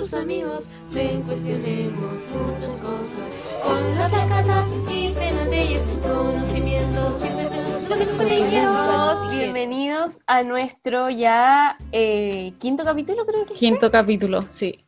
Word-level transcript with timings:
tus 0.00 0.14
amigos, 0.14 0.70
ven 0.94 1.20
cuestionemos 1.24 2.14
muchas 2.32 2.80
cosas. 2.80 3.38
Con 3.62 3.98
la 3.98 4.08
placata 4.08 4.66
y 4.90 5.10
Fernandez, 5.10 5.92
conocimiento, 6.02 7.18
siempre 7.18 7.44
tenemos 7.44 7.90
lo 7.90 7.96
que 7.98 8.06
nos 8.06 8.18
Bienvenidos, 8.18 9.30
bienvenidos 9.30 10.18
a 10.26 10.42
nuestro 10.42 11.10
ya 11.10 11.76
eh, 11.92 12.54
quinto 12.58 12.82
capítulo, 12.82 13.26
creo 13.26 13.44
que. 13.44 13.52
Quinto 13.52 13.90
capítulo, 13.90 14.40
sí. 14.48 14.82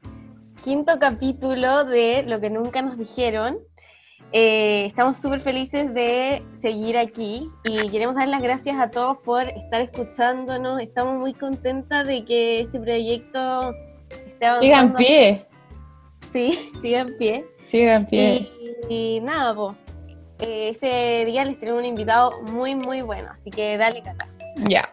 Quinto 0.64 0.98
capítulo 0.98 1.84
de 1.84 2.24
Lo 2.26 2.40
que 2.40 2.48
nunca 2.48 2.80
nos 2.80 2.96
dijeron. 2.96 3.58
Eh, 4.32 4.86
estamos 4.86 5.18
súper 5.18 5.40
felices 5.40 5.92
de 5.92 6.42
seguir 6.54 6.96
aquí 6.96 7.50
y 7.64 7.90
queremos 7.90 8.16
dar 8.16 8.28
las 8.28 8.42
gracias 8.42 8.80
a 8.80 8.90
todos 8.90 9.18
por 9.18 9.42
estar 9.42 9.82
escuchándonos. 9.82 10.80
Estamos 10.80 11.20
muy 11.20 11.34
contentas 11.34 12.06
de 12.06 12.24
que 12.24 12.60
este 12.60 12.80
proyecto 12.80 13.74
esté 14.42 14.46
avanzando. 14.46 14.60
Siga 14.62 14.80
en 14.80 14.94
pie, 14.94 15.46
Sí, 16.32 16.70
siga 16.80 17.00
en 17.00 17.16
pie. 17.18 17.44
siga 17.66 17.94
en 17.96 18.06
pie. 18.06 18.48
Y, 18.88 19.16
y 19.16 19.20
nada, 19.20 19.54
po. 19.54 19.74
Eh, 20.46 20.70
este 20.70 21.24
día 21.26 21.44
les 21.44 21.58
tenemos 21.60 21.80
un 21.80 21.86
invitado 21.86 22.30
muy, 22.42 22.74
muy 22.74 23.02
bueno, 23.02 23.28
así 23.32 23.50
que 23.50 23.76
dale, 23.76 24.02
Cata. 24.02 24.26
Ya. 24.68 24.88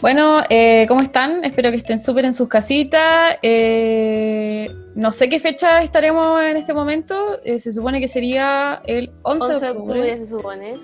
Bueno, 0.00 0.40
eh, 0.48 0.84
¿cómo 0.86 1.00
están? 1.00 1.44
Espero 1.44 1.70
que 1.70 1.78
estén 1.78 1.98
súper 1.98 2.24
en 2.24 2.32
sus 2.32 2.48
casitas. 2.48 3.36
Eh, 3.42 4.68
no 4.94 5.10
sé 5.10 5.28
qué 5.28 5.40
fecha 5.40 5.82
estaremos 5.82 6.40
en 6.42 6.56
este 6.56 6.72
momento. 6.72 7.40
Eh, 7.44 7.58
se 7.58 7.72
supone 7.72 7.98
que 8.00 8.06
sería 8.06 8.80
el 8.86 9.10
11, 9.22 9.44
11 9.46 9.54
de 9.54 9.60
de 9.60 9.70
octubre. 9.78 9.98
octubre 10.00 10.16
se 10.16 10.26
supone. 10.26 10.74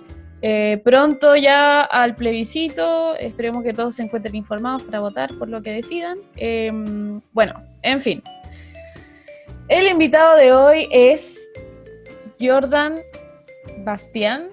Eh, 0.46 0.78
pronto 0.84 1.36
ya 1.36 1.80
al 1.80 2.16
plebiscito. 2.16 3.16
Esperemos 3.16 3.62
que 3.62 3.72
todos 3.72 3.96
se 3.96 4.02
encuentren 4.02 4.34
informados 4.34 4.82
para 4.82 5.00
votar 5.00 5.32
por 5.38 5.48
lo 5.48 5.62
que 5.62 5.70
decidan. 5.72 6.18
Eh, 6.36 6.70
bueno, 7.32 7.62
en 7.80 7.98
fin. 7.98 8.22
El 9.68 9.88
invitado 9.88 10.36
de 10.36 10.52
hoy 10.52 10.86
es 10.90 11.38
Jordan 12.38 12.96
Bastián 13.86 14.48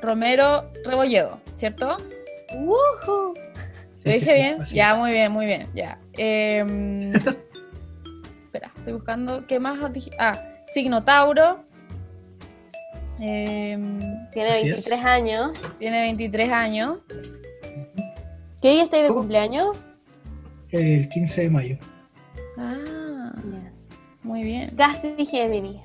Romero 0.00 0.70
Rebolledo, 0.86 1.38
¿cierto? 1.56 1.98
¡Woohoo! 2.54 3.34
¿Lo 3.34 4.12
Sí, 4.12 4.12
sí, 4.12 4.18
dije 4.18 4.24
sí, 4.30 4.32
bien? 4.32 4.58
ya, 4.72 4.92
es. 4.92 4.96
muy 4.98 5.10
bien, 5.10 5.30
muy 5.30 5.44
bien, 5.44 5.68
ya. 5.74 5.98
Em, 6.16 7.12
espera, 8.46 8.72
estoy 8.78 8.94
buscando. 8.94 9.46
¿Qué 9.46 9.60
más 9.60 9.78
os 9.84 9.92
dije? 9.92 10.10
Ah, 10.18 10.32
signo 10.72 11.04
Tauro. 11.04 11.62
Em, 13.24 14.00
Tiene 14.32 14.50
Así 14.50 14.68
es. 14.68 14.84
23 14.84 15.04
años. 15.04 15.62
tiene 15.78 16.00
23 16.00 16.50
años. 16.50 16.98
¿Qué 18.60 18.70
día 18.72 18.82
estáis 18.82 19.04
de 19.04 19.08
¿Cómo? 19.08 19.20
cumpleaños? 19.20 19.76
El 20.70 21.08
15 21.08 21.42
de 21.42 21.50
mayo. 21.50 21.76
Ah, 22.58 23.32
muy 24.22 24.42
bien. 24.42 24.74
Casi 24.76 25.14
Géminis. 25.24 25.82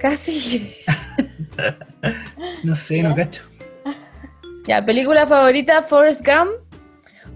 Casi. 0.00 0.74
No 2.64 2.74
sé, 2.74 2.96
¿Ya? 2.98 3.08
no 3.08 3.14
cacho. 3.16 3.42
Ya, 4.66 4.84
película 4.84 5.24
favorita, 5.28 5.80
Forrest 5.80 6.26
Gump. 6.26 6.50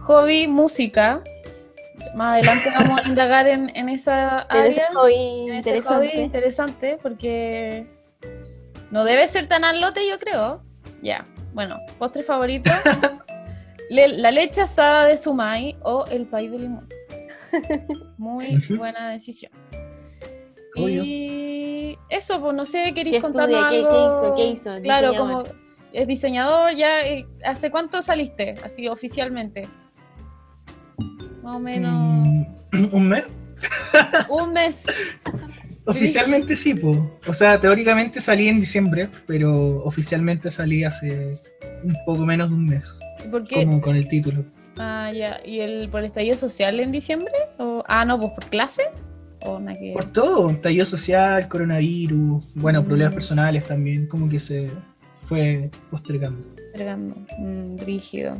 Hobby, 0.00 0.48
música. 0.48 1.22
Más 2.16 2.32
adelante 2.32 2.70
vamos 2.76 3.00
a 3.04 3.08
indagar 3.08 3.46
en, 3.46 3.70
en 3.76 3.88
esa 3.88 4.40
área. 4.40 4.64
En 4.66 4.72
ese 4.72 4.82
hobby 4.92 5.52
interesante. 5.56 6.20
interesante 6.20 6.98
porque 7.00 7.86
no 8.90 9.04
debe 9.04 9.26
ser 9.28 9.48
tan 9.48 9.64
al 9.64 9.80
lote, 9.80 10.06
yo 10.08 10.18
creo. 10.18 10.62
Ya, 11.02 11.26
bueno, 11.54 11.78
postre 11.98 12.22
favorito. 12.22 12.70
Le- 13.90 14.08
la 14.18 14.30
leche 14.30 14.60
asada 14.62 15.06
de 15.06 15.18
Sumai 15.18 15.76
o 15.82 16.04
el 16.10 16.26
país 16.26 16.50
de 16.50 16.58
limón. 16.60 16.86
Muy 18.18 18.56
buena 18.76 19.10
decisión. 19.10 19.50
Obvio. 20.76 21.02
Y 21.04 21.98
eso, 22.08 22.40
pues 22.40 22.54
no 22.54 22.64
sé, 22.64 22.84
¿Qué 22.86 22.94
¿queréis 22.94 23.20
contarnos? 23.22 23.64
¿Qué- 23.68 23.76
algo? 23.78 23.88
qué 23.90 23.96
hizo? 23.98 24.34
¿Qué 24.36 24.46
hizo? 24.46 24.82
Claro, 24.82 25.10
Diseñador. 25.10 25.44
como 25.48 25.60
es 25.92 26.06
diseñador, 26.06 26.74
ya, 26.76 27.00
eh, 27.00 27.26
¿hace 27.44 27.70
cuánto 27.72 28.00
saliste? 28.02 28.54
Así 28.64 28.86
oficialmente. 28.86 29.68
Más 31.42 31.56
o 31.56 31.58
menos 31.58 31.92
Mm, 32.72 32.84
¿Un 32.92 33.08
mes? 33.08 33.24
un 34.28 34.52
mes. 34.52 34.86
Oficialmente 35.86 36.56
sí, 36.56 36.74
pues. 36.74 36.96
O 37.26 37.34
sea, 37.34 37.58
teóricamente 37.60 38.20
salí 38.20 38.48
en 38.48 38.60
diciembre, 38.60 39.08
pero 39.26 39.82
oficialmente 39.84 40.50
salí 40.50 40.84
hace 40.84 41.38
un 41.82 41.96
poco 42.04 42.24
menos 42.26 42.50
de 42.50 42.56
un 42.56 42.64
mes. 42.66 42.98
Porque 43.30 43.64
Como 43.64 43.80
con 43.80 43.96
el 43.96 44.08
título. 44.08 44.44
Ah, 44.78 45.10
ya. 45.12 45.40
¿Y 45.44 45.60
el 45.60 45.88
por 45.88 46.00
el 46.00 46.06
estallido 46.06 46.36
social 46.36 46.80
en 46.80 46.92
diciembre? 46.92 47.32
¿O, 47.58 47.82
ah, 47.88 48.04
no, 48.04 48.18
pues 48.18 48.32
por 48.32 48.44
clase. 48.46 48.82
¿O 49.46 49.58
nada 49.58 49.78
que 49.78 49.92
Por 49.94 50.12
todo, 50.12 50.50
estallido 50.50 50.84
social, 50.84 51.48
coronavirus, 51.48 52.44
bueno, 52.56 52.82
Mm. 52.82 52.84
problemas 52.86 53.14
personales 53.14 53.66
también, 53.66 54.06
como 54.06 54.28
que 54.28 54.38
se 54.38 54.68
fue 55.26 55.70
postergando. 55.90 56.46
Entregando. 56.72 57.16
Mm, 57.38 57.76
brígido. 57.76 58.36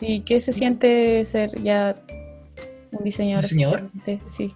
¿Y 0.00 0.20
qué 0.20 0.40
se 0.40 0.52
siente 0.52 1.24
ser 1.24 1.50
ya 1.62 1.96
un 2.90 3.04
diseñador? 3.04 3.42
¿Diseñador? 3.42 3.90
Sí. 4.26 4.52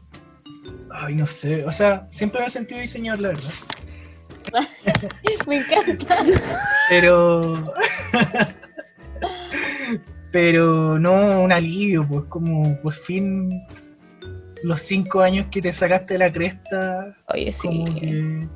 Ay, 0.98 1.14
no 1.14 1.26
sé, 1.26 1.64
o 1.64 1.70
sea, 1.70 2.06
siempre 2.10 2.40
me 2.40 2.46
he 2.46 2.50
sentido 2.50 2.80
diseñador, 2.80 3.20
la 3.20 3.28
verdad. 3.28 3.52
Me 5.46 5.56
encanta. 5.56 6.16
Pero. 6.88 7.74
Pero 10.32 10.98
no 10.98 11.40
un 11.40 11.52
alivio, 11.52 12.06
pues 12.08 12.24
como 12.28 12.78
por 12.82 12.92
fin 12.92 13.48
los 14.62 14.80
cinco 14.82 15.20
años 15.22 15.46
que 15.50 15.62
te 15.62 15.72
sacaste 15.72 16.18
la 16.18 16.30
cresta, 16.32 17.16
Oye, 17.28 17.52
sí. 17.52 17.68
como 17.68 17.84
que 17.94 18.46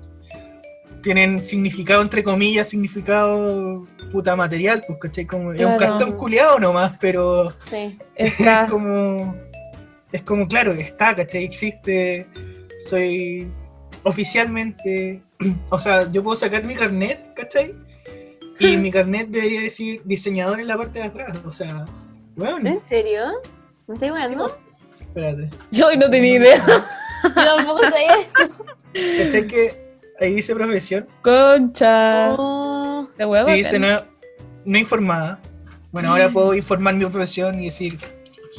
tienen 1.02 1.38
significado, 1.38 2.02
entre 2.02 2.22
comillas, 2.22 2.68
significado 2.68 3.86
puta 4.12 4.36
material, 4.36 4.82
pues 4.86 4.98
¿cachai? 5.00 5.26
Como, 5.26 5.52
Es 5.52 5.60
un 5.60 5.76
Claro. 5.76 5.98
cartón 5.98 6.16
culeado 6.18 6.58
nomás, 6.58 6.96
pero 7.00 7.52
Sí. 7.70 7.98
Está. 8.16 8.64
es 8.64 8.70
como. 8.70 9.34
Es 10.12 10.22
como, 10.22 10.48
claro, 10.48 10.72
está, 10.72 11.14
¿cachai? 11.14 11.44
Existe. 11.44 12.26
Soy 12.88 13.48
oficialmente. 14.04 15.22
O 15.70 15.78
sea, 15.78 16.10
yo 16.12 16.22
puedo 16.22 16.36
sacar 16.36 16.64
mi 16.64 16.74
carnet, 16.74 17.32
¿cachai? 17.34 17.74
Y 18.58 18.76
mi 18.76 18.90
carnet 18.90 19.28
debería 19.28 19.62
decir 19.62 20.02
diseñador 20.04 20.60
en 20.60 20.66
la 20.68 20.76
parte 20.76 20.98
de 20.98 21.04
atrás. 21.06 21.40
O 21.46 21.52
sea, 21.52 21.86
bueno, 22.36 22.68
¿En 22.68 22.78
serio? 22.80 23.22
¿Me 23.86 23.94
estoy 23.94 24.10
jugando? 24.10 24.58
espérate. 25.00 25.48
Yo 25.70 25.86
hoy 25.88 25.96
no 25.96 26.10
tenía 26.10 26.36
idea. 26.36 26.62
Yo 27.24 27.34
tampoco 27.34 27.80
sabía 27.84 28.16
eso. 28.16 28.64
¿Cachai 29.24 29.46
que 29.46 29.96
ahí 30.20 30.34
dice 30.34 30.54
profesión? 30.54 31.06
Concha. 31.22 32.34
Oh, 32.38 33.08
De 33.16 33.24
huevo. 33.24 33.48
Y 33.50 33.54
dice 33.54 33.78
no, 33.78 34.02
no 34.66 34.78
informada. 34.78 35.38
Bueno, 35.92 36.10
ahora 36.12 36.28
Mm. 36.28 36.32
puedo 36.34 36.54
informar 36.54 36.94
mi 36.94 37.06
profesión 37.06 37.58
y 37.60 37.64
decir 37.66 37.98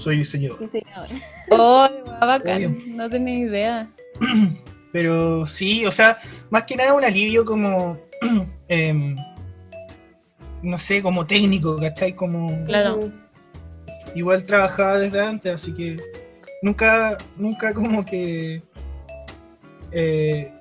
soy 0.01 0.17
diseñador. 0.17 0.59
diseñador. 0.59 1.09
Oh, 1.53 1.87
bacán. 2.21 2.95
No 2.95 3.09
tenía 3.09 3.39
idea. 3.39 3.89
Pero 4.93 5.45
sí, 5.45 5.85
o 5.85 5.91
sea, 5.91 6.17
más 6.49 6.63
que 6.63 6.75
nada 6.75 6.93
un 6.93 7.03
alivio 7.03 7.43
como, 7.43 7.97
em, 8.69 9.15
no 10.61 10.77
sé, 10.77 11.01
como 11.01 11.25
técnico, 11.25 11.75
¿cachai? 11.75 12.15
Como 12.15 12.65
Claro. 12.65 13.11
Igual 14.15 14.45
trabajaba 14.45 14.99
desde 14.99 15.19
antes, 15.19 15.53
así 15.53 15.73
que 15.73 15.97
nunca, 16.61 17.17
nunca 17.37 17.73
como 17.73 18.03
que 18.05 18.61
eh, 19.91 20.51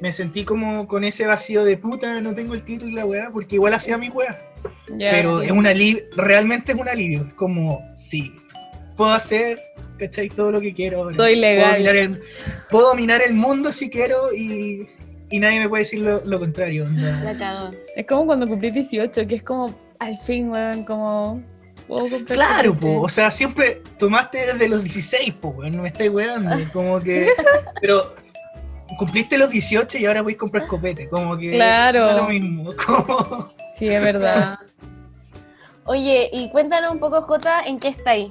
me 0.00 0.12
sentí 0.12 0.44
como 0.44 0.86
con 0.86 1.04
ese 1.04 1.26
vacío 1.26 1.64
de 1.64 1.76
puta, 1.76 2.20
no 2.20 2.34
tengo 2.34 2.54
el 2.54 2.62
título 2.62 2.90
y 2.90 2.94
la 2.94 3.06
weá, 3.06 3.30
porque 3.30 3.56
igual 3.56 3.74
hacía 3.74 3.98
mi 3.98 4.08
weá. 4.08 4.38
Pero 4.98 5.40
sí. 5.40 5.46
es 5.46 5.52
un 5.52 5.66
alivio, 5.66 6.02
realmente 6.16 6.72
es 6.72 6.78
un 6.78 6.88
alivio, 6.88 7.26
es 7.28 7.34
como, 7.34 7.82
sí, 7.94 8.32
puedo 9.00 9.14
hacer, 9.14 9.58
¿cachai? 9.98 10.28
Todo 10.28 10.52
lo 10.52 10.60
que 10.60 10.74
quiero. 10.74 11.08
Soy 11.14 11.36
legal. 11.36 11.82
Puedo 11.82 11.88
dominar 11.88 11.96
el, 11.96 12.22
puedo 12.70 12.88
dominar 12.88 13.22
el 13.22 13.32
mundo 13.32 13.72
si 13.72 13.88
quiero 13.88 14.30
y, 14.30 14.86
y 15.30 15.38
nadie 15.38 15.60
me 15.60 15.70
puede 15.70 15.84
decir 15.84 16.00
lo, 16.00 16.22
lo 16.26 16.38
contrario. 16.38 16.86
La. 16.86 17.70
Es 17.96 18.06
como 18.06 18.26
cuando 18.26 18.46
cumplí 18.46 18.70
18, 18.70 19.26
que 19.26 19.36
es 19.36 19.42
como, 19.42 19.74
al 20.00 20.18
fin, 20.18 20.50
weón, 20.50 20.84
como... 20.84 21.42
puedo 21.88 22.10
comprar 22.10 22.36
Claro, 22.36 22.78
po, 22.78 23.00
o 23.00 23.08
sea, 23.08 23.30
siempre 23.30 23.80
tomaste 23.98 24.52
desde 24.52 24.68
los 24.68 24.82
16, 24.82 25.32
po, 25.40 25.48
weón, 25.48 25.76
no 25.76 25.82
me 25.82 25.88
estáis 25.88 26.10
weando, 26.10 26.54
como 26.74 26.98
que, 26.98 27.30
pero 27.80 28.14
cumpliste 28.98 29.38
los 29.38 29.48
18 29.48 29.96
y 29.96 30.04
ahora 30.04 30.20
voy 30.20 30.34
a 30.34 30.36
comprar 30.36 30.66
copete, 30.66 31.08
como 31.08 31.38
que 31.38 31.52
Claro. 31.52 32.04
da 32.04 32.16
lo 32.18 32.28
mismo, 32.28 32.70
como, 32.86 33.50
Sí, 33.72 33.88
es 33.88 34.04
verdad. 34.04 34.58
Oye, 35.86 36.28
y 36.34 36.50
cuéntanos 36.50 36.92
un 36.92 36.98
poco, 36.98 37.22
Jota, 37.22 37.62
¿en 37.62 37.80
qué 37.80 37.88
estáis? 37.88 38.28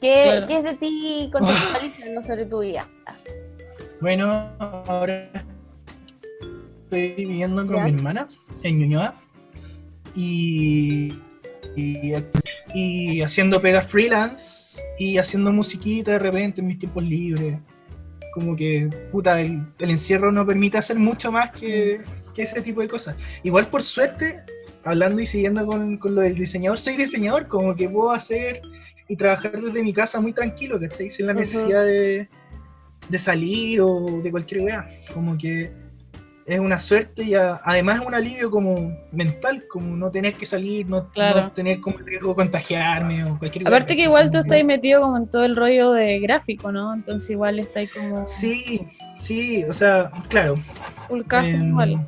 ¿Qué, 0.00 0.24
Claro. 0.24 0.46
¿Qué 0.46 0.56
es 0.58 0.64
de 0.64 0.74
ti 0.74 1.30
contextualizando 1.32 2.22
sobre 2.26 2.46
tu 2.46 2.60
vida? 2.60 2.88
bueno, 4.00 4.50
ahora 4.58 5.30
estoy 6.84 7.14
viviendo 7.16 7.66
con 7.66 7.76
¿Ya? 7.76 7.84
mi 7.84 7.94
hermana 7.94 8.28
en 8.62 8.78
Ñuñoa 8.78 9.14
y, 10.14 11.14
y, 11.76 12.12
y 12.74 13.22
haciendo 13.22 13.60
pegas 13.60 13.86
freelance 13.86 14.80
y 14.98 15.18
haciendo 15.18 15.52
musiquita 15.52 16.12
de 16.12 16.18
repente 16.18 16.60
en 16.60 16.66
mis 16.68 16.78
tiempos 16.78 17.02
libres, 17.04 17.58
Como 18.34 18.54
que, 18.54 18.88
puta, 19.10 19.40
el, 19.40 19.62
el 19.78 19.90
encierro 19.90 20.30
no 20.30 20.46
permite 20.46 20.76
hacer 20.78 20.98
mucho 20.98 21.32
más 21.32 21.50
que, 21.52 22.02
que 22.34 22.42
ese 22.42 22.60
tipo 22.60 22.82
de 22.82 22.88
cosas. 22.88 23.16
Igual 23.42 23.66
por 23.68 23.82
suerte, 23.82 24.42
hablando 24.84 25.22
y 25.22 25.26
siguiendo 25.26 25.64
con, 25.66 25.96
con 25.96 26.14
lo 26.14 26.20
del 26.20 26.34
diseñador, 26.34 26.78
soy 26.78 26.96
diseñador, 26.96 27.48
como 27.48 27.74
que 27.74 27.88
puedo 27.88 28.10
hacer 28.12 28.60
y 29.08 29.16
trabajar 29.16 29.60
desde 29.60 29.82
mi 29.82 29.92
casa 29.92 30.20
muy 30.20 30.32
tranquilo, 30.32 30.78
¿cachai? 30.80 31.10
Sin 31.10 31.26
la 31.26 31.34
necesidad 31.34 31.84
de, 31.84 32.28
de 33.08 33.18
salir 33.18 33.80
o 33.80 34.20
de 34.22 34.30
cualquier 34.30 34.62
weá. 34.62 34.88
Como 35.14 35.36
que 35.38 35.70
es 36.46 36.58
una 36.60 36.78
suerte 36.78 37.24
y 37.24 37.34
a- 37.34 37.60
además 37.64 38.00
es 38.00 38.06
un 38.06 38.14
alivio 38.14 38.50
como 38.50 38.96
mental, 39.12 39.62
como 39.68 39.96
no 39.96 40.10
tener 40.10 40.34
que 40.34 40.46
salir, 40.46 40.88
no, 40.88 41.08
Claro. 41.10 41.42
no 41.42 41.52
tener 41.52 41.80
como 41.80 41.98
el 41.98 42.06
riesgo 42.06 42.28
de 42.30 42.34
contagiarme 42.36 43.24
o 43.24 43.38
cualquier 43.38 43.64
weá, 43.64 43.68
Aparte 43.76 43.96
que 43.96 44.02
igual 44.04 44.30
tú 44.30 44.38
estás 44.38 44.62
metido 44.64 45.00
como 45.02 45.16
en 45.16 45.28
todo 45.28 45.44
el 45.44 45.56
rollo 45.56 45.92
de 45.92 46.20
gráfico, 46.20 46.70
¿no? 46.72 46.94
Entonces 46.94 47.30
igual 47.30 47.58
está 47.58 47.80
ahí 47.80 47.88
como 47.88 48.24
Sí, 48.26 48.86
sí, 49.18 49.64
o 49.64 49.72
sea, 49.72 50.10
claro. 50.28 50.54
full 51.08 51.22
caso 51.22 51.56
em, 51.56 51.68
igual. 51.68 52.06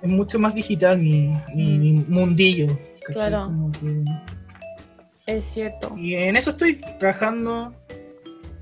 Es 0.00 0.08
mucho 0.10 0.38
más 0.38 0.54
digital 0.54 0.98
mi, 0.98 1.28
mi, 1.54 1.76
Mm. 1.76 1.80
mi 1.80 1.92
mundillo. 2.08 2.66
¿cachai? 3.06 3.14
Claro. 3.14 3.44
Como 3.46 3.72
que- 3.72 4.04
Es 5.28 5.44
cierto. 5.44 5.94
Y 5.94 6.14
en 6.14 6.36
eso 6.36 6.50
estoy 6.50 6.80
trabajando, 6.98 7.74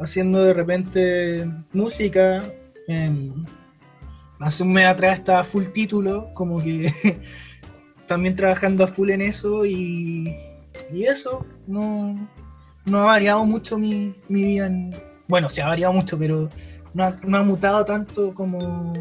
haciendo 0.00 0.42
de 0.42 0.52
repente 0.52 1.48
música. 1.72 2.38
em, 2.88 3.44
hace 4.40 4.64
un 4.64 4.72
mes 4.72 4.86
atrás 4.86 5.20
estaba 5.20 5.44
full 5.44 5.66
título, 5.72 6.28
como 6.34 6.60
que 6.60 6.92
también 8.08 8.34
trabajando 8.34 8.82
a 8.82 8.88
full 8.88 9.10
en 9.10 9.20
eso 9.22 9.64
y, 9.64 10.36
y 10.92 11.04
eso, 11.04 11.46
no, 11.68 12.28
no 12.86 12.98
ha 12.98 13.04
variado 13.04 13.44
mucho 13.46 13.78
mi, 13.78 14.12
mi 14.28 14.42
vida. 14.44 14.66
en- 14.66 14.90
bueno, 15.28 15.48
se 15.48 15.62
ha 15.62 15.68
variado 15.68 15.92
mucho, 15.92 16.18
pero 16.18 16.48
no 16.94 17.04
ha, 17.04 17.16
no 17.22 17.36
ha 17.38 17.42
mutado 17.44 17.84
tanto 17.84 18.34
como, 18.34 18.92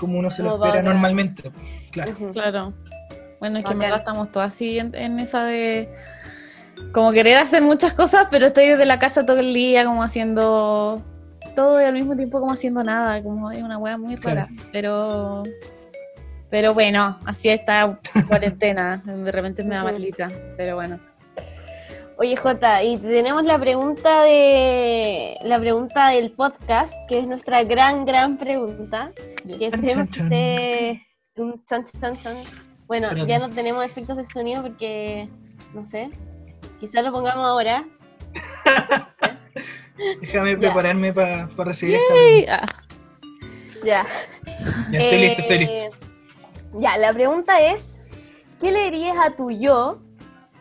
como 0.00 0.18
uno 0.18 0.30
se 0.30 0.42
lo 0.42 0.52
Como 0.52 0.64
espera 0.64 0.82
normalmente. 0.82 1.50
Claro. 1.92 2.12
Claro. 2.32 2.74
Bueno, 3.38 3.58
es 3.58 3.66
que 3.66 3.74
verdad 3.74 3.98
estamos 3.98 4.32
todas 4.32 4.52
así 4.52 4.78
en, 4.78 4.94
en 4.94 5.20
esa 5.20 5.44
de 5.44 5.88
como 6.92 7.12
querer 7.12 7.38
hacer 7.38 7.62
muchas 7.62 7.94
cosas, 7.94 8.28
pero 8.30 8.46
estoy 8.46 8.68
desde 8.68 8.86
la 8.86 8.98
casa 8.98 9.24
todo 9.26 9.38
el 9.40 9.52
día 9.54 9.84
como 9.84 10.02
haciendo 10.02 11.02
todo 11.54 11.80
y 11.80 11.84
al 11.84 11.92
mismo 11.92 12.14
tiempo 12.16 12.40
como 12.40 12.52
haciendo 12.52 12.82
nada, 12.84 13.22
como 13.22 13.50
es 13.50 13.62
una 13.62 13.78
wea 13.78 13.96
muy 13.98 14.16
Claro. 14.16 14.42
rara, 14.42 14.48
pero 14.72 15.42
pero 16.50 16.72
bueno, 16.72 17.18
así 17.26 17.48
está 17.50 17.98
cuarentena, 18.28 19.02
de 19.04 19.30
repente 19.30 19.62
me 19.64 19.74
da 19.74 19.82
Ujú. 19.84 19.92
malita, 19.92 20.28
pero 20.56 20.76
bueno. 20.76 20.98
Oye, 22.20 22.34
Jota, 22.36 22.82
y 22.82 22.96
tenemos 22.96 23.44
la 23.44 23.58
pregunta 23.60 24.22
de 24.24 25.36
la 25.44 25.58
pregunta 25.60 26.08
del 26.08 26.32
podcast, 26.32 26.94
que 27.08 27.18
es 27.20 27.26
nuestra 27.28 27.62
gran, 27.62 28.04
gran 28.04 28.38
pregunta. 28.38 29.12
Que 29.46 29.70
Chan, 29.70 29.80
siempre 29.80 30.10
chan, 30.10 30.30
chan. 30.30 31.44
un 31.44 31.64
chan, 31.64 31.84
chan, 32.00 32.20
chan. 32.20 32.36
Bueno, 32.88 33.06
Espérate. 33.08 33.30
ya 33.30 33.38
no 33.38 33.48
tenemos 33.50 33.84
efectos 33.84 34.16
de 34.16 34.24
sonido 34.24 34.62
porque, 34.62 35.28
no 35.74 35.86
sé, 35.86 36.08
quizás 36.80 37.04
lo 37.04 37.12
pongamos 37.12 37.44
ahora. 37.44 37.84
Déjame 40.20 40.52
Ya. 40.52 40.58
prepararme 40.58 41.12
para 41.12 41.48
recibir 41.58 41.96
esta. 41.96 42.54
Ah, 42.62 42.66
Ya. 43.84 44.06
Ya 44.90 44.98
estoy 44.98 45.18
listo, 45.20 45.42
estoy 45.42 45.58
listo. 45.58 45.74
Eh, 45.74 45.90
Ya, 46.80 46.98
la 46.98 47.12
pregunta 47.12 47.60
es, 47.60 48.00
¿qué 48.60 48.70
le 48.70 48.90
dirías 48.90 49.16
a 49.18 49.34
tu 49.36 49.50
yo 49.50 50.00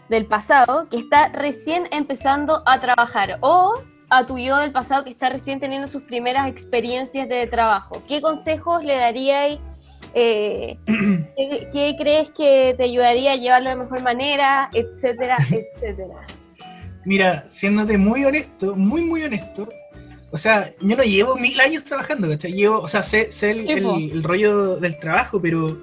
del 0.09 0.25
pasado 0.25 0.87
que 0.89 0.97
está 0.97 1.29
recién 1.29 1.87
empezando 1.91 2.63
a 2.65 2.79
trabajar? 2.79 3.37
O 3.41 3.73
a 4.09 4.25
tu 4.25 4.37
yo 4.37 4.55
del 4.57 4.71
pasado 4.71 5.03
que 5.03 5.09
está 5.09 5.27
recién 5.29 5.59
teniendo 5.59 5.87
sus 5.87 6.03
primeras 6.03 6.47
experiencias 6.47 7.27
de 7.27 7.45
trabajo. 7.47 8.01
¿Qué 8.07 8.21
consejos 8.21 8.83
le 8.85 8.95
daríais? 8.95 9.59
Eh, 10.13 10.77
¿qué, 10.85 11.67
qué 11.71 11.95
crees 11.97 12.31
que 12.31 12.73
te 12.77 12.83
ayudaría 12.83 13.33
a 13.33 13.35
llevarlo 13.35 13.69
de 13.69 13.75
mejor 13.75 14.01
manera? 14.01 14.69
Etcétera, 14.73 15.37
etcétera. 15.51 16.25
Mira, 17.05 17.47
siéndote 17.47 17.97
muy 17.97 18.25
honesto, 18.25 18.75
muy, 18.75 19.01
muy 19.01 19.23
honesto, 19.23 19.69
o 20.31 20.37
sea, 20.37 20.73
yo 20.81 20.97
no 20.97 21.03
llevo 21.03 21.35
mil 21.37 21.59
años 21.59 21.83
trabajando, 21.85 22.27
¿cachai? 22.27 22.51
Llevo, 22.51 22.79
o 22.79 22.87
sea, 22.87 23.03
sé, 23.03 23.31
sé 23.31 23.51
el, 23.51 24.23
rollo 24.23 24.75
del 24.77 24.99
trabajo, 24.99 25.41
pero 25.41 25.77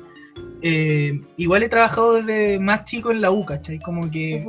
eh, 0.60 1.18
igual 1.36 1.62
he 1.62 1.68
trabajado 1.68 2.22
desde 2.22 2.58
más 2.58 2.84
chico 2.84 3.10
en 3.10 3.22
la 3.22 3.30
U, 3.30 3.44
¿cachai? 3.46 3.78
Como 3.78 4.10
que 4.10 4.46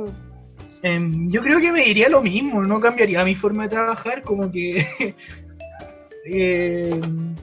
em, 0.82 1.30
yo 1.30 1.40
creo 1.40 1.60
que 1.60 1.72
me 1.72 1.80
diría 1.82 2.10
lo 2.10 2.20
mismo, 2.20 2.62
no 2.62 2.78
cambiaría 2.78 3.24
mi 3.24 3.34
forma 3.34 3.64
de 3.64 3.68
trabajar, 3.70 4.22
como 4.22 4.50
que... 4.52 4.86
em, 6.26 7.34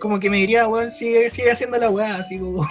como 0.00 0.20
que 0.20 0.30
me 0.30 0.38
diría, 0.38 0.68
weón, 0.68 0.90
sigue, 0.90 1.30
sigue 1.30 1.50
haciendo 1.50 1.78
la 1.78 1.90
weá, 1.90 2.16
así 2.16 2.38
como... 2.38 2.64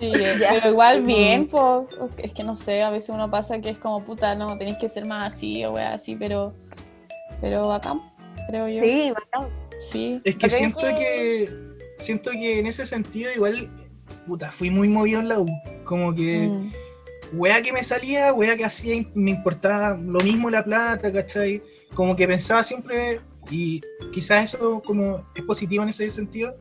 sí, 0.00 0.12
eh, 0.14 0.36
pero 0.50 0.70
igual 0.70 1.02
bien, 1.02 1.46
pues, 1.48 1.88
es 2.18 2.32
que 2.32 2.42
no 2.42 2.56
sé, 2.56 2.82
a 2.82 2.90
veces 2.90 3.10
uno 3.10 3.30
pasa 3.30 3.60
que 3.60 3.70
es 3.70 3.78
como 3.78 4.04
puta, 4.04 4.34
no, 4.34 4.56
tenéis 4.58 4.78
que 4.78 4.88
ser 4.88 5.06
más 5.06 5.34
así 5.34 5.64
o 5.64 5.72
wea 5.72 5.94
así, 5.94 6.16
pero 6.16 6.54
pero 7.40 7.68
bacán, 7.68 8.00
creo 8.48 8.68
yo. 8.68 8.82
Sí, 8.82 9.10
bacán. 9.10 9.50
Sí. 9.80 10.20
Es 10.24 10.36
que 10.36 10.48
siento 10.48 10.80
que- 10.80 10.94
que... 10.94 11.72
Siento 11.98 12.30
que 12.32 12.58
en 12.58 12.66
ese 12.66 12.84
sentido 12.86 13.30
igual, 13.32 13.68
puta, 14.26 14.50
fui 14.50 14.70
muy 14.70 14.88
movido 14.88 15.20
en 15.20 15.28
la 15.28 15.38
U, 15.40 15.46
como 15.84 16.14
que... 16.14 16.48
Mm. 16.48 16.72
wea 17.34 17.62
que 17.62 17.72
me 17.72 17.82
salía, 17.82 18.32
wea 18.32 18.56
que 18.56 18.64
hacía, 18.64 19.04
me 19.14 19.32
importaba 19.32 19.96
lo 19.96 20.20
mismo 20.20 20.50
la 20.50 20.64
plata, 20.64 21.12
¿cachai? 21.12 21.62
Como 21.94 22.14
que 22.16 22.26
pensaba 22.26 22.62
siempre, 22.62 23.20
y 23.50 23.80
quizás 24.12 24.54
eso 24.54 24.82
como 24.84 25.24
es 25.34 25.44
positivo 25.44 25.82
en 25.82 25.88
ese 25.90 26.10
sentido, 26.10 26.54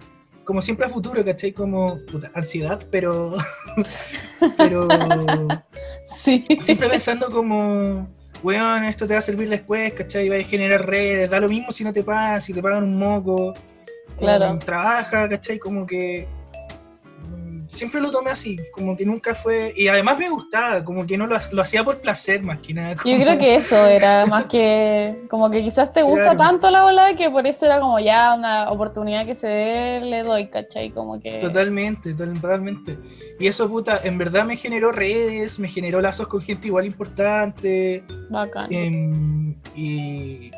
como 0.43 0.61
siempre 0.61 0.85
a 0.87 0.89
futuro, 0.89 1.23
¿cachai? 1.23 1.51
Como 1.51 1.97
puta, 2.11 2.31
ansiedad, 2.33 2.85
pero, 2.91 3.37
pero 4.57 4.87
Sí. 6.17 6.43
siempre 6.61 6.89
pensando 6.89 7.29
como, 7.29 8.07
weón, 8.43 8.83
esto 8.85 9.07
te 9.07 9.13
va 9.13 9.19
a 9.19 9.21
servir 9.21 9.49
después, 9.49 9.93
¿cachai? 9.93 10.27
Va 10.29 10.35
a 10.37 10.43
generar 10.43 10.85
redes, 10.85 11.29
da 11.29 11.39
lo 11.39 11.47
mismo 11.47 11.71
si 11.71 11.83
no 11.83 11.93
te 11.93 12.03
pagan, 12.03 12.41
si 12.41 12.53
te 12.53 12.61
pagan 12.61 12.83
un 12.83 12.97
moco, 12.97 13.53
Claro. 14.17 14.47
como 14.47 14.59
trabaja, 14.59 15.29
¿cachai? 15.29 15.57
Como 15.57 15.85
que 15.87 16.27
siempre 17.71 18.01
lo 18.01 18.11
tomé 18.11 18.29
así, 18.31 18.57
como 18.73 18.95
que 18.97 19.05
nunca 19.05 19.33
fue, 19.33 19.73
y 19.75 19.87
además 19.87 20.17
me 20.19 20.29
gustaba, 20.29 20.83
como 20.83 21.05
que 21.07 21.17
no 21.17 21.25
lo, 21.25 21.37
lo 21.51 21.61
hacía 21.61 21.83
por 21.83 21.99
placer 22.01 22.43
más 22.43 22.59
que 22.59 22.73
nada. 22.73 22.95
Yo 23.05 23.17
creo 23.17 23.37
que 23.37 23.55
eso 23.55 23.85
era 23.87 24.25
más 24.25 24.45
que 24.45 25.15
como 25.29 25.49
que 25.49 25.61
quizás 25.61 25.91
te 25.93 26.03
gusta 26.03 26.21
Claro. 26.35 26.37
tanto 26.37 26.69
la 26.69 26.83
bola 26.83 27.13
que 27.15 27.29
por 27.29 27.47
eso 27.47 27.65
era 27.65 27.79
como 27.79 27.99
ya 27.99 28.33
una 28.35 28.69
oportunidad 28.69 29.25
que 29.25 29.35
se 29.35 29.47
dé, 29.47 30.01
le 30.01 30.23
doy, 30.23 30.47
¿cachai? 30.47 30.89
Como 30.91 31.19
que... 31.19 31.39
Totalmente, 31.39 32.13
total- 32.13 32.33
totalmente. 32.41 32.97
Y 33.39 33.47
eso, 33.47 33.67
puta, 33.69 34.01
en 34.03 34.17
verdad 34.17 34.45
me 34.45 34.57
generó 34.57 34.91
redes, 34.91 35.57
me 35.57 35.67
generó 35.69 36.01
lazos 36.01 36.27
con 36.27 36.41
gente 36.41 36.67
igual 36.67 36.85
importante, 36.85 38.03
Bacán. 38.29 38.67
em, 38.71 39.55
y, 39.75 40.51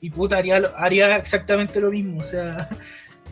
y 0.00 0.10
puta, 0.10 0.36
haría, 0.38 0.62
haría 0.76 1.16
exactamente 1.16 1.80
lo 1.80 1.90
mismo, 1.90 2.20
o 2.20 2.24
sea, 2.24 2.56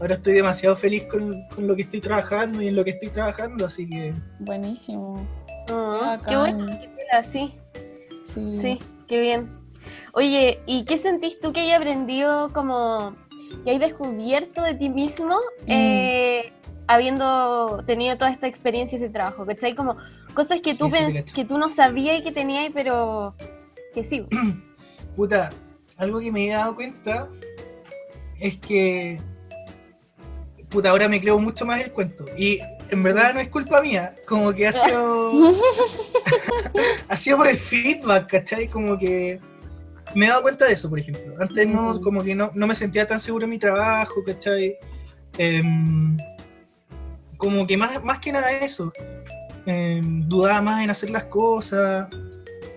ahora 0.01 0.15
estoy 0.15 0.33
demasiado 0.35 0.77
feliz 0.77 1.05
con, 1.05 1.33
con 1.55 1.67
lo 1.67 1.77
que 1.77 1.83
estoy 1.83 2.01
trabajando 2.01 2.61
y 2.63 2.69
en 2.69 2.77
lo 2.77 2.85
que 2.85 2.91
estoy 2.93 3.11
trabajando, 3.11 3.67
así 3.67 3.89
que... 3.89 4.15
Buenísimo. 4.41 5.27
Ah, 5.71 6.19
Qué 6.25 6.31
qué 6.31 6.37
bueno 6.37 6.67
que 6.67 6.89
fuera 6.89 7.19
así. 7.19 7.55
Sí. 8.35 8.59
Sí, 8.61 8.79
qué 9.07 9.21
bien. 9.21 9.49
Oye, 10.13 10.61
¿y 10.67 10.85
qué 10.85 10.99
sentís 10.99 11.39
tú 11.41 11.53
que 11.53 11.61
hay 11.61 11.73
aprendido 11.73 12.53
como 12.53 13.15
que 13.65 13.71
hay 13.71 13.79
descubierto 13.79 14.63
de 14.63 14.75
ti 14.75 14.89
mismo 14.89 15.37
Mm. 15.63 15.67
eh, 15.69 16.53
habiendo 16.87 17.83
tenido 17.87 18.17
todas 18.17 18.35
estas 18.35 18.51
experiencias 18.51 19.01
de 19.01 19.11
trabajo? 19.11 19.45
¿Cachai? 19.47 19.75
Como 19.75 19.97
cosas 20.35 20.61
que 20.61 20.75
tú, 20.75 20.87
Sí, 20.87 20.93
pens- 20.97 21.33
que 21.33 21.45
tú 21.45 21.59
no 21.59 21.69
sabías 21.69 22.19
y 22.19 22.23
que 22.25 22.33
tenías, 22.33 22.71
pero 22.75 23.35
que 23.95 24.03
sí. 24.05 24.27
Puta, 25.17 25.51
algo 25.97 26.21
que 26.21 26.31
me 26.33 26.47
he 26.47 26.51
dado 26.53 26.75
cuenta 26.75 27.29
es 28.41 28.59
que. 28.59 29.19
Puta, 30.71 30.91
ahora 30.91 31.09
me 31.09 31.21
creo 31.21 31.39
mucho 31.39 31.67
más 31.67 31.81
el 31.81 31.91
cuento. 31.93 32.25
Y 32.37 32.61
en 32.91 33.03
verdad 33.03 33.35
no 33.35 33.41
es 33.41 33.49
culpa 33.49 33.81
mía. 33.83 34.15
Como 34.27 34.53
que 34.53 34.69
ha 34.69 34.73
sido. 34.73 35.33
ha 37.09 37.17
sido 37.17 37.39
por 37.39 37.49
el 37.49 37.59
feedback, 37.59 38.31
¿cachai? 38.31 38.69
Como 38.69 38.99
que. 38.99 39.41
Me 40.15 40.27
he 40.27 40.29
dado 40.29 40.43
cuenta 40.43 40.67
de 40.67 40.73
eso, 40.73 40.89
por 40.89 40.99
ejemplo. 40.99 41.35
Antes 41.41 41.69
no, 41.69 42.01
como 42.01 42.23
que 42.23 42.35
no, 42.35 42.51
no 42.55 42.67
me 42.67 42.75
sentía 42.75 43.07
tan 43.07 43.21
seguro 43.21 43.45
en 43.45 43.51
mi 43.51 43.59
trabajo, 43.59 44.23
¿cachai? 44.27 44.77
Em, 45.39 46.17
como 47.37 47.67
que 47.67 47.77
más, 47.77 48.03
más 48.03 48.19
que 48.19 48.33
nada 48.33 48.51
eso. 48.51 48.93
Em, 49.67 50.27
dudaba 50.29 50.63
más 50.63 50.83
en 50.83 50.91
hacer 50.91 51.11
las 51.11 51.25
cosas 51.25 52.09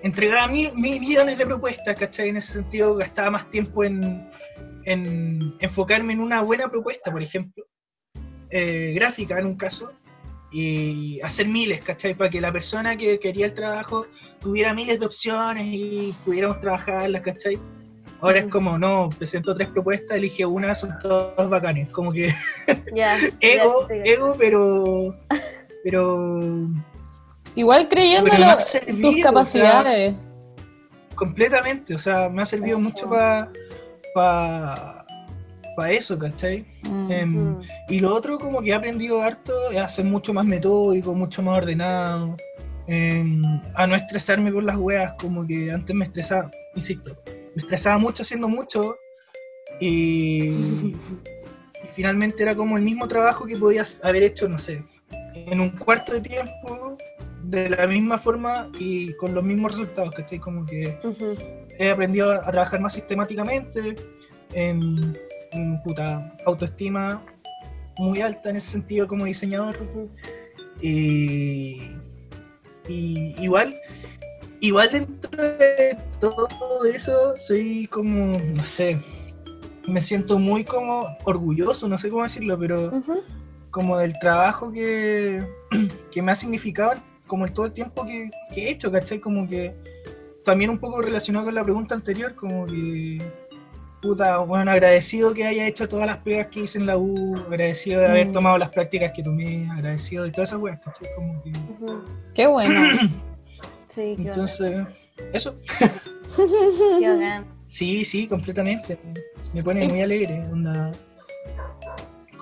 entregaba 0.03 0.47
mil, 0.49 0.73
mil 0.75 0.99
millones 0.99 1.37
de 1.37 1.45
propuestas, 1.45 1.97
¿cachai? 1.97 2.29
En 2.29 2.37
ese 2.37 2.53
sentido 2.53 2.95
gastaba 2.95 3.31
más 3.31 3.49
tiempo 3.49 3.83
en, 3.83 4.29
en 4.83 5.55
enfocarme 5.59 6.13
en 6.13 6.19
una 6.19 6.41
buena 6.41 6.69
propuesta, 6.69 7.09
por 7.09 7.23
ejemplo, 7.23 7.65
eh, 8.53 8.93
gráfica 8.93 9.39
en 9.39 9.47
un 9.47 9.55
caso, 9.55 9.91
y 10.53 11.19
hacer 11.21 11.47
miles, 11.47 11.81
¿cachai? 11.81 12.13
Para 12.13 12.29
que 12.29 12.39
la 12.39 12.51
persona 12.51 12.95
que 12.95 13.19
quería 13.19 13.47
el 13.47 13.55
trabajo 13.55 14.05
tuviera 14.39 14.73
miles 14.73 14.99
de 14.99 15.07
opciones 15.07 15.65
y 15.67 16.15
pudiéramos 16.23 16.61
trabajarlas, 16.61 17.23
¿cachai? 17.23 17.59
Ahora 18.21 18.39
es 18.39 18.45
como, 18.45 18.77
no, 18.77 19.09
presento 19.17 19.53
tres 19.53 19.67
propuestas, 19.69 20.15
elige 20.15 20.45
una, 20.45 20.75
son 20.75 20.97
todas 21.01 21.49
bacanes. 21.49 21.89
Como 21.89 22.13
que 22.13 22.33
ego, 23.41 23.87
sí, 23.89 23.95
ego, 24.05 24.35
pero. 24.37 25.15
Pero. 25.83 26.39
Igual 27.55 27.89
creyéndolo 27.89 28.55
tus 28.55 28.69
servido, 28.69 29.09
o 29.09 29.11
sea, 29.11 29.23
capacidades. 29.23 30.15
completamente, 31.13 31.93
o 31.93 31.99
sea, 31.99 32.29
me 32.29 32.41
ha 32.41 32.45
servido 32.45 32.79
mucho 32.79 33.09
para. 33.09 33.51
Para. 34.15 35.02
Para 35.75 35.91
eso, 35.91 36.17
¿cachai? 36.17 36.65
Mm. 36.83 37.61
Y 37.89 37.99
lo 37.99 38.13
otro, 38.13 38.37
como 38.37 38.61
que 38.61 38.69
he 38.69 38.73
aprendido 38.73 39.21
harto, 39.21 39.71
es 39.71 39.79
a 39.79 39.89
ser 39.89 40.05
mucho 40.05 40.33
más 40.33 40.45
metódico, 40.45 41.13
mucho 41.13 41.41
más 41.41 41.57
ordenado, 41.59 42.35
em, 42.87 43.41
a 43.73 43.87
no 43.87 43.95
estresarme 43.95 44.51
por 44.51 44.63
las 44.63 44.77
weas, 44.77 45.13
como 45.19 45.45
que 45.45 45.71
antes 45.71 45.95
me 45.95 46.05
estresaba, 46.05 46.51
insisto, 46.75 47.15
me 47.55 47.61
estresaba 47.61 47.97
mucho 47.97 48.23
haciendo 48.23 48.47
mucho 48.47 48.95
y, 49.79 50.45
y 50.45 50.95
finalmente 51.95 52.43
era 52.43 52.55
como 52.55 52.77
el 52.77 52.83
mismo 52.83 53.07
trabajo 53.07 53.45
que 53.45 53.57
podías 53.57 53.99
haber 54.03 54.23
hecho, 54.23 54.47
no 54.47 54.57
sé, 54.57 54.83
en 55.33 55.59
un 55.59 55.69
cuarto 55.69 56.13
de 56.13 56.21
tiempo, 56.21 56.97
de 57.43 57.69
la 57.69 57.87
misma 57.87 58.17
forma 58.17 58.69
y 58.79 59.13
con 59.13 59.33
los 59.33 59.43
mismos 59.43 59.73
resultados, 59.73 60.15
¿cachai? 60.15 60.39
Como 60.39 60.65
que 60.65 60.97
Ujú. 61.03 61.35
he 61.77 61.91
aprendido 61.91 62.31
a, 62.31 62.37
a 62.37 62.51
trabajar 62.51 62.79
más 62.79 62.93
sistemáticamente, 62.93 63.95
en, 64.53 64.79
en 64.81 65.13
puta 65.83 66.35
autoestima 66.45 67.21
muy 67.97 68.21
alta 68.21 68.49
en 68.49 68.57
ese 68.57 68.71
sentido 68.71 69.07
como 69.07 69.25
diseñador. 69.25 69.75
Y, 70.81 71.81
y 72.87 73.35
igual, 73.39 73.75
igual 74.59 74.89
dentro 74.91 75.41
de 75.41 75.97
todo 76.19 76.85
eso 76.85 77.37
soy 77.37 77.87
como, 77.87 78.37
no 78.37 78.63
sé, 78.65 78.99
me 79.87 80.01
siento 80.01 80.39
muy 80.39 80.63
como 80.63 81.17
orgulloso, 81.25 81.87
no 81.87 81.97
sé 81.97 82.09
cómo 82.09 82.23
decirlo, 82.23 82.57
pero 82.57 82.89
como 83.71 83.97
del 83.97 84.13
trabajo 84.19 84.71
que, 84.71 85.43
que 86.11 86.21
me 86.21 86.31
ha 86.31 86.35
significado 86.35 87.01
como 87.27 87.45
el 87.45 87.53
todo 87.53 87.67
el 87.67 87.73
tiempo 87.73 88.05
que, 88.05 88.29
que 88.53 88.67
he 88.67 88.71
hecho, 88.71 88.91
¿cachai? 88.91 89.19
Como 89.19 89.47
que 89.47 89.73
también 90.43 90.69
un 90.69 90.77
poco 90.77 91.01
relacionado 91.01 91.45
con 91.45 91.55
la 91.55 91.63
pregunta 91.63 91.95
anterior, 91.95 92.35
como 92.35 92.65
que 92.65 93.17
puta, 94.03 94.37
bueno, 94.39 94.69
agradecido 94.69 95.33
que 95.33 95.45
haya 95.45 95.65
hecho 95.65 95.87
todas 95.87 96.05
las 96.05 96.17
pruebas 96.17 96.47
que 96.47 96.59
hice 96.61 96.77
en 96.77 96.85
la 96.85 96.97
U, 96.97 97.35
agradecido 97.47 98.01
de 98.01 98.07
haber 98.07 98.27
Mm. 98.27 98.33
tomado 98.33 98.57
las 98.59 98.69
prácticas 98.69 99.13
que 99.13 99.23
tomé, 99.23 99.67
agradecido 99.71 100.25
de 100.25 100.31
todas 100.31 100.49
esas 100.49 100.61
weas, 100.61 100.79
¿cachai? 100.81 101.07
Como 101.15 101.41
que... 101.41 101.51
Qué 102.35 102.45
bueno. 102.45 102.81
Sí, 103.89 104.15
qué 104.17 104.23
bacán. 104.23 104.27
Entonces, 104.27 104.87
eso, 105.33 105.55
Qué 106.99 107.09
bacán. 107.13 107.45
sí, 107.67 108.03
sí, 108.03 108.27
completamente. 108.27 108.97
Me 109.53 109.63
pone 109.63 109.81
Sí. 109.81 109.87
muy 109.87 110.01
alegre, 110.01 110.43
onda, 110.51 110.91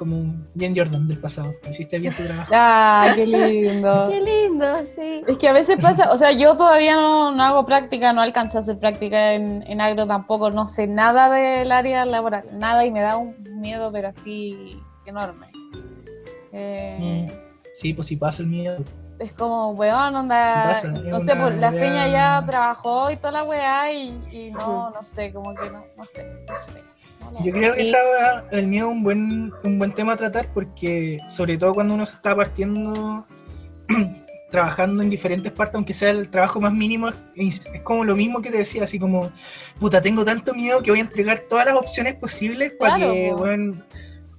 como 0.01 0.33
bien 0.55 0.75
Jordan 0.75 1.07
del 1.07 1.19
pasado, 1.19 1.53
hiciste 1.69 1.99
bien 1.99 2.11
tu 2.15 2.23
trabajo. 2.23 2.49
Ah, 2.51 3.11
qué 3.15 3.23
lindo. 3.23 4.07
Qué 4.09 4.19
lindo, 4.19 4.65
sí. 4.87 5.23
Es 5.27 5.37
que 5.37 5.47
a 5.47 5.53
veces 5.53 5.77
pasa, 5.79 6.11
o 6.11 6.17
sea, 6.17 6.31
yo 6.31 6.57
todavía 6.57 6.95
no, 6.95 7.31
no 7.31 7.43
hago 7.43 7.67
práctica, 7.67 8.11
no 8.11 8.21
alcancé 8.21 8.57
a 8.57 8.61
hacer 8.61 8.79
práctica 8.79 9.33
en, 9.33 9.61
en 9.67 9.79
agro 9.79 10.07
tampoco, 10.07 10.49
no 10.49 10.65
sé 10.65 10.87
nada 10.87 11.29
del 11.29 11.71
área 11.71 12.03
laboral, 12.05 12.45
nada 12.51 12.83
y 12.83 12.89
me 12.89 13.01
da 13.01 13.15
un 13.17 13.35
miedo, 13.61 13.91
pero 13.91 14.07
así 14.07 14.81
enorme. 15.05 15.51
Eh, 16.51 16.97
Mm. 16.99 17.31
Sí, 17.75 17.93
pues 17.93 18.07
si 18.07 18.15
pasa 18.15 18.41
el 18.41 18.47
miedo. 18.49 18.83
Es 19.19 19.33
como, 19.33 19.69
weón, 19.73 20.15
onda, 20.15 20.43
Sí 20.47 20.67
pasa, 20.67 20.97
es 20.97 21.03
no 21.11 21.21
sé, 21.21 21.35
pues 21.35 21.55
la 21.59 21.71
feña 21.71 22.07
ya 22.07 22.43
trabajó 22.47 23.11
y 23.11 23.17
toda 23.17 23.31
la 23.33 23.43
weá 23.43 23.93
y, 23.93 24.19
y 24.31 24.49
no, 24.49 24.89
no 24.89 25.03
sé, 25.03 25.31
como 25.31 25.53
que 25.53 25.69
no, 25.69 25.83
no 25.95 26.05
sé. 26.05 26.23
no 26.49 27.00
Yo 27.43 27.51
creo 27.51 27.73
que 27.73 27.83
Sí. 27.83 27.89
esa 27.89 28.45
el 28.51 28.67
miedo 28.67 28.87
es 28.87 28.93
un 28.93 29.03
buen, 29.03 29.53
un 29.63 29.79
buen 29.79 29.93
tema 29.93 30.13
a 30.13 30.17
tratar 30.17 30.47
porque 30.53 31.17
sobre 31.29 31.57
todo 31.57 31.73
cuando 31.73 31.93
uno 31.95 32.05
se 32.05 32.15
está 32.15 32.35
partiendo 32.35 33.25
trabajando 34.51 35.01
en 35.01 35.09
diferentes 35.09 35.51
partes, 35.51 35.75
aunque 35.75 35.93
sea 35.93 36.09
el 36.09 36.29
trabajo 36.29 36.59
más 36.59 36.73
mínimo, 36.73 37.09
es, 37.35 37.61
es 37.73 37.81
como 37.83 38.03
lo 38.03 38.15
mismo 38.15 38.41
que 38.41 38.51
te 38.51 38.57
decía, 38.57 38.83
así 38.83 38.99
como, 38.99 39.31
puta, 39.79 40.01
tengo 40.01 40.25
tanto 40.25 40.53
miedo 40.53 40.81
que 40.83 40.91
voy 40.91 40.99
a 40.99 41.03
entregar 41.03 41.43
todas 41.49 41.65
las 41.65 41.75
opciones 41.75 42.15
posibles 42.15 42.73
para 42.73 42.97
que, 42.97 43.33
weón, 43.33 43.83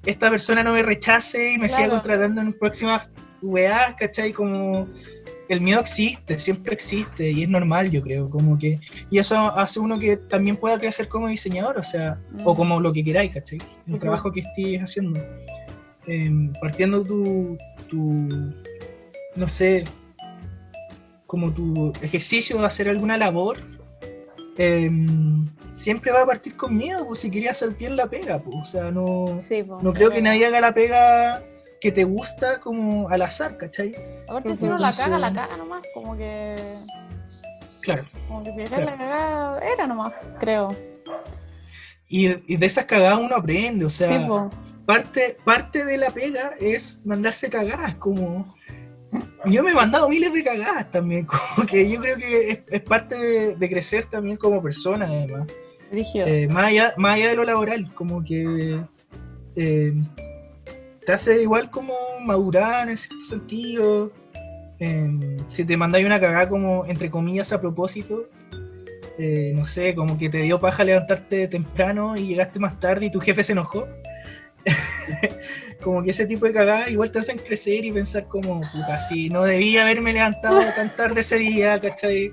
esta 0.05 0.29
persona 0.29 0.63
no 0.63 0.73
me 0.75 0.83
rechace 0.83 1.55
y 1.55 1.59
me 1.59 1.69
siga 1.69 1.89
contratando 1.89 2.43
en 2.43 2.53
próximas 2.53 3.09
weas, 3.41 3.95
¿cachai? 3.95 4.33
Como 4.33 4.87
el 5.53 5.61
miedo 5.61 5.81
existe, 5.81 6.39
siempre 6.39 6.75
existe 6.75 7.31
y 7.31 7.43
es 7.43 7.49
normal, 7.49 7.91
yo 7.91 8.03
creo, 8.03 8.29
como 8.31 8.59
que, 8.59 8.79
y 9.11 9.19
eso 9.19 9.37
hace 9.37 9.81
uno 9.81 9.99
que 9.99 10.17
también 10.17 10.57
pueda 10.57 10.79
crecer 10.79 11.09
como 11.09 11.29
diseñador, 11.29 11.79
o 11.79 11.83
sea, 11.83 12.19
o 12.45 12.53
Mm. 12.53 12.57
como 12.57 12.81
lo 12.81 12.93
que 12.93 13.05
queráis, 13.05 13.33
¿cachai? 13.33 13.59
El 13.87 13.99
trabajo 13.99 14.31
que 14.33 14.41
estés 14.41 14.81
haciendo. 14.83 15.21
Em, 16.07 16.53
partiendo 16.61 17.03
tu, 17.05 17.57
tu, 17.89 18.29
no 19.37 19.49
sé, 19.49 19.85
como 21.27 21.53
tu 21.53 21.93
ejercicio 22.03 22.59
de 22.59 22.67
hacer 22.67 22.89
alguna 22.89 23.17
labor, 23.17 23.59
em, 24.59 25.47
siempre 25.75 26.13
va 26.13 26.23
a 26.23 26.27
partir 26.27 26.57
con 26.57 26.77
miedo, 26.77 27.07
pues 27.07 27.21
si 27.21 27.31
querías 27.31 27.53
hacer 27.63 27.77
bien 27.77 27.97
la 27.97 28.07
pega, 28.09 28.39
pues, 28.43 28.57
o 28.57 28.65
sea, 28.65 28.91
no, 28.91 29.39
Sí, 29.41 29.63
po. 29.63 29.81
no 29.83 29.93
creo 29.93 30.11
que 30.11 30.21
nadie 30.23 30.47
haga 30.47 30.61
la 30.61 30.75
pega 30.75 31.43
que 31.83 31.91
te 31.91 32.05
gusta 32.05 32.61
como 32.61 33.09
al 33.09 33.23
azar, 33.23 33.57
¿cachai? 33.57 33.93
Aparte, 34.29 34.55
si 34.57 34.67
uno 34.67 34.79
la 34.79 34.93
caga, 34.93 35.19
la 35.19 35.33
caga 35.33 35.57
nomás, 35.57 35.85
como 35.93 36.17
que, 36.17 36.55
Claro. 37.83 38.05
como 38.29 38.45
que 38.45 38.53
si 38.53 38.63
Claro. 38.63 38.85
la 38.85 38.97
cagada, 38.97 39.61
era 39.75 39.87
nomás, 39.89 40.13
creo. 40.39 40.69
Y, 42.09 42.29
y 42.47 42.57
de 42.57 42.67
esas 42.67 42.85
cagadas 42.85 43.19
uno 43.19 43.35
aprende, 43.35 43.85
o 43.85 43.91
sea, 43.91 44.17
Tipo, 44.17 44.49
parte, 44.87 45.37
parte 45.45 45.85
de 45.85 45.99
la 45.99 46.11
pega 46.11 46.53
es 46.61 47.01
mandarse 47.05 47.51
cagadas, 47.51 47.97
como... 47.97 48.55
Yo 49.47 49.63
me 49.65 49.73
he 49.73 49.75
mandado 49.75 50.09
miles 50.09 50.33
de 50.33 50.45
cagadas 50.45 50.89
también, 50.93 51.27
como 51.57 51.67
que 51.67 51.91
yo 51.91 52.01
creo 52.01 52.17
que 52.17 52.51
es, 52.51 52.59
es 52.71 52.81
parte 52.83 53.19
de, 53.19 53.57
de 53.57 53.69
crecer 53.69 54.05
también 54.07 54.37
como 54.37 54.63
persona, 54.63 55.07
además. 55.07 55.49
Eh, 55.91 56.47
más, 56.49 56.67
allá, 56.67 56.95
más 56.97 57.17
allá 57.17 57.31
de 57.31 57.37
lo 57.37 57.45
laboral, 57.45 57.93
como 57.95 58.23
que 58.23 58.81
eh, 59.57 59.93
te 61.07 61.13
hace 61.13 61.43
igual 61.43 61.71
como 61.71 61.95
madurar 62.21 62.89
en 62.89 62.99
cierto 62.99 63.25
sentido. 63.25 64.13
Si 65.49 65.65
te 65.65 65.77
mandáis 65.77 66.05
una 66.07 66.21
cagada 66.21 66.49
como, 66.49 66.85
entre 66.87 67.09
comillas, 67.09 67.53
a 67.53 67.61
propósito, 67.61 68.29
eh, 69.19 69.53
no 69.55 69.67
sé, 69.67 69.95
como 69.95 70.19
que 70.19 70.29
te 70.29 70.39
dio 70.39 70.59
paja 70.59 70.83
levantarte 70.83 71.47
temprano 71.47 72.15
y 72.17 72.29
llegaste 72.29 72.59
más 72.59 72.81
tarde 72.81 73.07
y 73.07 73.13
tu 73.13 73.21
jefe 73.21 73.43
se 73.43 73.53
enojó. 73.53 73.87
como 75.83 76.03
que 76.03 76.11
ese 76.11 76.27
tipo 76.27 76.47
de 76.47 76.53
cagadas 76.53 76.91
igual 76.91 77.11
te 77.11 77.19
hacen 77.19 77.39
crecer 77.39 77.85
y 77.85 77.93
pensar 77.93 78.27
como, 78.29 78.61
puta, 78.61 78.99
si 79.09 79.29
no 79.29 79.43
debía 79.43 79.83
haberme 79.83 80.13
levantado 80.13 80.61
tan 80.77 80.95
tarde 80.97 81.21
ese 81.21 81.37
día, 81.37 81.81
¿cachai? 81.81 82.33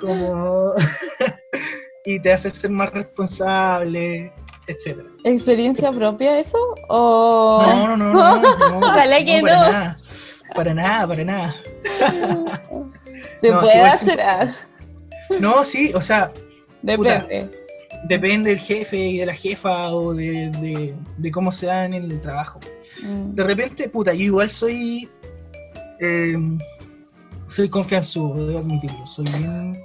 Como... 0.00 0.74
y 2.04 2.20
te 2.20 2.32
hace 2.32 2.50
ser 2.50 2.70
más 2.70 2.92
responsable, 2.92 4.32
etcétera. 4.68 5.08
¿Experiencia 5.24 5.90
propia 5.92 6.38
eso? 6.38 6.58
¿O...? 6.88 7.62
No, 7.66 7.96
no, 7.96 7.96
no, 7.96 8.12
no, 8.12 8.38
no, 8.70 8.78
Ojalá 8.86 9.24
que 9.24 9.40
para 9.40 9.56
no. 9.56 9.72
Nada, 9.72 9.98
para 10.54 10.74
nada, 10.74 11.08
para 11.08 11.24
nada. 11.24 11.56
¿Se 13.40 13.52
puede 13.52 13.80
hacer? 13.82 14.20
No, 15.40 15.64
sí, 15.64 15.92
o 15.94 16.00
sea, 16.00 16.32
Depende. 16.82 17.50
depende 18.04 18.50
del 18.50 18.58
jefe 18.58 18.96
y 18.96 19.18
de 19.18 19.26
la 19.26 19.34
jefa 19.34 19.92
o 19.94 20.14
de, 20.14 20.50
de, 20.60 20.94
de 21.16 21.30
cómo 21.30 21.52
se 21.52 21.66
da 21.66 21.84
en 21.84 21.94
el 21.94 22.20
trabajo. 22.20 22.60
Mm. 23.02 23.34
De 23.34 23.44
repente, 23.44 23.88
puta, 23.88 24.12
yo 24.14 24.24
igual 24.24 24.48
soy. 24.50 25.08
eh, 26.00 26.36
soy 27.48 27.68
confianzudo, 27.68 28.46
debo 28.46 28.58
admitirlo. 28.60 29.06
Soy 29.06 29.24
bien, 29.24 29.84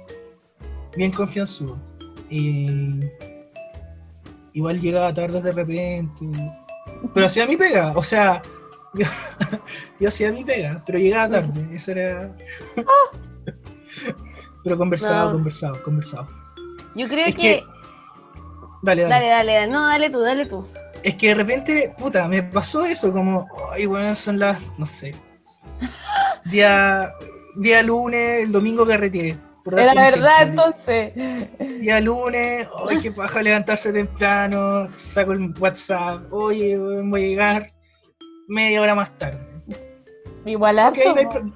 bien 0.96 1.10
confianzudo. 1.12 1.78
Y 2.30 3.00
igual 4.54 4.80
llegaba 4.80 5.12
tarde 5.12 5.42
de 5.42 5.52
repente. 5.52 6.26
Pero 7.12 7.26
hacía 7.26 7.46
mi 7.46 7.56
pega, 7.56 7.92
o 7.94 8.02
sea. 8.02 8.40
Yo, 8.94 9.06
yo 10.00 10.08
hacía 10.08 10.32
mi 10.32 10.44
pega, 10.44 10.82
pero 10.86 10.98
llegaba 10.98 11.28
tarde. 11.42 11.68
Eso 11.74 11.90
era. 11.92 12.34
Pero 14.62 14.78
conversado, 14.78 15.26
No. 15.28 15.32
conversado, 15.34 15.82
conversado. 15.82 16.26
Yo 16.94 17.08
creo 17.08 17.26
Es 17.26 17.34
que... 17.36 17.42
que- 17.42 17.64
Dale, 18.82 19.02
dale. 19.02 19.14
Dale, 19.14 19.28
dale, 19.28 19.52
dale. 19.54 19.72
No, 19.72 19.86
dale 19.86 20.10
tú, 20.10 20.20
dale 20.20 20.46
tú. 20.46 20.66
Es 21.02 21.16
que 21.16 21.28
de 21.28 21.34
repente, 21.34 21.94
puta, 21.98 22.28
me 22.28 22.42
pasó 22.42 22.84
eso, 22.84 23.12
como, 23.12 23.46
ay, 23.72 23.86
bueno, 23.86 24.14
son 24.14 24.38
las, 24.38 24.58
no 24.78 24.86
sé, 24.86 25.14
día, 26.46 27.12
día 27.56 27.82
lunes, 27.82 28.44
el 28.44 28.52
domingo 28.52 28.86
carreteé. 28.86 29.36
Por 29.64 29.80
Era 29.80 29.94
verdad, 29.94 30.42
entonces. 30.42 31.12
Día 31.80 31.98
lunes, 32.00 32.68
ay, 32.88 33.00
qué 33.00 33.10
paja 33.10 33.42
levantarse 33.42 33.92
temprano, 33.92 34.88
saco 34.98 35.32
el 35.32 35.52
WhatsApp, 35.58 36.30
oye, 36.32 36.78
weón, 36.78 37.10
voy 37.10 37.24
a 37.24 37.26
llegar 37.28 37.72
media 38.46 38.80
hora 38.80 38.94
más 38.94 39.10
tarde. 39.18 39.38
Igual 40.44 40.78
Ok, 40.78 40.84
harto, 40.98 41.12
no 41.12 41.16
hay 41.18 41.24
¿no? 41.24 41.30
pro- 41.30 41.52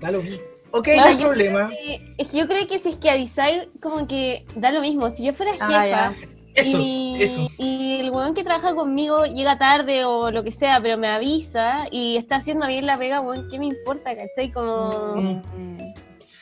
Da 0.00 0.10
lo 0.10 0.22
mismo. 0.22 0.42
Ok, 0.70 0.84
Claro, 0.84 1.00
no 1.02 1.06
hay 1.08 1.16
problema. 1.24 1.70
Es 2.18 2.28
que 2.28 2.38
yo 2.38 2.46
creo 2.46 2.66
que 2.68 2.78
si 2.78 2.90
es 2.90 2.96
que 2.96 3.10
avisáis, 3.10 3.68
como 3.80 4.06
que 4.06 4.44
da 4.54 4.70
lo 4.70 4.82
mismo. 4.82 5.10
Si 5.10 5.24
yo 5.24 5.32
fuera 5.32 5.52
Ah, 5.60 5.66
jefa 5.66 5.86
ya. 5.86 6.14
Eso, 6.54 6.76
y, 6.76 6.80
mi- 6.82 7.22
eso. 7.22 7.48
y 7.56 8.00
el 8.00 8.10
weón 8.10 8.34
que 8.34 8.44
trabaja 8.44 8.74
conmigo 8.74 9.24
llega 9.24 9.58
tarde 9.58 10.04
o 10.04 10.30
lo 10.30 10.42
que 10.44 10.50
sea, 10.52 10.80
pero 10.82 10.98
me 10.98 11.08
avisa 11.08 11.86
y 11.90 12.16
está 12.16 12.36
haciendo 12.36 12.66
bien 12.66 12.84
la 12.86 12.98
pega, 12.98 13.20
weón, 13.20 13.48
¿qué 13.50 13.58
me 13.58 13.66
importa, 13.66 14.14
cachai? 14.16 14.50
Como... 14.52 15.16
Mm. 15.22 15.87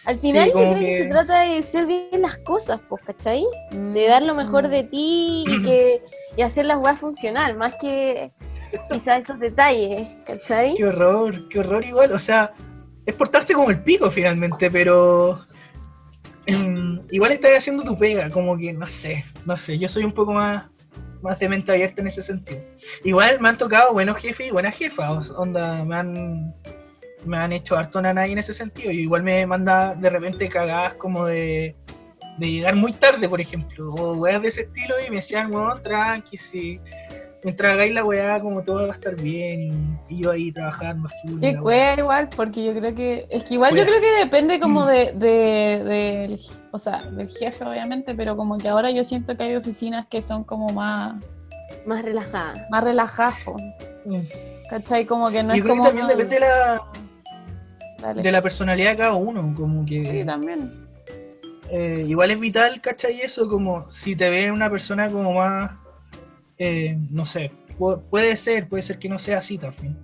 Al 0.06 0.18
final 0.20 0.44
Sí, 0.44 0.50
yo 0.50 0.58
creo 0.58 0.74
que... 0.74 0.80
que- 0.86 1.02
se 1.02 1.08
trata 1.08 1.40
de 1.42 1.58
hacer 1.58 1.86
bien 1.86 2.22
las 2.22 2.38
cosas, 2.38 2.80
pues, 2.88 3.02
¿cachai? 3.02 3.44
Mm. 3.72 3.92
De 3.92 4.08
dar 4.08 4.22
lo 4.22 4.34
mejor 4.34 4.68
de 4.68 4.84
ti 4.84 5.44
y 5.46 5.62
que 5.62 6.02
y 6.36 6.42
hacer 6.42 6.66
las 6.66 6.78
weas 6.78 7.00
funcionar, 7.00 7.56
más 7.56 7.76
que 7.80 8.30
quizás 8.90 9.20
esos 9.20 9.38
detalles, 9.40 10.14
¿cachai? 10.26 10.74
Qué 10.76 10.84
horror, 10.84 11.48
qué 11.48 11.58
horror 11.60 11.84
igual. 11.84 12.12
O 12.12 12.18
sea, 12.18 12.52
es 13.04 13.14
portarse 13.14 13.54
como 13.54 13.70
el 13.70 13.82
pico 13.82 14.10
finalmente, 14.10 14.70
pero 14.70 15.44
mm, 16.46 16.98
igual 17.10 17.32
estás 17.32 17.52
haciendo 17.56 17.82
tu 17.82 17.98
pega, 17.98 18.28
como 18.30 18.56
que 18.56 18.72
no 18.72 18.86
sé, 18.86 19.24
no 19.44 19.56
sé. 19.56 19.78
Yo 19.78 19.88
soy 19.88 20.04
un 20.04 20.12
poco 20.12 20.32
más, 20.32 20.66
más 21.22 21.38
de 21.38 21.48
mente 21.48 21.72
abierta 21.72 22.02
en 22.02 22.08
ese 22.08 22.22
sentido. 22.22 22.60
Igual 23.02 23.40
me 23.40 23.48
han 23.48 23.58
tocado 23.58 23.92
buenos 23.92 24.18
jefes 24.18 24.48
y 24.48 24.50
buenas 24.50 24.76
jefas, 24.76 25.30
onda, 25.30 25.82
me 25.84 25.96
han 25.96 26.54
me 27.26 27.36
han 27.38 27.52
hecho 27.52 27.76
harto 27.76 28.00
nanay 28.00 28.32
en 28.32 28.38
ese 28.38 28.52
sentido. 28.54 28.90
Y 28.90 29.00
igual 29.00 29.22
me 29.22 29.46
manda 29.46 29.94
de 29.94 30.10
repente 30.10 30.48
cagadas 30.48 30.94
como 30.94 31.26
de, 31.26 31.74
de 32.38 32.46
llegar 32.50 32.76
muy 32.76 32.92
tarde, 32.92 33.28
por 33.28 33.40
ejemplo, 33.40 33.88
o 33.94 34.12
weas 34.14 34.42
de 34.42 34.48
ese 34.48 34.62
estilo 34.62 34.94
y 35.06 35.10
me 35.10 35.16
decían, 35.16 35.54
weón, 35.54 35.82
tranqui, 35.82 36.36
si 36.36 36.80
mientras 37.44 37.74
hagáis 37.74 37.94
la 37.94 38.04
weá, 38.04 38.40
como 38.40 38.62
todo 38.64 38.86
va 38.88 38.92
a 38.92 38.96
estar 38.96 39.14
bien, 39.14 39.98
y, 40.08 40.22
yo 40.22 40.32
ahí 40.32 40.50
trabajando 40.50 41.08
a 41.08 41.10
full. 41.28 41.40
Cuea 41.62 41.94
igual, 41.98 42.28
porque 42.34 42.64
yo 42.64 42.74
creo 42.74 42.92
que. 42.94 43.26
Es 43.30 43.44
que 43.44 43.54
igual 43.54 43.76
yo 43.76 43.84
creo 43.84 44.00
que 44.00 44.18
depende 44.24 44.58
como 44.58 44.84
Mm. 44.84 44.88
de, 44.88 45.12
de- 45.14 45.84
del. 45.84 46.40
O 46.72 46.78
sea, 46.80 47.02
del 47.02 47.28
jefe, 47.28 47.64
obviamente, 47.64 48.14
pero 48.16 48.36
como 48.36 48.58
que 48.58 48.68
ahora 48.68 48.90
yo 48.90 49.04
siento 49.04 49.36
que 49.36 49.44
hay 49.44 49.54
oficinas 49.56 50.06
que 50.08 50.20
son 50.22 50.42
como 50.44 50.68
más, 50.72 51.22
Más 51.86 52.04
relajada. 52.04 52.66
más 52.70 52.82
relajadas, 52.84 53.34
Mm. 54.04 54.20
¿cachai? 54.68 55.06
Como 55.06 55.30
que 55.30 55.42
no 55.44 55.50
yo 55.54 55.58
es 55.58 55.62
creo 55.62 55.76
como. 55.76 55.84
que 55.84 55.88
también 55.90 56.08
depende 56.08 56.34
de 56.34 56.40
la, 56.40 56.82
Dale. 58.00 58.22
de 58.22 58.32
la 58.32 58.42
personalidad 58.42 58.90
de 58.92 58.96
cada 58.98 59.14
uno, 59.14 59.54
como 59.56 59.84
que 59.86 59.98
Sí, 59.98 60.24
también. 60.24 60.70
eh, 61.70 62.04
igual 62.06 62.30
es 62.30 62.38
vital, 62.40 62.80
¿cachai? 62.80 63.20
Eso, 63.20 63.48
como 63.48 63.90
si 63.90 64.14
te 64.14 64.28
ven 64.30 64.50
una 64.52 64.70
persona 64.70 65.08
como 65.08 65.32
más, 65.34 65.72
eh, 66.58 66.96
no 67.10 67.26
sé, 67.26 67.50
pu- 67.78 68.00
puede 68.10 68.36
ser, 68.36 68.68
puede 68.68 68.82
ser 68.82 68.98
que 68.98 69.08
no 69.08 69.18
sea 69.18 69.38
así 69.38 69.58
también, 69.58 69.96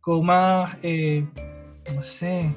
como 0.00 0.22
más, 0.24 0.76
eh, 0.82 1.24
no 1.94 2.02
sé, 2.02 2.50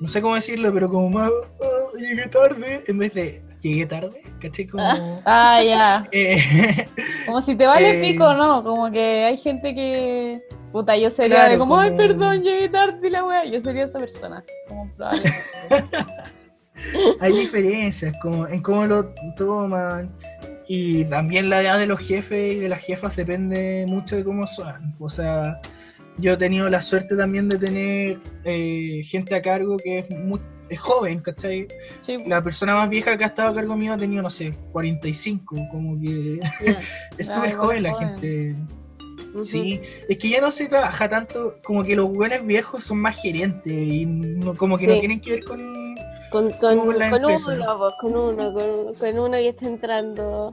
no 0.00 0.08
sé 0.08 0.20
cómo 0.20 0.34
decirlo, 0.34 0.72
pero 0.72 0.88
como 0.88 1.08
más, 1.10 1.30
"Ah, 1.62 1.98
llegué 1.98 2.26
tarde, 2.28 2.82
en 2.86 2.98
vez 2.98 3.14
de 3.14 3.42
llegué 3.62 3.86
tarde, 3.86 4.22
¿cachai? 4.40 4.66
Como... 4.66 4.82
Ah, 5.24 5.62
ya. 5.62 6.04
Como 7.26 7.40
si 7.40 7.54
te 7.54 7.66
vale 7.66 7.94
pico, 8.00 8.34
¿no? 8.34 8.62
Como 8.62 8.90
que 8.90 9.24
hay 9.24 9.36
gente 9.38 9.74
que. 9.74 10.38
Puta, 10.74 10.96
yo 10.96 11.08
sería 11.08 11.36
Claro, 11.36 11.52
de 11.52 11.58
como, 11.58 11.78
ay, 11.78 11.96
perdón, 11.96 12.42
llegué 12.42 12.68
tarde 12.68 13.08
la 13.08 13.24
wea. 13.24 13.44
Yo 13.44 13.60
sería 13.60 13.84
esa 13.84 14.00
persona. 14.00 14.42
Como 14.66 14.90
probablemente. 14.96 15.38
hay 17.20 17.32
diferencias 17.32 18.16
como 18.20 18.48
en 18.48 18.60
cómo 18.60 18.84
lo 18.84 19.14
toman 19.36 20.10
y 20.66 21.04
también 21.04 21.48
la 21.48 21.62
edad 21.62 21.78
de 21.78 21.86
los 21.86 22.00
jefes 22.00 22.54
y 22.54 22.58
de 22.58 22.68
las 22.68 22.80
jefas 22.80 23.14
depende 23.14 23.84
mucho 23.86 24.16
de 24.16 24.24
cómo 24.24 24.48
son. 24.48 24.92
O 24.98 25.08
sea, 25.08 25.60
yo 26.18 26.32
he 26.32 26.36
tenido 26.36 26.68
la 26.68 26.82
suerte 26.82 27.16
también 27.16 27.48
de 27.48 27.58
tener 27.58 28.18
eh, 28.42 29.02
gente 29.04 29.36
a 29.36 29.42
cargo 29.42 29.76
que 29.76 30.00
es, 30.00 30.10
muy, 30.10 30.40
es 30.70 30.80
joven, 30.80 31.20
¿cachai? 31.20 31.68
Sí, 32.00 32.16
La 32.26 32.42
persona 32.42 32.74
más 32.74 32.90
vieja 32.90 33.16
que 33.16 33.22
ha 33.22 33.28
estado 33.28 33.50
a 33.50 33.54
cargo 33.54 33.76
mío 33.76 33.92
ha 33.92 33.96
tenido, 33.96 34.24
no 34.24 34.30
sé, 34.30 34.52
45, 34.72 35.54
como 35.70 36.00
que 36.00 36.40
es 37.18 37.28
súper 37.28 37.54
joven 37.54 37.84
la 37.84 37.92
joven. 37.92 38.08
gente. 38.08 38.56
Sí, 39.42 39.80
es 40.08 40.18
que 40.18 40.28
ya 40.28 40.40
no 40.40 40.50
se 40.50 40.68
trabaja 40.68 41.08
tanto, 41.08 41.56
como 41.64 41.82
que 41.82 41.96
los 41.96 42.12
buenos 42.12 42.46
viejos 42.46 42.84
son 42.84 42.98
más 42.98 43.20
gerentes 43.20 43.72
y 43.72 44.06
no- 44.06 44.54
como 44.56 44.76
que 44.76 44.86
no 44.86 44.98
tienen 45.00 45.20
que 45.20 45.30
ver 45.32 45.44
con 45.44 45.94
Con, 46.30 46.50
con, 46.52 46.78
Como 46.78 46.92
la 46.92 47.10
con 47.10 47.20
empresa. 47.22 47.52
uno, 47.52 47.78
pues, 47.78 47.94
con 48.00 48.16
uno, 48.16 48.52
con, 48.52 48.94
con 48.94 49.18
uno 49.20 49.36
que 49.36 49.48
está 49.48 49.66
entrando. 49.66 50.52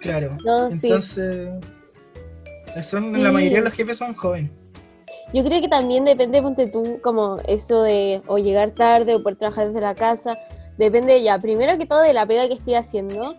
Claro. 0.00 0.36
No, 0.44 0.70
sí. 0.70 0.78
Entonces, 0.86 1.48
son, 2.84 3.14
Sí. 3.14 3.20
la 3.20 3.30
mayoría 3.30 3.58
de 3.58 3.64
los 3.64 3.74
jefes 3.74 3.98
son 3.98 4.14
jóvenes. 4.14 4.50
Yo 5.34 5.44
creo 5.44 5.60
que 5.60 5.68
también 5.68 6.04
depende, 6.06 6.40
ponte 6.40 6.68
tú, 6.70 7.00
como 7.02 7.36
eso 7.46 7.82
de 7.82 8.22
o 8.26 8.38
llegar 8.38 8.70
tarde 8.70 9.14
o 9.14 9.22
poder 9.22 9.36
trabajar 9.38 9.66
desde 9.68 9.80
la 9.82 9.94
casa. 9.94 10.38
Depende 10.78 11.22
ya, 11.22 11.38
primero 11.38 11.76
que 11.76 11.84
todo 11.86 12.00
de 12.00 12.14
la 12.14 12.24
pega 12.26 12.48
que 12.48 12.54
estoy 12.54 12.74
haciendo. 12.74 13.34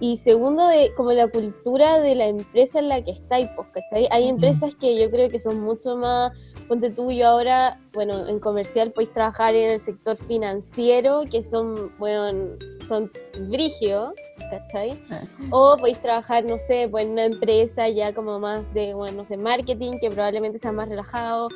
Y 0.00 0.16
segundo, 0.18 0.66
de 0.66 0.92
como 0.96 1.12
la 1.12 1.28
cultura 1.28 2.00
de 2.00 2.14
la 2.14 2.26
empresa 2.26 2.78
en 2.80 2.88
la 2.88 3.02
que 3.02 3.12
estáis, 3.12 3.48
pues, 3.54 3.68
¿cachai? 3.72 4.08
Hay 4.10 4.28
empresas 4.28 4.74
que 4.74 5.00
yo 5.00 5.10
creo 5.10 5.28
que 5.28 5.38
son 5.38 5.60
mucho 5.60 5.96
más, 5.96 6.32
ponte 6.68 6.90
tú, 6.90 7.12
yo 7.12 7.28
ahora, 7.28 7.80
bueno, 7.92 8.26
en 8.26 8.40
comercial 8.40 8.90
podéis 8.90 9.12
trabajar 9.12 9.54
en 9.54 9.70
el 9.70 9.80
sector 9.80 10.16
financiero, 10.16 11.22
que 11.30 11.42
son, 11.42 11.92
bueno, 11.98 12.56
son 12.88 13.10
brígidos, 13.48 14.14
¿cachai? 14.50 15.00
O 15.50 15.76
podéis 15.76 16.00
trabajar, 16.00 16.44
no 16.44 16.58
sé, 16.58 16.88
pues 16.90 17.04
en 17.04 17.12
una 17.12 17.26
empresa 17.26 17.88
ya 17.88 18.12
como 18.12 18.40
más 18.40 18.74
de, 18.74 18.94
bueno, 18.94 19.18
no 19.18 19.24
sé, 19.24 19.36
marketing, 19.36 19.98
que 20.00 20.10
probablemente 20.10 20.58
sea 20.58 20.72
más 20.72 20.88
relajado. 20.88 21.48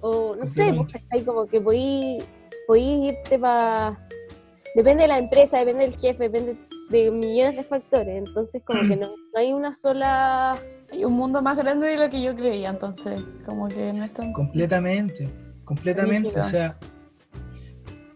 O 0.00 0.34
no 0.34 0.46
sé, 0.46 0.74
pues. 0.74 0.92
¿cachai? 0.92 1.24
como 1.24 1.46
que 1.46 1.60
podéis, 1.60 2.24
podéis 2.66 3.12
irte 3.14 3.38
para... 3.38 3.98
Depende 4.74 5.04
de 5.04 5.08
la 5.08 5.18
empresa, 5.18 5.58
depende 5.58 5.84
del 5.84 5.96
jefe, 5.96 6.24
depende 6.24 6.52
de 6.54 6.75
millones 6.90 7.56
de 7.56 7.64
factores. 7.64 8.18
Entonces 8.26 8.62
como 8.64 8.82
que 8.82 8.96
no, 8.96 9.08
no 9.08 9.38
hay 9.38 9.52
una 9.52 9.74
sola... 9.74 10.54
Hay 10.92 11.04
un 11.04 11.14
mundo 11.14 11.42
más 11.42 11.56
grande 11.58 11.88
de 11.88 11.96
lo 11.96 12.08
que 12.08 12.22
yo 12.22 12.34
creía, 12.36 12.70
entonces, 12.70 13.20
como 13.44 13.66
que 13.66 13.92
no 13.92 14.04
es 14.04 14.12
tan. 14.14 14.32
Completamente. 14.32 15.28
Completamente. 15.64 16.28
Rígido. 16.28 16.46
O 16.46 16.48
sea, 16.48 16.78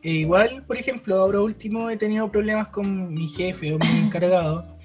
e 0.03 0.11
igual, 0.13 0.65
por 0.67 0.79
ejemplo, 0.79 1.17
ahora 1.17 1.41
último 1.41 1.91
he 1.91 1.97
tenido 1.97 2.31
problemas 2.31 2.69
con 2.69 3.13
mi 3.13 3.29
jefe 3.29 3.75
o 3.75 3.79
mi 3.79 3.87
encargado. 4.07 4.79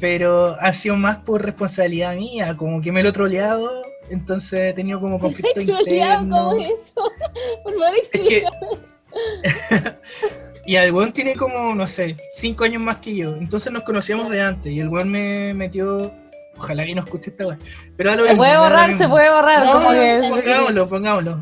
Pero 0.00 0.56
ha 0.60 0.72
sido 0.72 0.96
más 0.96 1.18
por 1.18 1.44
responsabilidad 1.44 2.14
mía, 2.14 2.56
como 2.56 2.80
que 2.80 2.92
me 2.92 3.02
lo 3.02 3.08
he 3.10 3.12
troleado, 3.12 3.82
entonces 4.10 4.70
he 4.70 4.72
tenido 4.72 5.00
como 5.00 5.18
conflicto 5.20 5.52
Troleado, 5.54 6.28
¿Cómo 6.28 6.56
interno. 6.56 6.74
es 6.74 6.80
eso? 6.80 7.02
Por 7.64 7.72
favor, 7.72 7.96
Es 8.00 8.10
que. 8.10 8.44
Y 10.64 10.76
el 10.76 10.92
weón 10.92 11.12
tiene 11.12 11.34
como, 11.34 11.74
no 11.74 11.86
sé, 11.86 12.16
cinco 12.34 12.64
años 12.64 12.82
más 12.82 12.98
que 12.98 13.14
yo. 13.16 13.34
Entonces 13.36 13.72
nos 13.72 13.82
conocíamos 13.82 14.30
de 14.30 14.40
antes. 14.40 14.72
Y 14.72 14.80
el 14.80 14.88
weón 14.88 15.10
me 15.10 15.54
metió. 15.54 16.12
Ojalá 16.56 16.84
que 16.84 16.94
no 16.94 17.02
escuche 17.02 17.30
esta 17.30 17.46
weón. 17.46 17.58
Pero 17.96 18.26
Se 18.26 18.36
puede 18.36 18.58
borrar, 18.58 18.96
se 18.96 19.08
puede 19.08 19.30
borrar. 19.30 19.64
No, 19.64 20.28
Pongámoslo, 20.28 20.88
pongámoslo. 20.88 21.40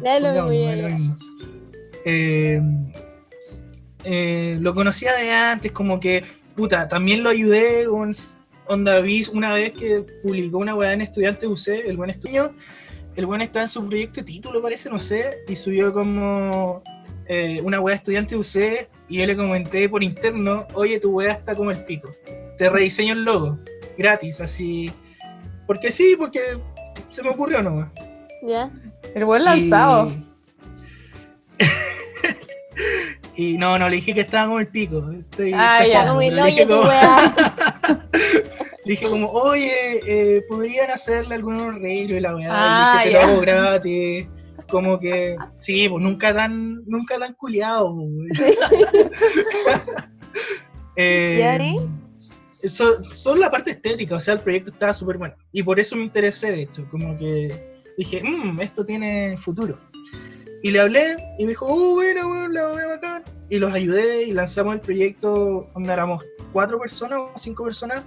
Eh, 2.06 2.60
eh, 4.04 4.56
lo 4.58 4.74
conocía 4.74 5.14
de 5.14 5.30
antes, 5.30 5.72
como 5.72 6.00
que, 6.00 6.24
puta, 6.56 6.88
también 6.88 7.22
lo 7.22 7.28
ayudé 7.28 7.84
con 7.86 8.14
Onda 8.66 9.00
Bis 9.00 9.28
una 9.28 9.52
vez 9.52 9.72
que 9.72 10.04
publicó 10.22 10.58
una 10.58 10.74
weá 10.74 10.94
en 10.94 11.02
Estudiante 11.02 11.46
UC, 11.46 11.68
el 11.86 11.96
buen 11.96 12.10
estudio. 12.10 12.54
El 13.16 13.26
buen 13.26 13.42
está 13.42 13.62
en 13.62 13.68
su 13.68 13.86
proyecto 13.86 14.20
de 14.20 14.26
título, 14.26 14.62
parece, 14.62 14.88
no 14.88 14.98
sé, 14.98 15.30
y 15.48 15.56
subió 15.56 15.92
como 15.92 16.82
eh, 17.32 17.60
una 17.62 17.78
weá 17.80 17.92
de 17.94 17.98
Estudiante 17.98 18.36
UC 18.36 18.88
y 19.08 19.18
yo 19.18 19.26
le 19.26 19.36
comenté 19.36 19.88
por 19.88 20.02
interno, 20.02 20.66
oye, 20.74 20.98
tu 20.98 21.12
weá 21.12 21.34
está 21.34 21.54
como 21.54 21.70
el 21.70 21.84
pico. 21.84 22.10
Te 22.58 22.68
rediseño 22.68 23.12
el 23.12 23.22
logo, 23.24 23.56
gratis, 23.96 24.40
así. 24.40 24.90
Porque 25.64 25.92
sí, 25.92 26.16
porque 26.18 26.40
se 27.08 27.22
me 27.22 27.30
ocurrió 27.30 27.62
nomás. 27.62 27.88
¿Ya? 28.44 28.68
El 29.14 29.24
buen 29.26 29.44
lanzado. 29.44 30.10
Y... 33.36 33.44
y 33.54 33.58
no, 33.58 33.78
no, 33.78 33.88
le 33.88 33.96
dije 33.96 34.12
que 34.12 34.22
estaba 34.22 34.46
como 34.46 34.58
el 34.58 34.66
pico. 34.66 35.08
Estoy 35.12 35.52
Ah, 35.54 35.86
ya. 35.86 36.08
Como 36.08 36.18
pero 36.18 36.34
le 36.34 36.42
dije 36.46 36.62
hoyo 36.64 36.66
tu 36.66 36.76
como- 36.80 36.88
weá. 36.88 37.34
le 38.84 38.90
dije 38.92 39.08
como, 39.08 39.26
oye, 39.28 40.00
eh, 40.04 40.42
podrían 40.48 40.90
hacerle 40.90 41.36
algunos 41.36 41.62
arreglos 41.62 42.18
y 42.18 42.20
la 42.20 42.34
weá. 42.34 42.48
Ah, 42.50 43.02
y 43.04 43.08
dije, 43.08 43.18
te 43.20 43.24
lo 43.24 43.30
hago 43.32 43.40
gratis. 43.40 44.26
Como 44.70 44.98
que, 44.98 45.36
sí, 45.56 45.88
pues 45.88 46.02
nunca 46.02 46.34
tan, 46.34 46.84
nunca 46.86 47.18
tan 47.18 47.34
culiado. 47.34 47.94
eh, 50.96 51.76
¿Y 52.62 52.62
eso, 52.62 53.02
son 53.14 53.40
la 53.40 53.50
parte 53.50 53.70
estética, 53.70 54.16
o 54.16 54.20
sea, 54.20 54.34
el 54.34 54.40
proyecto 54.40 54.70
estaba 54.70 54.92
súper 54.92 55.18
bueno. 55.18 55.34
Y 55.52 55.62
por 55.62 55.80
eso 55.80 55.96
me 55.96 56.04
interesé, 56.04 56.50
de 56.50 56.62
hecho, 56.62 56.86
como 56.90 57.16
que 57.16 57.48
dije, 57.96 58.22
mmm, 58.22 58.60
esto 58.60 58.84
tiene 58.84 59.36
futuro. 59.38 59.78
Y 60.62 60.70
le 60.70 60.80
hablé 60.80 61.16
y 61.38 61.44
me 61.44 61.50
dijo, 61.50 61.66
oh, 61.66 61.94
bueno, 61.94 62.28
bueno, 62.28 62.48
la 62.48 62.68
voy 62.68 62.82
a 62.82 62.86
bacán. 62.88 63.22
Y 63.48 63.58
los 63.58 63.72
ayudé 63.72 64.24
y 64.24 64.32
lanzamos 64.32 64.74
el 64.74 64.80
proyecto 64.80 65.70
donde 65.72 65.92
éramos 65.92 66.24
cuatro 66.52 66.78
personas 66.78 67.18
o 67.18 67.38
cinco 67.38 67.64
personas. 67.64 68.04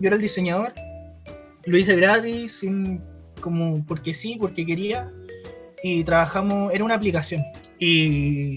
Yo 0.00 0.06
era 0.06 0.16
el 0.16 0.22
diseñador. 0.22 0.72
Lo 1.66 1.76
hice 1.76 1.94
gratis, 1.94 2.60
sin, 2.60 3.02
como 3.40 3.84
porque 3.84 4.14
sí, 4.14 4.36
porque 4.40 4.64
quería. 4.64 5.10
Y 5.86 6.02
trabajamos, 6.02 6.72
era 6.72 6.82
una 6.82 6.94
aplicación. 6.94 7.42
Y 7.78 8.56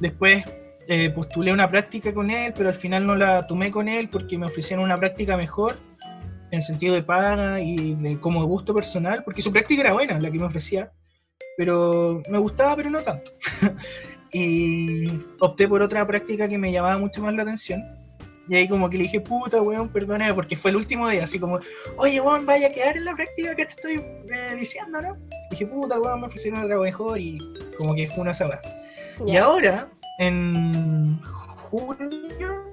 después 0.00 0.44
eh, 0.86 1.08
postulé 1.08 1.50
una 1.50 1.70
práctica 1.70 2.12
con 2.12 2.30
él, 2.30 2.52
pero 2.54 2.68
al 2.68 2.74
final 2.74 3.06
no 3.06 3.16
la 3.16 3.46
tomé 3.46 3.70
con 3.70 3.88
él 3.88 4.10
porque 4.10 4.36
me 4.36 4.44
ofrecieron 4.44 4.84
una 4.84 4.98
práctica 4.98 5.38
mejor 5.38 5.78
en 6.50 6.60
sentido 6.60 6.94
de 6.94 7.02
paga 7.02 7.58
y 7.58 7.94
de, 7.94 8.20
como 8.20 8.44
gusto 8.44 8.74
personal, 8.74 9.24
porque 9.24 9.40
su 9.40 9.50
práctica 9.50 9.80
era 9.80 9.94
buena, 9.94 10.20
la 10.20 10.30
que 10.30 10.38
me 10.38 10.44
ofrecía, 10.44 10.92
pero 11.56 12.22
me 12.28 12.36
gustaba, 12.36 12.76
pero 12.76 12.90
no 12.90 13.00
tanto. 13.00 13.32
y 14.32 15.06
opté 15.40 15.66
por 15.68 15.80
otra 15.80 16.06
práctica 16.06 16.46
que 16.50 16.58
me 16.58 16.70
llamaba 16.70 16.98
mucho 16.98 17.22
más 17.22 17.32
la 17.32 17.44
atención. 17.44 17.82
Y 18.46 18.56
ahí 18.56 18.68
como 18.68 18.90
que 18.90 18.98
le 18.98 19.04
dije, 19.04 19.22
puta, 19.22 19.62
weón, 19.62 19.88
perdóname, 19.88 20.34
porque 20.34 20.54
fue 20.54 20.70
el 20.70 20.76
último 20.76 21.08
día, 21.08 21.24
así 21.24 21.38
como, 21.38 21.60
oye, 21.96 22.20
weón, 22.20 22.44
vaya 22.44 22.68
a 22.68 22.70
quedar 22.70 22.98
en 22.98 23.06
la 23.06 23.16
práctica 23.16 23.54
que 23.54 23.64
te 23.64 23.70
estoy 23.70 23.94
eh, 23.96 24.54
diciendo, 24.54 25.00
¿no? 25.00 25.16
Dije, 25.50 25.66
puta, 25.66 26.00
weón, 26.00 26.20
me 26.20 26.26
ofrecieron 26.26 26.62
otra 26.62 26.78
mejor 26.78 27.18
y 27.18 27.38
como 27.76 27.94
que 27.94 28.06
fue 28.08 28.22
una 28.22 28.34
saga. 28.34 28.60
Y 29.26 29.36
ahora, 29.36 29.88
en 30.18 31.20
julio, 31.56 32.64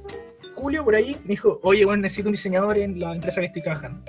julio 0.55 0.83
por 0.83 0.95
ahí, 0.95 1.15
me 1.23 1.29
dijo, 1.29 1.59
oye, 1.63 1.85
bueno, 1.85 2.03
necesito 2.03 2.29
un 2.29 2.33
diseñador 2.33 2.77
en 2.77 2.99
la 2.99 3.13
empresa 3.13 3.41
que 3.41 3.47
estoy 3.47 3.63
trabajando. 3.63 3.99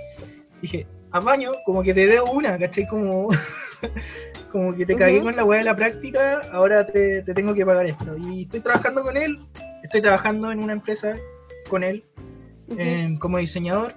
Dije, 0.60 0.86
a 1.12 1.20
baño, 1.20 1.52
como 1.64 1.82
que 1.82 1.94
te 1.94 2.06
debo 2.06 2.30
una, 2.32 2.58
¿cachai? 2.58 2.86
Como, 2.86 3.28
como 4.52 4.74
que 4.74 4.86
te 4.86 4.96
cagué 4.96 5.16
Ujú. 5.16 5.26
con 5.26 5.36
la 5.36 5.44
weá 5.44 5.58
de 5.58 5.64
la 5.64 5.76
práctica, 5.76 6.40
ahora 6.52 6.86
te, 6.86 7.22
te 7.22 7.34
tengo 7.34 7.54
que 7.54 7.64
pagar 7.64 7.86
esto. 7.86 8.16
Y 8.16 8.42
estoy 8.42 8.60
trabajando 8.60 9.02
con 9.02 9.16
él, 9.16 9.38
estoy 9.82 10.02
trabajando 10.02 10.50
en 10.50 10.62
una 10.62 10.72
empresa 10.72 11.14
con 11.68 11.82
él 11.82 12.04
eh, 12.78 13.16
como 13.20 13.38
diseñador 13.38 13.94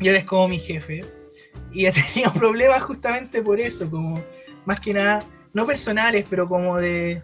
y 0.00 0.08
él 0.08 0.16
es 0.16 0.24
como 0.24 0.48
mi 0.48 0.58
jefe. 0.58 1.00
Y 1.76 1.84
he 1.86 1.92
tenido 1.92 2.32
problemas 2.34 2.82
justamente 2.84 3.42
por 3.42 3.60
eso, 3.60 3.88
como 3.90 4.14
más 4.64 4.80
que 4.80 4.94
nada, 4.94 5.18
no 5.52 5.66
personales, 5.66 6.26
pero 6.28 6.48
como 6.48 6.78
de. 6.78 7.22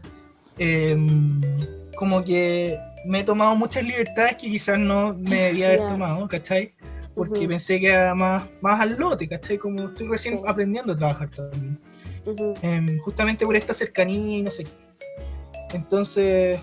em, 0.58 1.40
como 1.96 2.22
que 2.22 2.76
me 3.06 3.20
he 3.20 3.24
tomado 3.24 3.54
muchas 3.56 3.84
libertades 3.84 4.36
que 4.36 4.50
quizás 4.50 4.78
no 4.78 5.14
me 5.14 5.36
debía 5.36 5.68
haber 5.68 5.78
tomado, 5.80 6.28
¿cachai? 6.28 6.74
Porque 7.14 7.46
pensé 7.48 7.78
que 7.80 7.88
era 7.88 8.14
más, 8.14 8.44
más 8.60 8.80
al 8.80 8.98
lote, 8.98 9.26
¿cachai? 9.28 9.56
Como 9.58 9.88
estoy 9.88 10.08
recién 10.08 10.36
Sí. 10.36 10.42
aprendiendo 10.46 10.92
a 10.92 10.96
trabajar 10.96 11.30
también. 11.30 11.78
Em, 12.62 12.98
justamente 12.98 13.44
por 13.46 13.56
esta 13.56 13.72
cercanía 13.74 14.38
y 14.38 14.42
no 14.42 14.50
sé 14.50 14.64
qué. 14.64 14.70
Entonces, 15.74 16.60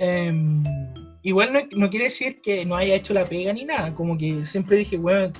em, 0.00 0.62
igual 1.22 1.52
no, 1.52 1.60
no 1.76 1.90
quiere 1.90 2.06
decir 2.06 2.40
que 2.42 2.64
no 2.64 2.76
haya 2.76 2.94
hecho 2.94 3.12
la 3.14 3.24
pega 3.24 3.52
ni 3.52 3.64
nada, 3.64 3.92
como 3.94 4.16
que 4.18 4.44
siempre 4.46 4.78
dije, 4.78 4.96
bueno, 4.96 5.32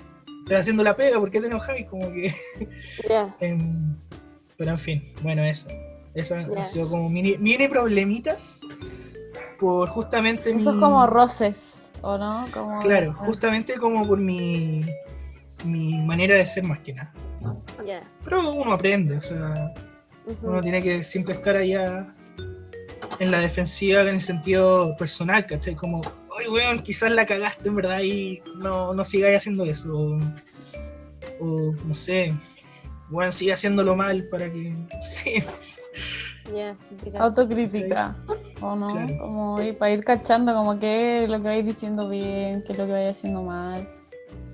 estoy 0.47 0.59
haciendo 0.59 0.85
la 0.85 0.95
pega, 0.95 1.19
¿por 1.19 1.29
qué 1.29 1.41
te 1.41 1.49
enojáis? 1.49 1.89
Como 1.89 2.07
que, 2.13 2.33
Ya. 3.09 3.35
em, 3.41 3.97
pero 4.57 4.71
en 4.71 4.79
fin, 4.79 5.13
bueno, 5.23 5.43
eso. 5.43 5.69
Ya. 6.15 6.37
han 6.39 6.67
sido 6.67 6.89
como 6.89 7.11
mini, 7.11 7.37
mini 7.37 7.69
problemitas 7.69 8.39
por 9.61 9.89
justamente 9.89 10.51
Eso 10.51 10.71
es 10.71 10.77
como 10.77 11.07
roces, 11.07 11.75
¿o 12.01 12.17
no? 12.17 12.45
Como, 12.55 12.81
Claro, 12.81 13.13
justamente 13.13 13.75
como 13.75 14.07
por 14.07 14.19
mi, 14.19 14.87
mi 15.65 16.01
manera 16.03 16.37
de 16.37 16.47
ser 16.47 16.65
más 16.65 16.79
que 16.79 16.95
nada. 16.95 17.13
Ya. 17.85 18.03
Pero 18.25 18.55
uno 18.55 18.73
aprende, 18.73 19.17
o 19.17 19.21
sea, 19.21 19.75
uno 20.43 20.61
tiene 20.61 20.81
que 20.81 21.03
siempre 21.03 21.35
estar 21.35 21.57
allá 21.57 22.15
en 23.19 23.31
la 23.31 23.41
defensiva 23.41 24.03
en 24.03 24.09
el 24.09 24.23
sentido 24.23 24.97
personal, 24.97 25.45
¿cachai? 25.47 25.75
Como, 25.75 26.01
oye, 26.37 26.49
weón, 26.49 26.83
quizás 26.83 27.11
la 27.13 27.27
cagaste 27.27 27.69
en 27.69 27.77
verdad 27.77 28.01
y 28.03 28.43
no, 28.59 28.95
no 28.95 29.05
sigáis 29.05 29.39
haciendo 29.39 29.65
eso. 29.65 29.93
O, 29.97 30.19
o, 31.41 31.75
no 31.85 31.95
sé, 31.95 32.33
weón, 33.11 33.33
sigue 33.33 33.53
haciéndolo 33.53 33.97
mal 33.97 34.25
para 34.31 34.51
que. 34.51 34.75
Sí. 35.03 35.43
Autocrítica, 37.19 38.15
¿o 38.61 38.77
no? 38.77 38.93
Claro. 38.93 39.19
Como 39.19 39.61
ir, 39.63 39.77
para 39.77 39.93
ir 39.93 40.05
cachando 40.05 40.55
como 40.55 40.79
qué 40.79 41.25
es 41.25 41.29
lo 41.31 41.39
que 41.39 41.45
vais 41.49 41.65
diciendo 41.65 42.09
bien, 42.09 42.63
qué 42.65 42.73
es 42.73 42.79
lo 42.79 42.87
que 42.87 42.93
vais 42.93 43.17
haciendo 43.19 43.43
mal. 43.43 43.87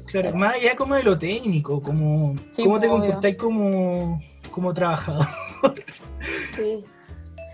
claro, 0.06 0.34
más 0.34 0.54
allá 0.54 0.74
como 0.76 0.94
de 0.94 1.02
lo 1.02 1.18
técnico, 1.18 1.82
como 1.82 2.34
Sí, 2.50 2.64
cómo 2.64 2.80
te 2.80 2.88
obvio. 2.88 2.98
comportáis 3.00 3.36
como, 3.36 4.22
como 4.50 4.72
trabajador. 4.72 5.26
Sí. 6.54 6.84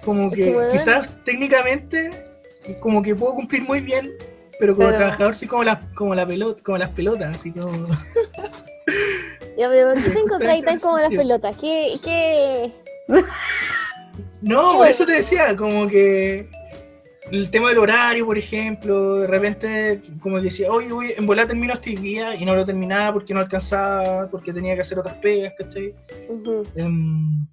Como 0.05 0.29
Es 0.29 0.35
que 0.37 0.45
que, 0.53 0.69
quizás 0.73 1.11
técnicamente, 1.25 2.11
como 2.77 3.03
que 3.03 3.15
puedo 3.15 3.35
cumplir 3.35 3.63
muy 3.63 3.81
bien, 3.81 4.09
pero 4.61 4.75
como 4.75 4.89
Pero- 4.89 4.99
trabajador 4.99 5.35
soy 5.35 5.49
como 5.49 5.65
la, 5.65 5.81
como 5.95 6.15
la 6.15 6.27
pelota, 6.27 6.63
como 6.63 6.79
las 6.79 6.91
pelotas, 6.91 7.37
así 7.37 7.53
como. 7.53 7.87
Ya, 9.57 9.69
pero 9.69 9.93
¿por 9.93 10.03
qué 10.03 10.11
te 10.11 10.21
encontráis 10.25 10.65
tan 10.65 10.79
como 10.79 10.99
las 10.99 11.11
pelotas? 11.15 11.57
¿Qué, 11.57 11.95
qué? 12.05 12.73
No, 14.41 14.75
por 14.77 14.87
eso 14.89 15.05
te 15.05 15.13
decía, 15.13 15.57
como 15.57 15.89
que 15.89 16.49
el 17.33 17.51
tema 17.51 17.69
del 17.71 17.79
horario, 17.79 18.25
por 18.25 18.39
ejemplo, 18.39 19.17
de 19.17 19.27
repente, 19.27 20.01
como 20.21 20.37
que 20.39 20.45
decía, 20.45 20.71
oye, 20.71 20.93
oye, 20.93 21.15
en 21.19 21.27
volar 21.27 21.47
termino 21.49 21.75
este 21.75 21.91
día 21.91 22.35
y 22.35 22.45
no 22.45 22.55
lo 22.55 22.65
terminaba 22.65 23.13
porque 23.13 23.35
no 23.35 23.41
alcanzaba, 23.41 24.29
porque 24.31 24.53
tenía 24.53 24.75
que 24.75 24.81
hacer 24.83 24.99
otras 24.99 25.15
pegas, 25.17 25.53
¿cachai? 25.59 25.95
Ujú. 26.29 26.63
Em, 26.77 27.47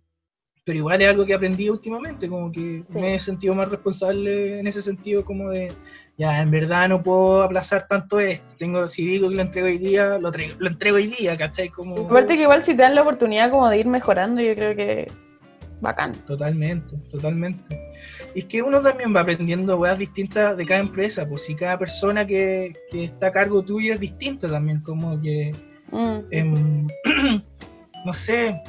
pero 0.65 0.79
igual 0.79 0.99
es 1.01 1.07
algo 1.09 1.25
que 1.25 1.33
aprendí 1.35 1.69
últimamente, 1.69 2.27
como 2.27 2.51
que 2.51 2.81
Sí. 2.89 2.99
me 2.99 3.15
he 3.15 3.19
sentido 3.19 3.53
más 3.53 3.69
responsable 3.69 4.59
en 4.59 4.65
ese 4.67 4.81
sentido, 4.81 5.23
como 5.23 5.51
de, 5.51 5.71
ya, 6.17 6.41
en 6.41 6.49
verdad 6.49 6.89
no 6.89 7.03
puedo 7.03 7.43
aplazar 7.43 7.87
tanto 7.87 8.19
esto, 8.19 8.55
tengo, 8.57 8.87
si 8.87 9.05
digo 9.05 9.29
que 9.29 9.35
lo 9.35 9.41
entrego 9.43 9.67
hoy 9.67 9.77
día, 9.77 10.17
lo, 10.17 10.31
traigo- 10.31 10.55
lo 10.57 10.67
entrego 10.67 10.97
hoy 10.97 11.07
día, 11.07 11.37
¿cachai? 11.37 11.69
Como... 11.69 11.93
Aparte 11.95 12.35
que 12.35 12.41
igual 12.43 12.63
si 12.63 12.75
te 12.75 12.81
dan 12.81 12.95
la 12.95 13.01
oportunidad 13.03 13.51
como 13.51 13.69
de 13.69 13.77
ir 13.77 13.85
mejorando, 13.85 14.41
yo 14.41 14.55
creo 14.55 14.75
que 14.75 15.05
bacán. 15.81 16.13
Totalmente, 16.25 16.95
totalmente. 17.11 17.63
Y 18.33 18.39
es 18.39 18.45
que 18.45 18.63
uno 18.63 18.81
también 18.81 19.15
va 19.15 19.21
aprendiendo 19.21 19.77
weas 19.77 19.99
distintas 19.99 20.57
de 20.57 20.65
cada 20.65 20.79
empresa, 20.79 21.27
pues 21.29 21.43
si 21.43 21.53
cada 21.53 21.77
persona 21.77 22.25
que, 22.25 22.73
que 22.91 23.03
está 23.05 23.27
a 23.27 23.31
cargo 23.31 23.61
tuyo 23.61 23.93
es 23.93 23.99
distinta 23.99 24.47
también, 24.47 24.81
como 24.81 25.21
que, 25.21 25.51
Mm. 25.91 26.17
em, 26.31 26.87
no 28.05 28.13
sé, 28.15 28.59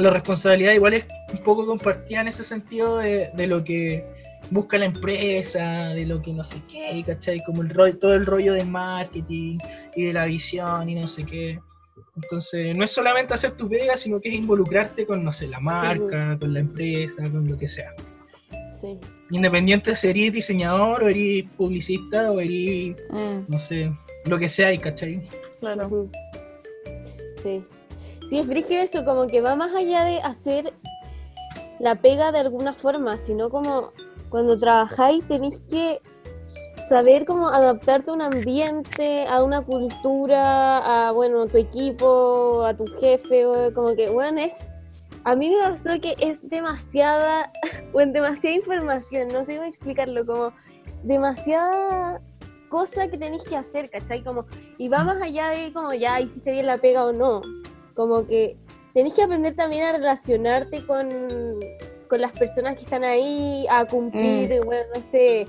la 0.00 0.10
responsabilidad 0.10 0.72
igual 0.72 0.94
es 0.94 1.04
un 1.32 1.38
poco 1.44 1.66
compartida 1.66 2.20
en 2.22 2.28
ese 2.28 2.44
sentido 2.44 2.98
de, 2.98 3.30
de 3.34 3.46
lo 3.46 3.62
que 3.64 4.04
busca 4.50 4.78
la 4.78 4.86
empresa, 4.86 5.90
de 5.90 6.06
lo 6.06 6.20
que 6.22 6.32
no 6.32 6.42
sé 6.44 6.60
qué, 6.70 7.02
¿cachai? 7.06 7.40
Como 7.44 7.62
el 7.62 7.70
rollo, 7.70 7.98
todo 7.98 8.14
el 8.14 8.26
rollo 8.26 8.54
del 8.54 8.66
marketing 8.68 9.58
y 9.94 10.04
de 10.04 10.12
la 10.12 10.24
visión 10.26 10.88
y 10.88 10.94
no 10.96 11.06
sé 11.08 11.24
qué. 11.24 11.58
Entonces, 12.16 12.76
no 12.76 12.84
es 12.84 12.90
solamente 12.90 13.34
hacer 13.34 13.52
tu 13.52 13.68
pega, 13.68 13.96
sino 13.96 14.20
que 14.20 14.28
es 14.30 14.34
involucrarte 14.34 15.06
con, 15.06 15.22
no 15.24 15.32
sé, 15.32 15.46
la 15.46 15.60
marca, 15.60 16.36
con 16.38 16.52
la 16.52 16.60
empresa, 16.60 17.22
con 17.30 17.46
lo 17.48 17.56
que 17.56 17.68
sea. 17.68 17.94
Sí. 18.80 18.98
Independiente 19.30 19.94
si 19.94 20.08
eres 20.08 20.32
diseñador 20.32 21.04
o 21.04 21.08
eres 21.08 21.44
publicista 21.56 22.32
o 22.32 22.40
eres, 22.40 22.96
Mm, 23.10 23.44
no 23.48 23.58
sé, 23.58 23.92
lo 24.28 24.38
que 24.38 24.48
sea, 24.48 24.76
¿cachai? 24.78 25.22
claro. 25.60 26.08
Sí. 27.42 27.62
Sí, 28.30 28.38
es 28.38 28.46
brígido 28.46 28.80
eso, 28.80 29.04
como 29.04 29.26
que 29.26 29.40
va 29.40 29.56
más 29.56 29.74
allá 29.74 30.04
de 30.04 30.20
hacer 30.20 30.72
la 31.80 31.96
pega 31.96 32.30
de 32.30 32.38
alguna 32.38 32.74
forma, 32.74 33.18
sino 33.18 33.50
como 33.50 33.90
cuando 34.28 34.56
trabajáis 34.56 35.26
tenéis 35.26 35.60
que 35.68 36.00
saber 36.88 37.24
cómo 37.24 37.48
adaptarte 37.48 38.12
a 38.12 38.14
un 38.14 38.22
ambiente, 38.22 39.26
a 39.26 39.42
una 39.42 39.62
cultura, 39.62 41.08
a 41.08 41.10
bueno, 41.10 41.48
tu 41.48 41.56
equipo, 41.56 42.62
a 42.64 42.72
tu 42.72 42.86
jefe, 43.00 43.44
como 43.74 43.96
que, 43.96 44.08
bueno, 44.10 44.40
es 44.40 44.64
a 45.24 45.34
mí 45.34 45.50
me 45.50 45.68
pasó 45.68 46.00
que 46.00 46.14
es 46.20 46.38
demasiada, 46.48 47.50
bueno, 47.92 48.12
demasiada 48.12 48.54
información, 48.54 49.26
no 49.32 49.44
sé 49.44 49.56
cómo 49.56 49.66
explicarlo, 49.66 50.24
como 50.24 50.52
demasiada 51.02 52.20
cosa 52.68 53.10
que 53.10 53.18
tenéis 53.18 53.42
que 53.42 53.56
hacer, 53.56 53.90
¿cachai? 53.90 54.22
Como, 54.22 54.46
y 54.78 54.88
va 54.88 55.02
más 55.02 55.20
allá 55.20 55.48
de 55.48 55.72
como 55.72 55.92
ya 55.94 56.20
hiciste 56.20 56.52
bien 56.52 56.66
la 56.66 56.78
pega 56.78 57.04
o 57.04 57.12
no, 57.12 57.42
como 57.94 58.26
que 58.26 58.56
tenéis 58.94 59.14
que 59.14 59.22
aprender 59.22 59.54
también 59.54 59.84
a 59.84 59.92
relacionarte 59.92 60.84
con, 60.86 61.08
con 62.08 62.20
las 62.20 62.32
personas 62.32 62.76
que 62.76 62.82
están 62.82 63.04
ahí, 63.04 63.66
a 63.70 63.84
cumplir, 63.86 64.62
bueno, 64.64 64.82
no 64.94 65.00
sé, 65.02 65.46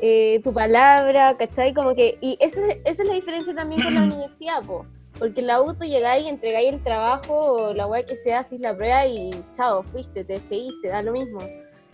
eh, 0.00 0.40
tu 0.42 0.52
palabra, 0.52 1.36
¿cachai? 1.36 1.72
Como 1.72 1.94
que, 1.94 2.18
y 2.20 2.36
esa, 2.40 2.66
es- 2.66 2.78
esa 2.84 3.02
es 3.02 3.08
la 3.08 3.14
diferencia 3.14 3.54
también 3.54 3.82
con 3.82 3.94
la 3.94 4.02
universidad, 4.04 4.62
po. 4.62 4.86
Porque 5.18 5.40
en 5.40 5.46
la 5.46 5.54
auto 5.54 5.84
llegáis, 5.84 6.26
entregáis 6.26 6.72
el 6.72 6.82
trabajo, 6.82 7.34
o 7.68 7.74
la 7.74 7.86
weá 7.86 8.04
que 8.04 8.16
sea, 8.16 8.40
haces 8.40 8.58
la 8.60 8.76
prueba 8.76 9.06
y 9.06 9.30
chao, 9.52 9.82
fuiste, 9.84 10.24
te 10.24 10.32
despediste, 10.34 10.88
da 10.88 11.02
lo 11.02 11.12
mismo. 11.12 11.38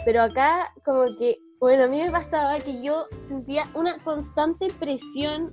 Pero 0.06 0.22
acá, 0.22 0.72
como 0.86 1.04
que, 1.18 1.36
bueno, 1.60 1.84
a 1.84 1.86
mí 1.86 2.02
me 2.02 2.10
pasaba 2.10 2.56
que 2.58 2.80
yo 2.82 3.04
sentía 3.24 3.64
una 3.74 4.02
constante 4.02 4.68
presión. 4.80 5.52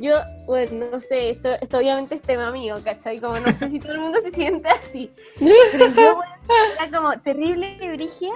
Yo, 0.00 0.14
bueno, 0.46 0.86
no 0.92 1.00
sé, 1.00 1.30
esto, 1.30 1.50
esto 1.60 1.76
obviamente 1.76 2.14
es 2.14 2.22
tema 2.22 2.50
mío, 2.50 2.76
¿cachai? 2.82 3.20
Como 3.20 3.38
no 3.38 3.52
sé 3.52 3.68
si 3.68 3.78
todo 3.78 3.92
el 3.92 4.00
mundo 4.00 4.18
se 4.22 4.30
siente 4.30 4.68
así. 4.68 5.12
Pero 5.38 5.88
yo, 5.88 6.16
bueno, 6.16 6.32
era 6.74 6.90
como 6.90 7.20
terrible 7.20 7.76
y 7.78 7.88
brígida, 7.88 8.32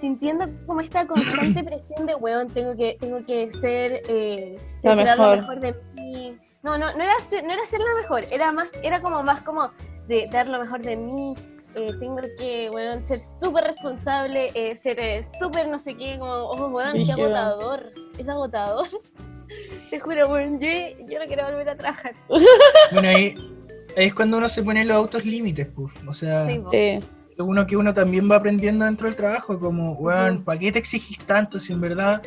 sintiendo 0.00 0.46
como 0.64 0.80
esta 0.80 1.06
constante 1.06 1.64
presión 1.64 2.06
de, 2.06 2.14
weón, 2.14 2.48
tengo 2.48 2.76
que, 2.76 2.96
tengo 3.00 3.24
que 3.26 3.50
ser, 3.52 4.00
eh, 4.08 4.60
dar 4.84 4.96
lo 4.96 5.04
mejor. 5.04 5.36
mejor 5.38 5.60
de 5.60 5.74
mí. 5.96 6.38
No, 6.62 6.78
no, 6.78 6.92
no 6.96 7.02
era, 7.02 7.14
ser, 7.28 7.42
no 7.44 7.52
era 7.52 7.66
ser 7.66 7.80
la 7.80 7.94
mejor, 8.00 8.24
era 8.30 8.52
más, 8.52 8.68
era 8.82 9.00
como 9.00 9.22
más 9.22 9.42
como 9.42 9.70
de 10.06 10.28
dar 10.30 10.46
lo 10.46 10.58
mejor 10.60 10.82
de 10.82 10.96
mí, 10.96 11.34
eh, 11.74 11.92
tengo 11.98 12.16
que, 12.38 12.70
weón, 12.70 13.02
ser 13.02 13.20
súper 13.20 13.64
responsable, 13.64 14.50
eh, 14.54 14.76
ser 14.76 14.98
eh, 14.98 15.24
súper 15.38 15.68
no 15.68 15.78
sé 15.78 15.96
qué, 15.96 16.18
como, 16.18 16.32
oh, 16.32 16.68
weón, 16.68 17.04
qué 17.04 17.12
agotador, 17.12 17.92
es 18.18 18.28
agotador. 18.28 18.86
Te 19.90 20.00
juro, 20.00 20.28
weón, 20.28 20.58
yo, 20.60 20.68
yo 21.08 21.18
no 21.18 21.26
quiero 21.26 21.44
volver 21.44 21.68
a 21.68 21.76
trabajar. 21.76 22.14
Bueno, 22.92 23.08
ahí, 23.08 23.34
ahí 23.96 24.06
es 24.06 24.14
cuando 24.14 24.38
uno 24.38 24.48
se 24.48 24.62
pone 24.62 24.84
los 24.84 24.96
autos 24.96 25.24
límites, 25.24 25.66
pues. 25.74 25.92
O 26.06 26.14
sea, 26.14 26.46
Sí, 26.48 26.60
uno 27.38 27.66
que 27.66 27.76
uno 27.76 27.92
también 27.92 28.30
va 28.30 28.36
aprendiendo 28.36 28.84
dentro 28.84 29.06
del 29.06 29.16
trabajo, 29.16 29.58
como, 29.58 29.92
weón. 29.94 30.42
¿para 30.44 30.58
qué 30.58 30.72
te 30.72 30.78
exigís 30.78 31.18
tanto 31.26 31.60
si 31.60 31.72
en 31.72 31.80
verdad 31.80 32.22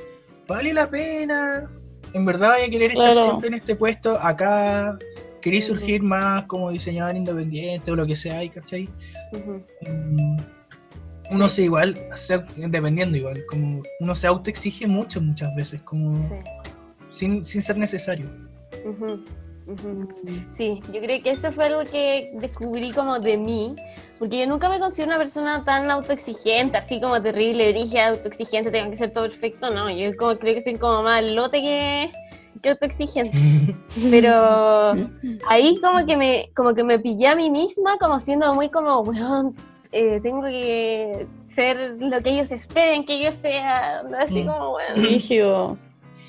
vale 0.47 0.73
la 0.73 0.89
pena? 0.89 1.69
En 2.13 2.25
verdad 2.25 2.49
vaya 2.49 2.65
a 2.65 2.69
querer 2.69 2.91
Claro. 2.93 3.09
estar 3.11 3.25
siempre 3.25 3.47
en 3.49 3.53
este 3.55 3.75
puesto, 3.75 4.19
acá, 4.19 4.97
querés 5.41 5.69
Ujú. 5.69 5.77
surgir 5.79 6.01
más 6.03 6.45
como 6.45 6.71
diseñador 6.71 7.15
independiente 7.15 7.91
o 7.91 7.95
lo 7.95 8.05
que 8.05 8.15
sea, 8.15 8.39
¿cachai? 8.51 8.89
Ujú. 9.33 9.63
Mm, 9.87 10.37
Uno 11.31 11.47
se 11.47 11.61
igual, 11.63 11.95
se- 12.15 12.43
dependiendo 12.57 13.15
igual, 13.15 13.37
como 13.51 13.83
uno 13.99 14.15
se 14.15 14.25
autoexige 14.25 14.87
mucho 14.87 15.21
muchas 15.21 15.55
veces, 15.55 15.79
como 15.83 16.17
Sí. 16.27 16.33
Sin, 17.19 17.43
sin 17.43 17.61
ser 17.61 17.77
necesario. 17.77 18.27
Sí, 20.53 20.81
yo 20.91 20.99
creo 20.99 21.21
que 21.21 21.31
eso 21.31 21.51
fue 21.51 21.65
algo 21.65 21.81
que 21.89 22.31
descubrí 22.35 22.91
como 22.91 23.19
de 23.19 23.37
mí, 23.37 23.75
porque 24.17 24.39
yo 24.39 24.47
nunca 24.47 24.67
me 24.67 24.79
considero 24.79 25.09
una 25.11 25.17
persona 25.19 25.63
tan 25.63 25.91
autoexigente, 25.91 26.77
así 26.77 26.99
como 26.99 27.21
terrible, 27.21 27.71
brígida, 27.71 28.09
autoexigente, 28.09 28.71
tengo 28.71 28.89
que 28.89 28.97
ser 28.97 29.11
todo 29.13 29.25
perfecto, 29.25 29.69
no, 29.69 29.91
yo 29.91 30.15
como 30.17 30.37
creo 30.39 30.55
que 30.55 30.61
soy 30.61 30.75
como 30.77 31.03
más 31.03 31.29
lote 31.29 31.61
que, 31.61 32.11
que 32.63 32.69
autoexigente, 32.69 33.37
pero 34.09 34.93
ahí 35.47 35.77
como 35.83 36.03
que 36.05 36.17
me 36.17 36.49
como 36.55 36.73
que 36.73 36.83
me 36.83 36.97
pillé 36.97 37.27
a 37.27 37.35
mí 37.35 37.51
misma 37.51 37.97
como 37.99 38.19
siendo 38.19 38.51
muy 38.55 38.69
como, 38.69 39.01
weón, 39.01 39.55
eh, 39.91 40.19
tengo 40.23 40.41
que 40.43 41.27
ser 41.53 41.95
lo 41.99 42.19
que 42.21 42.29
ellos 42.31 42.51
esperen 42.51 43.05
que 43.05 43.21
yo 43.23 43.31
sea, 43.31 44.01
así 44.19 44.41
Mm. 44.41 44.47
como, 44.47 44.77
Rígido. 44.95 45.77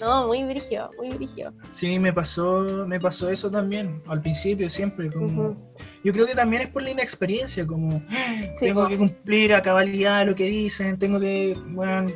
No, 0.01 0.27
muy 0.27 0.45
brígido, 0.45 0.91
muy 0.99 1.11
brígido. 1.11 1.53
Sí, 1.73 1.99
me 1.99 2.13
pasó, 2.13 2.87
me 2.87 2.99
pasó 2.99 3.29
eso 3.29 3.51
también, 3.51 4.03
al 4.07 4.21
principio 4.21 4.69
siempre, 4.71 5.11
como... 5.11 5.55
Yo 6.03 6.13
creo 6.13 6.27
que 6.27 6.35
también 6.35 6.63
es 6.63 6.69
por 6.69 6.83
la 6.83 6.91
inexperiencia, 6.91 7.67
como 7.67 8.03
Sí, 8.57 8.67
tengo 8.67 8.89
que 8.89 8.97
cumplir 8.97 9.55
a 9.55 9.63
cabalidad 9.63 10.27
lo 10.27 10.35
que 10.35 10.45
dicen, 10.45 10.99
tengo 10.99 11.21
que, 11.21 11.57
bueno, 11.69 12.07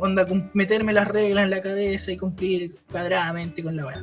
onda, 0.00 0.24
meterme 0.54 0.92
las 0.92 1.08
reglas 1.08 1.44
en 1.44 1.50
la 1.50 1.60
cabeza 1.60 2.12
y 2.12 2.16
cumplir 2.16 2.76
cuadradamente 2.90 3.62
con 3.62 3.76
la 3.76 3.86
weá. 3.86 4.02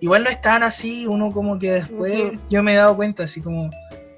Igual 0.00 0.24
no 0.24 0.30
es 0.30 0.40
tan 0.40 0.62
así, 0.62 1.06
uno 1.06 1.32
como 1.32 1.58
que 1.58 1.72
después, 1.72 2.32
yo 2.50 2.62
me 2.62 2.74
he 2.74 2.76
dado 2.76 2.96
cuenta, 2.96 3.24
así 3.24 3.40
como, 3.40 3.70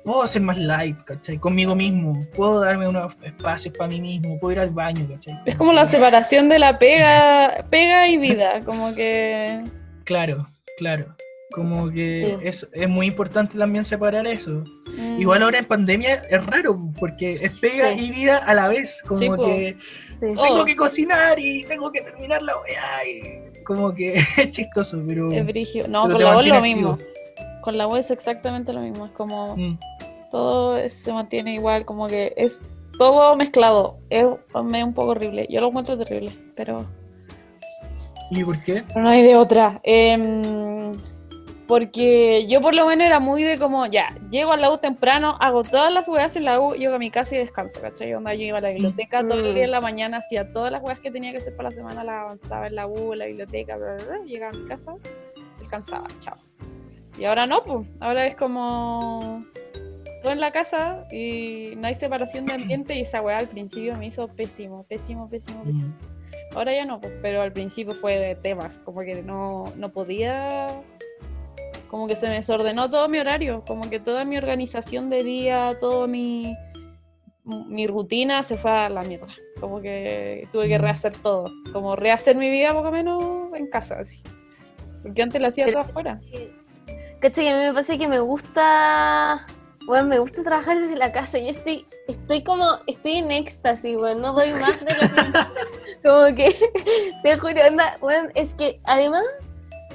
puedo 0.09 0.27
ser 0.27 0.43
más 0.43 0.57
light, 0.59 0.97
¿cachai? 1.05 1.39
Conmigo 1.39 1.75
mismo, 1.75 2.15
puedo 2.35 2.61
darme 2.61 2.89
unos 2.89 3.15
espacios 3.23 3.75
para 3.77 3.91
mí 3.91 4.01
mismo, 4.01 4.39
puedo 4.41 4.53
ir 4.55 4.61
al 4.61 4.71
baño, 4.71 5.07
¿cachai? 5.09 5.39
Es 5.45 5.55
como 5.57 5.73
la 5.73 5.85
separación 5.85 6.49
de 6.49 6.59
la 6.59 6.79
pega, 6.79 7.65
pega 7.71 8.09
y 8.09 8.17
vida, 8.17 8.63
como 8.65 8.95
que... 8.95 9.63
Claro, 10.05 10.49
claro. 10.79 11.15
Como 11.51 11.91
que 11.91 12.25
Sí. 12.27 12.47
es, 12.47 12.69
es 12.73 12.89
muy 12.89 13.07
importante 13.07 13.57
también 13.59 13.85
separar 13.85 14.27
eso. 14.27 14.65
mm, 14.99 15.21
Igual 15.21 15.43
ahora 15.43 15.59
en 15.59 15.65
pandemia 15.67 16.15
es 16.31 16.45
raro, 16.47 16.79
porque 16.99 17.39
es 17.43 17.59
pega 17.61 17.93
Sí. 17.93 18.07
y 18.07 18.11
vida 18.11 18.39
a 18.39 18.55
la 18.55 18.69
vez. 18.69 19.01
Como 19.07 19.19
Sí, 19.19 19.29
que 19.45 19.77
Sí. 20.21 20.35
Oh. 20.37 20.43
tengo 20.43 20.65
que 20.67 20.77
cocinar 20.77 21.39
y 21.39 21.65
tengo 21.65 21.91
que 21.93 22.03
terminar 22.03 22.43
la. 22.43 22.53
Y 23.07 23.63
como 23.65 23.95
que 23.95 24.15
es 24.37 24.51
chistoso, 24.51 25.03
pero. 25.09 25.33
Es 25.33 25.47
brigio. 25.47 25.87
No, 25.89 26.03
pero 26.05 26.17
con 26.17 26.25
la 26.25 26.35
voz 26.35 26.47
lo 26.47 26.61
mismo. 26.61 26.99
Con 27.63 27.79
la 27.79 27.87
voz 27.87 28.01
es 28.01 28.11
exactamente 28.11 28.73
lo 28.75 28.81
mismo. 28.81 29.07
Es 29.07 29.13
como 29.13 29.57
Mm. 29.57 29.79
Todo 30.31 30.89
se 30.89 31.13
mantiene 31.13 31.55
igual, 31.55 31.85
como 31.85 32.07
que 32.07 32.33
es 32.37 32.61
todo 32.99 33.37
mezclado. 33.37 33.99
Es, 34.11 34.25
es 34.25 34.85
un 34.85 34.95
poco 34.95 35.11
horrible. 35.11 35.47
Yo 35.49 35.61
lo 35.61 35.69
encuentro 35.69 35.97
terrible, 35.97 36.37
pero, 36.55 36.85
¿Y 38.31 38.45
por 38.45 38.63
qué? 38.63 38.85
pero 38.89 39.03
no 39.03 39.09
hay 39.09 39.23
de 39.23 39.37
otra. 39.37 39.81
Em, 39.85 40.93
porque 41.67 42.47
yo 42.49 42.63
por 42.63 42.75
lo 42.75 42.87
menos 42.87 43.07
era 43.07 43.21
muy 43.21 43.43
de 43.43 43.59
como, 43.59 43.87
ya, 43.87 44.09
llego 44.31 44.53
a 44.53 44.57
la 44.57 44.71
U 44.73 44.79
temprano, 44.79 45.37
hago 45.39 45.63
todas 45.63 45.93
las 45.93 46.09
weas 46.09 46.35
en 46.37 46.45
la 46.45 46.59
U, 46.59 46.73
llego 46.75 46.95
a 46.95 46.99
mi 46.99 47.11
casa 47.11 47.37
y 47.37 47.39
descanso, 47.39 47.81
¿cachai? 47.81 48.15
Onda, 48.15 48.35
yo 48.35 48.45
iba 48.45 48.59
a 48.59 48.63
la 48.63 48.71
biblioteca 48.71 49.21
todo 49.21 49.39
el 49.39 49.55
día 49.55 49.65
en 49.65 49.71
la 49.71 49.83
mañana, 49.83 50.17
hacía 50.17 50.51
todas 50.51 50.73
las 50.73 50.83
weas 50.83 50.99
que 51.01 51.11
tenía 51.11 51.31
que 51.31 51.39
hacer 51.39 51.55
para 51.55 51.69
la 51.69 51.75
semana, 51.75 52.05
las 52.05 52.23
avanzaba 52.23 52.67
en 52.69 52.75
la 52.75 52.87
U, 52.87 53.13
en 53.13 53.19
la 53.19 53.27
biblioteca, 53.27 53.77
bla, 53.77 53.97
bla, 53.97 54.05
bla, 54.07 54.25
llegaba 54.25 54.57
a 54.57 54.59
mi 54.59 54.65
casa, 54.67 54.95
descansaba, 55.61 56.07
chao. 56.21 56.37
Y 57.19 57.27
ahora 57.27 57.47
no, 57.47 57.63
pues, 57.65 57.87
ahora 58.01 58.27
es 58.27 58.35
como 58.35 59.45
todo 60.29 60.35
en 60.35 60.41
la 60.41 60.53
casa 60.53 61.05
y 61.11 61.73
no 61.79 61.87
hay 61.87 61.95
separación 61.95 62.45
de 62.45 62.53
ambiente 62.53 62.95
y 62.95 63.01
esa 63.01 63.23
weá 63.23 63.39
al 63.39 63.49
principio 63.49 63.97
me 63.97 64.09
hizo 64.09 64.29
pésimo, 64.29 64.85
pésimo, 64.85 65.27
pésimo, 65.31 65.65
pésimo. 65.65 65.95
Ahora 66.55 66.75
ya 66.75 66.85
no, 66.85 67.01
pues, 67.01 67.15
pero 67.23 67.41
al 67.41 67.51
principio 67.53 67.95
fue 67.95 68.19
de 68.19 68.35
temas, 68.35 68.71
como 68.85 69.01
que 69.01 69.23
no, 69.23 69.65
no 69.77 69.89
podía, 69.91 70.67
como 71.89 72.07
que 72.07 72.15
se 72.17 72.29
me 72.29 72.35
desordenó 72.35 72.91
todo 72.91 73.09
mi 73.09 73.17
horario, 73.19 73.65
como 73.67 73.89
que 73.89 74.01
toda 74.01 74.27
mi 74.27 74.37
organización 74.37 75.09
de 75.09 75.25
día, 75.25 75.71
todo 75.81 76.07
mi, 76.07 76.55
mi 77.45 77.87
rutina 77.87 78.43
se 78.43 78.59
fue 78.59 78.71
a 78.71 78.91
la 78.91 79.01
mierda, 79.03 79.29
como 79.61 79.81
que 79.81 80.47
tuve 80.53 80.69
que 80.69 80.77
rehacer 80.77 81.17
todo, 81.17 81.51
como 81.73 81.97
rehacer 81.97 82.37
mi 82.37 82.51
vida 82.51 82.75
poco 82.75 82.91
menos 82.91 83.23
en 83.55 83.71
casa, 83.71 84.01
así. 84.01 84.23
Porque 85.03 85.23
antes 85.23 85.41
la 85.41 85.49
hacía 85.49 85.65
Pero- 85.65 85.81
todo 85.81 85.89
afuera. 85.91 86.21
¿Cachai? 87.21 87.45
Que 87.47 87.51
a 87.51 87.57
mí 87.57 87.63
me 87.65 87.73
pasa 87.75 87.97
que 87.97 88.07
me 88.09 88.21
gusta. 88.21 89.47
Bueno, 89.89 90.07
me 90.07 90.19
gusta 90.19 90.43
trabajar 90.45 90.79
desde 90.79 90.97
la 90.97 91.11
casa. 91.13 91.39
Yo 91.39 91.49
estoy, 91.49 91.87
estoy 92.07 92.45
como, 92.45 92.79
estoy 92.87 93.15
en 93.17 93.31
éxtasis, 93.33 93.97
weón. 93.97 94.21
No 94.21 94.35
doy 94.35 94.53
más 94.61 94.79
de 94.85 94.95
la 94.95 95.09
felicidad. 95.09 95.49
Como 96.05 96.37
que, 96.37 96.55
te 97.23 97.39
juro, 97.39 97.65
anda, 97.65 97.97
weón, 98.03 98.31
es 98.35 98.53
que 98.53 98.81
además, 98.85 99.25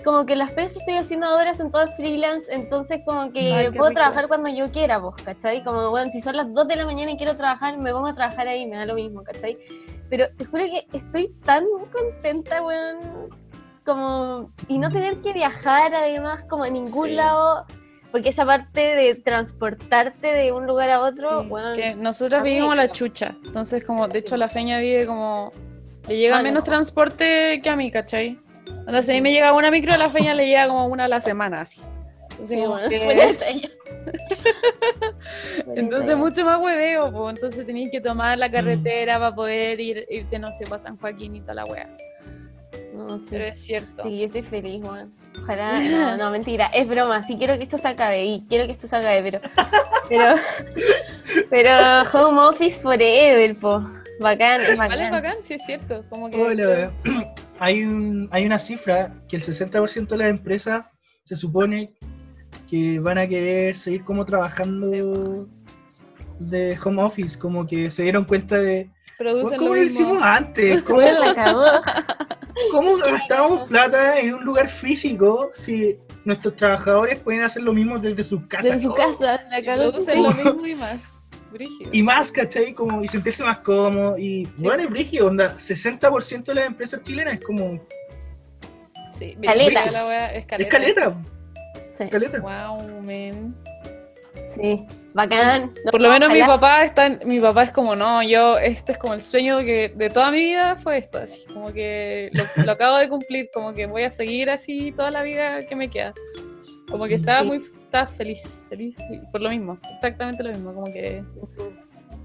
como 0.04 0.26
que 0.26 0.36
las 0.36 0.52
pegas 0.52 0.74
que 0.74 0.80
estoy 0.80 0.96
haciendo 0.98 1.28
ahora 1.28 1.54
son 1.54 1.70
todas 1.70 1.96
freelance, 1.96 2.52
entonces 2.52 3.02
como 3.06 3.32
que 3.32 3.54
Ay, 3.54 3.70
puedo 3.70 3.90
rico. 3.90 4.00
trabajar 4.00 4.28
cuando 4.28 4.50
yo 4.50 4.72
quiera, 4.72 4.98
vos, 4.98 5.14
¿cachai? 5.24 5.64
Como, 5.64 5.92
bueno, 5.92 6.12
si 6.12 6.22
son 6.22 6.36
las 6.38 6.52
2 6.52 6.68
de 6.68 6.76
la 6.76 6.86
mañana 6.88 7.12
y 7.12 7.18
quiero 7.18 7.38
trabajar, 7.38 7.78
me 7.78 7.92
pongo 7.92 8.08
a 8.08 8.14
trabajar 8.16 8.48
ahí, 8.48 8.66
me 8.66 8.78
da 8.78 8.86
lo 8.88 8.96
mismo, 8.96 9.24
¿cachai? 9.24 9.58
Pero 10.10 10.26
te 10.36 10.44
juro 10.46 10.64
que 10.66 10.88
estoy 10.98 11.30
tan 11.46 11.66
contenta, 11.92 12.64
weón, 12.64 13.30
como, 13.86 14.52
y 14.68 14.80
no 14.80 14.90
tener 14.92 15.22
que 15.22 15.34
viajar 15.34 15.94
además 15.94 16.44
como 16.50 16.64
a 16.64 16.70
ningún 16.70 17.10
Sí. 17.10 17.16
lado, 17.16 17.66
porque 18.14 18.30
esa 18.30 18.46
parte 18.46 18.80
de 18.96 19.16
transportarte 19.16 20.28
de 20.28 20.52
un 20.52 20.68
lugar 20.68 20.92
a 20.92 21.02
otro, 21.02 21.42
Sí, 21.42 21.50
que 21.76 21.88
a 21.88 22.42
mí 22.44 22.50
vivimos 22.52 22.76
la 22.76 22.92
chucha. 22.92 23.36
Entonces, 23.44 23.84
como, 23.84 24.08
de 24.08 24.20
hecho, 24.20 24.38
la 24.38 24.50
feña 24.50 24.78
vive 24.78 25.08
como. 25.08 25.52
Le 26.08 26.18
llega 26.20 26.36
Más 26.36 26.44
menos 26.44 26.64
transporte 26.64 27.60
que 27.64 27.70
a 27.72 27.76
mí, 27.76 27.90
¿cachai? 27.90 28.40
Entonces, 28.68 29.10
a 29.10 29.14
mí 29.14 29.22
me 29.22 29.32
llega 29.32 29.52
una 29.54 29.72
micro, 29.72 29.96
a 29.96 29.98
la 29.98 30.12
feña 30.12 30.36
le 30.36 30.46
llega 30.46 30.68
como 30.68 30.86
una 30.86 31.06
a 31.06 31.08
la 31.08 31.22
semana, 31.22 31.62
así. 31.62 31.82
Entonces, 32.30 32.60
sí, 32.60 32.68
weón, 32.68 32.88
que- 32.88 33.70
entonces 35.76 36.16
mucho 36.16 36.46
más 36.46 36.60
hueveo, 36.62 37.12
pues. 37.12 37.36
Entonces, 37.36 37.66
tenéis 37.66 37.90
que 37.90 38.00
tomar 38.00 38.38
Mm. 38.38 38.42
la 38.42 38.52
carretera 38.52 39.18
para 39.18 39.34
poder 39.34 39.80
ir, 39.80 40.06
irte, 40.08 40.38
no 40.38 40.54
sé, 40.54 40.68
para 40.68 40.84
San 40.84 40.98
Joaquín 40.98 41.36
y 41.38 41.42
toda 41.42 41.56
la 41.56 41.66
wea. 41.66 41.90
No, 42.94 43.18
sí. 43.18 43.26
Pero 43.32 43.46
es 43.46 43.60
cierto. 43.60 44.04
Sí, 44.04 44.20
yo 44.20 44.26
estoy 44.28 44.44
feliz, 44.44 44.84
weón. 44.84 45.12
Ojalá, 45.42 45.80
no, 45.82 46.18
no, 46.18 46.32
mentira, 46.32 46.68
es 46.68 46.88
broma, 46.88 47.24
sí 47.24 47.38
quiero 47.38 47.58
que 47.58 47.64
esto 47.64 47.78
se 47.78 47.88
acabe 47.88 48.26
y 48.26 48.46
quiero 48.48 48.66
que 48.66 48.72
esto 48.72 48.88
se 48.88 48.96
acabe, 48.96 49.22
pero, 49.24 49.40
pero, 50.10 50.36
pero 51.50 51.72
home 52.12 52.42
office 52.42 52.80
forever, 52.80 53.56
po, 53.56 53.86
bacán, 54.20 54.62
es 54.62 54.78
Vale, 54.78 54.96
bacán. 54.96 55.12
bacán, 55.12 55.38
sí 55.42 55.56
es 55.56 55.66
cierto. 55.66 56.04
Como 56.10 56.30
que. 56.30 56.42
Hola, 56.42 56.92
hay, 57.60 57.84
un, 57.84 58.30
hay 58.32 58.46
una 58.46 58.60
cifra 58.60 59.14
que 59.28 59.36
el 59.38 59.42
60% 59.44 60.08
de 60.08 60.18
las 60.18 60.30
empresas 60.30 60.86
se 61.26 61.36
supone 61.36 61.94
que 62.70 63.00
van 63.00 63.18
a 63.18 63.28
querer 63.28 63.78
seguir 63.78 64.04
como 64.04 64.26
trabajando 64.26 65.48
de 66.40 66.80
home 66.84 67.02
office, 67.02 67.38
como 67.38 67.66
que 67.66 67.90
se 67.90 68.04
dieron 68.04 68.26
cuenta 68.26 68.58
de 68.58 68.90
Producen 69.18 69.60
¿cómo 69.60 69.70
lo 69.70 69.76
lo 69.76 69.82
mismo. 69.82 70.00
hicimos 70.00 70.24
antes? 70.24 70.82
¿Cómo, 70.84 71.02
cómo 72.72 72.98
gastamos 72.98 73.68
plata 73.70 74.20
en 74.20 74.34
un 74.36 74.44
lugar 74.44 74.70
físico 74.70 75.50
si 75.54 75.98
nuestros 76.26 76.56
trabajadores 76.56 77.20
pueden 77.20 77.42
hacer 77.42 77.64
lo 77.64 77.74
mismo 77.74 78.00
desde 78.00 78.24
sus 78.24 78.46
casas? 78.48 78.72
Desde 78.72 78.84
su 78.88 78.94
casa, 78.94 79.42
la 79.50 79.64
cagó. 79.64 79.92
Producen 79.92 80.24
lo 80.24 80.32
mismo 80.32 80.66
y 80.68 80.76
más. 80.76 81.30
Brígido. 81.52 81.90
Y 81.94 82.02
más, 82.02 82.32
¿cachai? 82.32 82.74
Como, 82.74 83.04
y 83.04 83.08
sentirse 83.08 83.44
más 83.44 83.60
cómodo. 83.60 84.18
Y 84.18 84.46
Sí. 84.58 84.64
bueno, 84.66 84.84
es 84.84 84.90
brígido, 84.90 85.28
onda. 85.28 85.56
60% 85.60 86.46
de 86.46 86.56
las 86.56 86.66
empresas 86.66 87.02
chilenas 87.04 87.36
es 87.36 87.46
como. 87.46 87.80
Sí, 89.12 89.38
Caleta. 89.44 89.92
la 89.92 90.08
wea, 90.08 90.34
es 90.34 90.46
caleta. 90.48 90.68
Es 90.68 90.74
caleta, 90.96 91.16
Sí, 91.96 92.10
caleta. 92.10 92.40
Wow, 92.40 93.02
man. 93.04 93.56
sí, 94.56 94.84
bacán. 95.14 95.72
No, 95.86 95.92
Por 95.92 96.02
lo 96.02 96.10
menos 96.10 96.32
mi 96.32 96.42
papá 96.42 96.84
está, 96.84 97.10
mi 97.26 97.40
papá 97.40 97.64
es 97.64 97.72
como, 97.72 97.96
no, 97.96 98.22
yo, 98.24 98.58
este 98.58 98.94
es 98.94 98.98
como 98.98 99.14
el 99.14 99.22
sueño 99.22 99.60
que 99.60 99.94
de 99.96 100.10
toda 100.10 100.32
mi 100.32 100.40
vida 100.40 100.76
fue 100.76 100.98
esto, 100.98 101.20
así, 101.20 101.46
como 101.54 101.72
que 101.72 102.30
lo, 102.34 102.46
lo 102.64 102.72
acabo 102.72 102.98
de 102.98 103.10
cumplir, 103.10 103.50
como 103.54 103.74
que 103.74 103.86
voy 103.86 104.04
a 104.04 104.12
seguir 104.12 104.50
así 104.50 104.92
toda 104.92 105.12
la 105.12 105.24
vida 105.24 105.60
que 105.68 105.76
me 105.76 105.90
queda. 105.90 106.14
Como 106.90 107.06
que 107.06 107.16
estaba 107.16 107.42
Sí. 107.42 107.48
muy, 107.48 107.58
está 107.58 108.08
feliz, 108.08 108.66
feliz 108.70 108.98
por 109.32 109.42
lo 109.42 109.50
mismo, 109.50 109.78
exactamente 109.96 110.44
lo 110.44 110.50
mismo, 110.50 110.74
como 110.74 110.86
que 110.92 111.24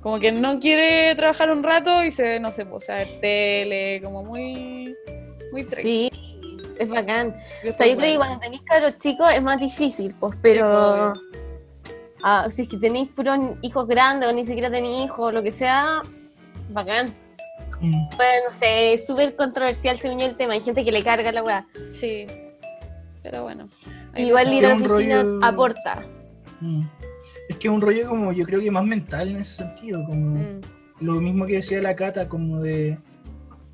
como 0.03 0.21
que 0.21 0.31
no 0.31 0.59
quiere 0.61 1.15
trabajar 1.17 1.51
un 1.51 1.63
rato 1.63 2.05
y 2.05 2.11
se, 2.13 2.39
no 2.39 2.53
sé, 2.53 2.65
pues, 2.65 2.89
a 2.89 2.95
ver 2.95 3.09
tele, 3.21 4.01
como 4.03 4.23
muy, 4.23 4.95
muy 5.53 5.65
tranqui. 5.65 5.83
Sí, 5.83 6.11
es 6.79 6.89
bacán. 6.89 7.37
Yo 7.65 7.73
O 7.73 7.75
sea, 7.75 7.87
yo 7.87 7.97
creo 7.97 8.13
que 8.13 8.17
cuando 8.17 8.39
tenéis 8.39 8.63
cabros 8.63 8.97
chicos 8.99 9.29
es 9.35 9.43
más 9.43 9.61
difícil, 9.61 10.15
pues, 10.21 10.37
pero 10.41 11.13
ah, 12.23 12.47
si 12.51 12.63
es 12.63 12.69
que 12.69 12.77
tenéis 12.77 13.09
puros 13.11 13.39
hijos 13.63 13.87
grandes 13.87 14.29
o 14.29 14.33
ni 14.33 14.45
siquiera 14.45 14.71
tenéis 14.71 15.05
hijos, 15.07 15.33
lo 15.33 15.43
que 15.43 15.51
sea, 15.51 16.03
bacán. 16.71 17.15
Mm. 17.81 18.09
Bueno, 18.17 18.43
no 18.49 18.53
sé, 18.53 18.99
súper 19.05 19.37
controversial 19.37 19.97
según 19.99 20.19
yo 20.19 20.27
el 20.27 20.37
tema. 20.37 20.55
Hay 20.55 20.61
gente 20.61 20.85
que 20.85 20.93
le 20.93 21.03
carga 21.05 21.31
la 21.33 21.43
weá. 21.43 21.67
Sí, 21.93 22.27
pero 23.23 23.43
bueno. 23.45 23.69
Igual 24.17 24.53
ir 24.53 24.67
a 24.67 24.71
la 24.71 24.75
oficina 24.77 25.23
rollo- 25.23 25.39
aporta. 25.45 26.03
Mm. 26.61 26.83
Es 27.49 27.57
que 27.57 27.69
es 27.69 27.73
un 27.75 27.81
rollo 27.81 28.09
como 28.09 28.33
yo 28.33 28.45
creo 28.45 28.61
que 28.61 28.71
más 28.71 28.85
mental 28.85 29.29
en 29.29 29.37
ese 29.39 29.55
sentido, 29.57 30.05
como 30.05 30.37
Mm, 30.39 30.61
lo 31.01 31.15
mismo 31.15 31.47
que 31.47 31.55
decía 31.55 31.81
la 31.81 31.95
Cata, 31.95 32.29
como 32.29 32.61
de 32.61 32.99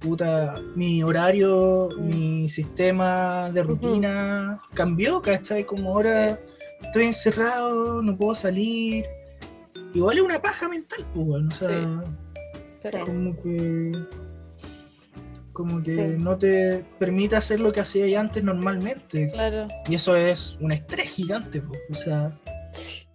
puta, 0.00 0.54
mi 0.76 1.02
horario, 1.02 1.88
Mm. 1.96 2.08
mi 2.08 2.48
sistema 2.50 3.50
de 3.50 3.62
rutina 3.62 4.60
cambió, 4.74 5.22
¿cachai? 5.22 5.64
Como 5.64 5.90
ahora 5.90 6.38
estoy 6.86 7.04
encerrado, 7.06 8.02
no 8.02 8.16
puedo 8.16 8.34
salir. 8.34 9.04
Igual 9.94 10.18
es 10.18 10.24
una 10.24 10.40
paja 10.42 10.68
mental, 10.68 11.04
pues, 11.14 11.26
weón, 11.26 11.48
o 11.52 11.56
sea, 11.56 11.68
Sí. 11.68 12.10
pero- 12.82 13.04
como 13.06 13.36
que 13.36 13.92
como 15.52 15.80
que 15.84 15.94
Sí. 15.94 16.02
no 16.18 16.36
te 16.36 16.84
permite 16.98 17.36
hacer 17.36 17.60
lo 17.60 17.72
que 17.72 17.80
hacía 17.80 18.18
antes 18.20 18.42
normalmente. 18.42 19.30
Claro. 19.30 19.68
Y 19.88 19.94
eso 19.94 20.16
es 20.16 20.56
un 20.60 20.72
estrés 20.72 21.10
gigante, 21.10 21.60
pues, 21.60 21.80
o 21.92 21.94
sea, 21.94 22.36
Sí. 22.72 23.06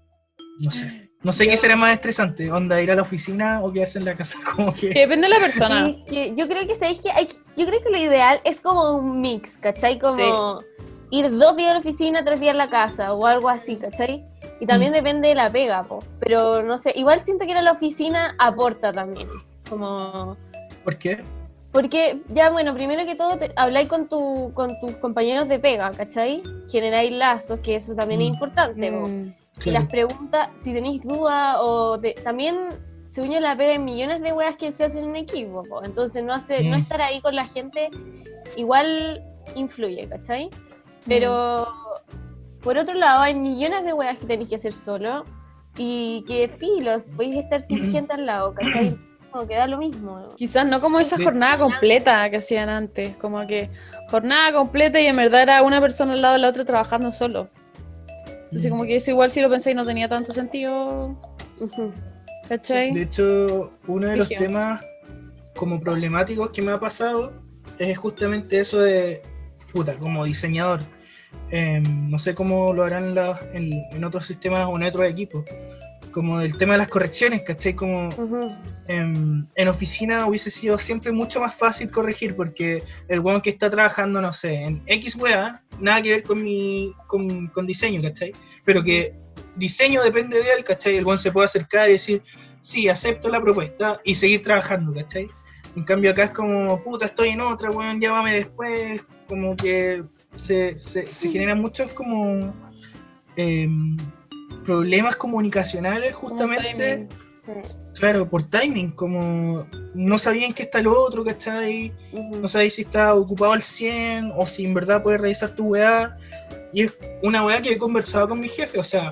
no 0.60 0.72
sé. 0.72 1.10
No 1.22 1.34
sé 1.34 1.44
Yo- 1.44 1.52
qué 1.52 1.58
será 1.58 1.76
más 1.76 1.94
estresante, 1.94 2.50
onda 2.50 2.82
ir 2.82 2.92
a 2.92 2.96
la 2.96 3.02
oficina 3.02 3.62
o 3.62 3.74
quedarse 3.74 4.00
en 4.00 4.06
la 4.06 4.16
casa, 4.16 4.38
como 4.56 4.74
que... 4.74 4.92
Que 4.92 5.02
depende 5.02 5.28
de 5.28 5.34
la 5.34 5.40
persona. 5.42 5.86
Sí, 5.92 5.98
es 6.06 6.10
que 6.10 6.34
yo 6.34 6.48
creo 6.48 6.66
que 6.66 6.76
sabéis 6.76 7.02
que 7.02 7.12
hay, 7.12 7.28
yo 7.58 7.66
creo 7.66 7.84
que 7.84 7.90
lo 7.90 7.98
ideal 7.98 8.40
es 8.46 8.62
como 8.62 8.96
un 8.98 9.20
mix, 9.20 9.58
¿cachai? 9.58 10.00
Como 10.00 10.62
ir 11.12 11.36
dos 11.38 11.56
días 11.58 11.72
a 11.72 11.74
la 11.74 11.80
oficina, 11.80 12.24
tres 12.24 12.40
días 12.40 12.54
a 12.54 12.58
la 12.58 12.70
casa 12.70 13.14
o 13.14 13.26
algo 13.26 13.50
así, 13.50 13.78
¿cachai? 13.78 14.26
Y 14.60 14.66
también 14.68 14.92
Mm. 14.92 14.96
depende 14.96 15.28
de 15.30 15.36
la 15.36 15.50
pega, 15.50 15.84
po. 15.84 16.00
pero 16.20 16.62
no 16.64 16.78
sé, 16.78 16.94
igual 16.96 17.20
siento 17.20 17.46
que 17.46 17.52
ir 17.52 17.58
a 17.58 17.62
la 17.62 17.72
oficina 17.72 18.36
aporta 18.38 18.92
también, 18.92 19.28
como 19.70 20.38
¿Por 20.84 20.98
qué? 20.98 21.24
porque 21.72 22.22
ya 22.30 22.50
bueno, 22.50 22.74
primero 22.74 23.06
que 23.06 23.16
todo 23.16 23.38
te, 23.38 23.52
habláis 23.56 23.88
con 23.88 24.08
tu, 24.10 24.52
con 24.54 24.80
tus 24.80 24.94
compañeros 24.98 25.48
de 25.48 25.60
pega, 25.60 25.92
¿cachai? 25.92 26.42
Generáis 26.70 27.12
lazos, 27.12 27.60
que 27.60 27.76
eso 27.76 27.94
también 27.96 28.22
es 28.22 28.30
Mm. 28.30 28.34
importante, 28.34 28.92
po. 28.92 29.08
Mm, 29.08 29.34
Y 29.66 29.72
las 29.72 29.86
preguntas, 29.88 30.50
si 30.60 30.74
tenéis 30.74 31.04
dudas 31.04 31.58
o 31.60 32.00
te- 32.00 32.14
también, 32.14 32.56
según 33.10 33.32
yo, 33.32 33.40
la 33.40 33.56
pega 33.58 33.74
hay 33.74 33.80
millones 33.80 34.22
de 34.22 34.32
weas 34.32 34.56
que 34.58 34.72
se 34.72 34.86
hacen 34.86 35.04
en 35.10 35.16
equipo, 35.18 35.64
po. 35.64 35.84
entonces 35.84 36.24
no 36.24 36.34
hace, 36.34 36.64
no 36.64 36.76
Mm. 36.78 36.80
estar 36.80 37.02
ahí 37.02 37.20
con 37.22 37.36
la 37.36 37.46
gente 37.46 37.90
igual 38.56 39.22
influye, 39.56 40.08
¿cachai? 40.08 40.50
Pero 41.08 41.68
por 42.62 42.78
otro 42.78 42.94
lado 42.96 43.22
hay 43.22 43.36
millones 43.36 43.84
de 43.84 43.94
weas 43.94 44.20
que 44.20 44.26
tenéis 44.28 44.50
que 44.50 44.56
hacer 44.56 44.74
solo 44.74 45.24
y 45.78 46.24
que 46.28 46.48
filos, 46.48 47.06
podéis 47.16 47.38
estar 47.38 47.62
sin 47.62 47.80
Mm. 47.80 47.92
gente 47.92 48.14
al 48.14 48.26
lado, 48.26 48.54
¿cachai? 48.54 48.98
Como 49.32 49.48
que 49.48 49.56
da 49.56 49.68
lo 49.68 49.78
mismo. 49.78 50.34
Quizás 50.38 50.66
no 50.66 50.82
como 50.82 51.00
esa 51.00 51.16
jornada 51.22 51.60
completa 51.60 52.28
que 52.32 52.38
hacían 52.38 52.68
antes, 52.68 53.16
como 53.18 53.46
que 53.46 53.70
jornada 54.10 54.52
completa 54.52 55.00
y 55.00 55.06
en 55.06 55.16
verdad 55.18 55.44
era 55.44 55.62
una 55.62 55.80
persona 55.80 56.14
al 56.14 56.22
lado 56.24 56.34
de 56.34 56.40
la 56.40 56.50
otra 56.50 56.66
trabajando 56.66 57.12
solo. 57.12 57.48
Entonces 58.46 58.66
Mm. 58.66 58.70
como 58.72 58.84
que 58.86 58.96
eso 58.96 59.12
igual 59.12 59.30
si 59.30 59.40
lo 59.42 59.50
pensáis 59.52 59.76
no 59.76 59.86
tenía 59.86 60.10
tanto 60.10 60.34
sentido. 60.34 61.16
¿cachai? 62.48 62.92
De 62.92 63.04
hecho, 63.04 63.72
uno 63.88 64.08
de 64.08 64.18
los 64.18 64.30
temas 64.30 64.84
como 65.56 65.80
problemáticos 65.80 66.50
que 66.50 66.64
me 66.64 66.72
ha 66.72 66.80
pasado 66.80 67.32
es 67.78 67.96
justamente 68.00 68.60
eso 68.60 68.80
de, 68.80 69.22
puta, 69.72 69.96
como 69.98 70.26
diseñador. 70.26 70.80
em, 71.52 72.10
no 72.10 72.18
sé 72.18 72.34
cómo 72.34 72.74
lo 72.74 72.84
harán 72.86 73.16
en, 73.54 73.70
en 73.92 74.04
otros 74.04 74.26
sistemas 74.26 74.68
o 74.68 74.76
en 74.78 74.84
otros 74.84 75.06
equipos. 75.08 75.44
Como 76.12 76.42
el 76.42 76.58
tema 76.58 76.74
de 76.74 76.80
las 76.80 76.88
correcciones, 76.88 77.44
¿cachai? 77.44 77.76
Como 77.76 78.08
Ujú. 78.08 78.52
en, 78.88 79.48
en 79.54 79.68
oficina 79.68 80.26
hubiese 80.26 80.50
sido 80.50 80.80
siempre 80.80 81.12
mucho 81.12 81.40
más 81.40 81.54
fácil 81.56 81.92
corregir 81.92 82.36
porque 82.36 82.82
el 83.08 83.20
weón 83.20 83.42
que 83.42 83.52
está 83.52 83.70
trabajando, 83.70 84.20
no 84.20 84.34
sé, 84.34 84.56
en 84.56 84.82
X 84.88 85.16
wea, 85.16 85.62
nada 85.80 86.02
que 86.02 86.10
ver 86.10 86.24
con 86.24 86.44
mi 86.44 86.94
con, 87.06 87.48
con 87.50 87.68
diseño, 87.68 88.02
¿cachai? 88.02 88.32
Pero 88.66 88.84
que 88.84 89.14
diseño 89.56 90.02
depende 90.02 90.42
de 90.42 90.52
él, 90.58 90.64
¿cachai? 90.64 90.96
El 90.98 91.06
weón 91.06 91.20
se 91.20 91.32
puede 91.32 91.46
acercar 91.46 91.90
y 91.90 91.94
decir, 91.94 92.24
sí, 92.62 92.90
acepto 92.90 93.30
la 93.30 93.40
propuesta 93.40 94.02
y 94.04 94.16
seguir 94.16 94.42
trabajando, 94.42 94.92
¿cachai? 94.94 95.28
En 95.76 95.84
cambio 95.84 96.10
acá 96.10 96.24
es 96.24 96.32
como, 96.32 96.84
puta, 96.84 97.06
estoy 97.06 97.30
en 97.30 97.42
otra, 97.42 97.70
weón, 97.70 98.02
llámame 98.02 98.34
después, 98.34 99.06
como 99.30 99.56
que 99.56 100.04
se, 100.34 100.78
se, 100.78 101.06
se 101.06 101.30
generan 101.30 101.62
muchos 101.62 101.94
como 101.94 102.54
em, 103.38 103.96
problemas 104.66 105.16
comunicacionales 105.16 106.14
justamente. 106.16 107.08
Sí. 107.40 107.52
Claro, 107.96 108.30
por 108.30 108.44
timing, 108.44 108.92
como 108.92 109.66
no 109.94 110.18
sabían 110.18 110.54
que 110.54 110.64
está 110.64 110.80
el 110.80 110.88
otro, 110.88 111.24
¿cachai? 111.26 111.92
Ujú. 112.14 112.38
No 112.38 112.48
sabéis 112.48 112.76
si 112.76 112.82
está 112.84 113.14
ocupado 113.14 113.54
al 113.54 113.62
100 113.62 114.34
o 114.36 114.48
si 114.48 114.66
en 114.66 114.74
verdad 114.74 115.04
puedes 115.04 115.20
revisar 115.20 115.56
tu 115.56 115.70
weá. 115.70 116.18
Y 116.72 116.84
es 116.84 116.98
una 117.24 117.46
weá 117.46 117.62
que 117.62 117.74
he 117.74 117.78
conversado 117.78 118.30
con 118.30 118.40
mi 118.40 118.48
jefe, 118.48 118.80
o 118.80 118.84
sea, 118.84 119.12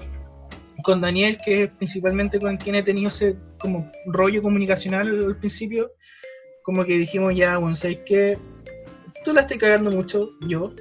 con 0.83 1.01
Daniel, 1.01 1.37
que 1.43 1.63
es 1.63 1.71
principalmente 1.71 2.39
con 2.39 2.55
quien 2.57 2.75
he 2.75 2.83
tenido 2.83 3.09
ese 3.09 3.35
como 3.59 3.91
rollo 4.05 4.41
comunicacional 4.41 5.07
al 5.07 5.37
principio. 5.37 5.91
Como 6.63 6.85
que 6.85 6.97
dijimos 6.97 7.35
ya, 7.35 7.57
bueno, 7.57 7.75
sabéis 7.75 7.99
que 8.05 8.37
tú 9.27 9.33
la 9.33 9.41
estás 9.41 9.57
cagando 9.57 9.91
mucho, 9.91 10.31
yo. 10.39 10.71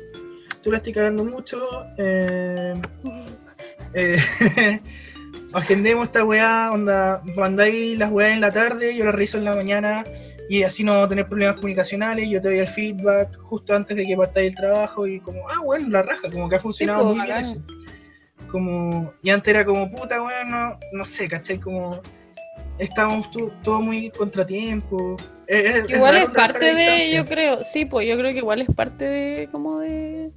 Tú 0.63 0.71
la 0.71 0.77
estás 0.77 0.95
cagando 0.95 1.25
mucho. 1.25 1.85
Eh, 1.99 2.75
eh, 3.93 4.21
agendemos 5.53 6.07
esta 6.07 6.25
weá, 6.25 6.71
onda, 6.73 7.25
mandáis 7.37 7.99
las 7.99 8.13
weas 8.13 8.35
en 8.35 8.41
la 8.41 8.53
tarde, 8.53 8.95
yo 8.95 9.05
las 9.05 9.17
reviso 9.17 9.39
en 9.39 9.47
la 9.47 9.57
mañana 9.57 10.05
y 10.49 10.63
así 10.63 10.85
no 10.85 11.09
tener 11.09 11.27
problemas 11.27 11.57
comunicacionales, 11.57 12.29
yo 12.29 12.41
te 12.41 12.51
doy 12.51 12.59
el 12.59 12.69
feedback 12.69 13.37
justo 13.39 13.75
antes 13.75 13.97
de 13.97 14.05
que 14.05 14.17
partáis 14.17 14.51
el 14.51 14.55
trabajo 14.55 15.09
y 15.09 15.19
como, 15.19 15.49
ah, 15.49 15.63
bueno, 15.65 15.89
la 15.89 16.03
raja, 16.03 16.31
como 16.31 16.49
que 16.49 16.55
ha 16.55 16.61
funcionado 16.61 17.03
pues, 17.03 17.17
muy 17.17 17.27
bien 17.27 17.37
bacán. 17.37 17.51
eso. 17.51 18.47
Como, 18.49 19.13
y 19.23 19.31
antes 19.31 19.53
era 19.53 19.65
como, 19.65 19.91
puta, 19.91 20.23
weón, 20.23 20.51
no, 20.51 20.79
no 20.93 21.05
sé, 21.05 21.27
¿cachai? 21.27 21.59
Como, 21.59 22.01
estábamos 22.79 23.29
todo 23.65 23.83
muy 23.83 24.09
contratiempo. 24.11 25.17
Es- 25.47 25.77
es 25.85 25.91
Igual 25.91 26.17
es 26.17 26.29
parte 26.31 26.75
de, 26.75 27.11
yo 27.13 27.25
creo, 27.25 27.63
sí, 27.63 27.85
pues 27.85 28.09
yo 28.09 28.17
creo 28.17 28.33
que 28.33 28.39
igual 28.39 28.61
es 28.63 28.69
parte 28.75 29.05
de 29.05 29.49
como 29.49 29.79
de, 29.81 30.31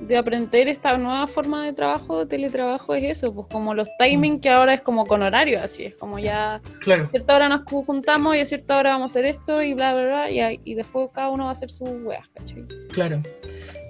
de 0.00 0.16
aprender 0.16 0.66
esta 0.68 0.96
nueva 0.96 1.26
forma 1.26 1.66
de 1.66 1.74
trabajo, 1.74 2.20
de 2.20 2.26
teletrabajo, 2.26 2.94
es 2.94 3.04
eso, 3.04 3.34
pues 3.34 3.48
como 3.48 3.74
los 3.74 3.88
timing 3.98 4.34
Mm. 4.36 4.40
que 4.40 4.48
ahora 4.48 4.72
es 4.74 4.80
como 4.82 5.04
con 5.04 5.22
horario, 5.22 5.60
así 5.62 5.84
es 5.84 5.94
como 5.96 6.18
ya 6.18 6.60
Claro, 6.80 7.04
a 7.04 7.10
cierta 7.10 7.36
hora 7.36 7.48
nos 7.50 7.62
juntamos 7.64 8.34
y 8.36 8.40
a 8.40 8.46
cierta 8.46 8.78
hora 8.78 8.92
vamos 8.92 9.10
a 9.10 9.12
hacer 9.12 9.26
esto 9.26 9.62
y 9.62 9.74
bla, 9.74 9.92
bla, 9.92 10.04
bla, 10.06 10.30
y, 10.30 10.60
y 10.64 10.74
después 10.74 11.10
cada 11.12 11.28
uno 11.28 11.44
va 11.44 11.50
a 11.50 11.52
hacer 11.52 11.70
sus 11.70 11.90
weas, 12.02 12.26
¿cachai? 12.34 12.64
claro. 12.92 13.20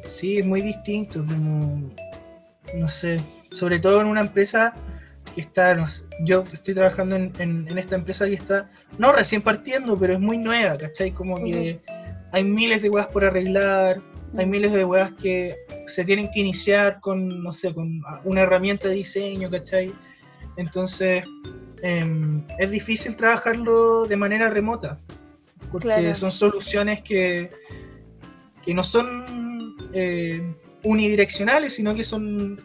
Sí, 0.03 0.39
es 0.39 0.45
muy 0.47 0.61
distinto, 0.63 1.25
como, 1.25 1.91
no 2.75 2.89
sé, 2.89 3.19
sobre 3.53 3.79
todo 3.79 4.01
en 4.01 4.07
una 4.09 4.21
empresa 4.21 4.75
que 5.35 5.41
está, 5.43 5.75
no 5.75 5.87
sé, 5.89 6.03
yo 6.25 6.45
estoy 6.53 6.75
trabajando 6.75 7.17
en, 7.17 7.33
en- 7.39 7.67
en 7.69 7.79
esta 7.79 7.95
empresa 7.97 8.27
que 8.27 8.35
está, 8.35 8.71
no 8.99 9.13
recién 9.13 9.43
partiendo, 9.43 9.97
pero 9.99 10.15
es 10.15 10.21
muy 10.21 10.39
nueva, 10.39 10.77
¿cachai? 10.77 11.13
Como 11.13 11.37
que 11.37 11.81
hay 12.33 12.45
miles 12.45 12.83
de 12.83 12.91
weas 12.91 13.07
por 13.09 13.25
arreglar, 13.25 14.01
hay 14.37 14.47
Mm. 14.47 14.51
miles 14.51 14.73
de 14.73 14.85
weas 14.85 15.13
que 15.15 15.55
se 15.87 16.05
tienen 16.05 16.31
que 16.33 16.41
iniciar 16.41 17.01
con, 17.01 17.43
no 17.43 17.53
sé, 17.53 17.73
con 17.75 18.01
una 18.25 18.43
herramienta 18.43 18.89
de 18.89 18.95
diseño, 18.97 19.51
¿cachai? 19.51 19.93
Entonces, 20.57 21.25
em, 21.83 22.45
es 22.59 22.71
difícil 22.71 23.17
trabajarlo 23.17 24.05
de 24.07 24.17
manera 24.17 24.51
remota, 24.51 24.99
porque 25.73 25.87
Claro. 25.89 26.15
son 26.15 26.31
soluciones 26.33 27.03
que, 27.03 27.51
que 28.65 28.75
no 28.75 28.85
son 28.85 29.25
eh, 29.93 30.41
unidireccionales, 30.85 31.75
sino 31.75 31.95
que 31.95 32.05
son 32.05 32.61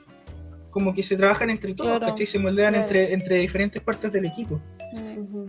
como 0.76 0.94
que 0.94 1.04
se 1.04 1.16
trabajan 1.16 1.50
entre 1.50 1.74
todos, 1.74 1.92
Claro, 2.00 2.08
¿cachai? 2.12 2.26
Se 2.26 2.38
moldean 2.38 2.72
claro. 2.74 2.84
entre, 2.86 3.14
entre 3.14 3.38
diferentes 3.38 3.82
partes 3.82 4.12
del 4.12 4.26
equipo. 4.26 4.60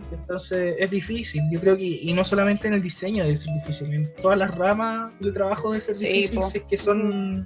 Entonces 0.09 0.75
es 0.79 0.89
difícil, 0.89 1.41
yo 1.51 1.59
creo 1.59 1.75
que, 1.75 1.83
y 1.83 2.13
no 2.13 2.23
solamente 2.23 2.69
en 2.69 2.75
el 2.75 2.81
diseño 2.81 3.25
debe 3.25 3.35
ser 3.35 3.53
difícil, 3.55 3.93
en 3.93 4.09
todas 4.21 4.37
las 4.37 4.55
ramas 4.55 5.11
de 5.19 5.33
trabajo 5.33 5.71
debe 5.71 5.81
ser 5.81 5.97
Sí, 5.97 6.07
difícil 6.07 6.39
po. 6.39 6.49
si 6.49 6.57
es 6.59 6.63
que 6.63 6.77
son 6.77 7.45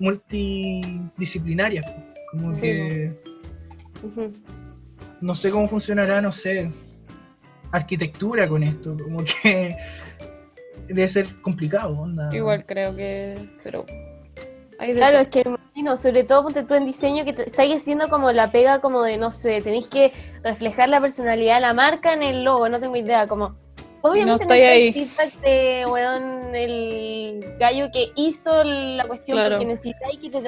multidisciplinarias. 0.00 1.86
po. 1.86 2.02
Como 2.32 2.54
Sí, 2.56 2.62
que 2.62 3.12
no 5.20 5.36
sé 5.36 5.50
cómo 5.52 5.68
funcionará, 5.68 6.20
no 6.20 6.32
sé, 6.32 6.72
arquitectura 7.70 8.48
con 8.48 8.64
esto, 8.64 8.96
como 9.00 9.18
que 9.24 9.76
debe 10.88 11.06
ser 11.06 11.40
complicado, 11.40 11.96
onda. 11.96 12.28
Igual 12.34 12.66
creo 12.66 12.96
que, 12.96 13.36
pero 13.62 13.86
Claro, 14.94 15.18
es 15.18 15.28
que 15.28 15.44
me 15.44 15.56
imagino, 15.56 15.96
sobre 15.96 16.24
todo 16.24 16.42
ponte 16.44 16.62
tú 16.64 16.74
en 16.74 16.84
diseño, 16.84 17.24
que 17.24 17.32
te- 17.32 17.46
estáis 17.48 17.74
haciendo 17.76 18.08
como 18.08 18.32
la 18.32 18.50
pega 18.52 18.80
como 18.80 19.02
de, 19.02 19.16
no 19.18 19.30
sé, 19.30 19.62
tenéis 19.62 19.86
que 19.88 20.12
reflejar 20.42 20.88
la 20.88 21.00
personalidad 21.00 21.56
de 21.56 21.60
la 21.60 21.74
marca 21.74 22.12
en 22.12 22.22
el 22.22 22.42
logo, 22.44 22.68
no 22.68 22.80
tengo 22.80 22.96
idea, 22.96 23.26
como... 23.26 23.56
Obviamente 24.04 24.42
estáis 24.42 24.64
ahí. 24.64 24.86
necesitáis 24.88 25.32
feedback 25.34 25.44
de, 25.44 25.84
weón, 25.86 26.54
el 26.56 27.54
gallo 27.60 27.86
que 27.92 28.08
hizo 28.16 28.64
la 28.64 29.04
cuestión, 29.04 29.36
Claro. 29.38 29.50
porque 29.58 29.66
necesitáis 29.66 30.18
que 30.18 30.28
te, 30.28 30.42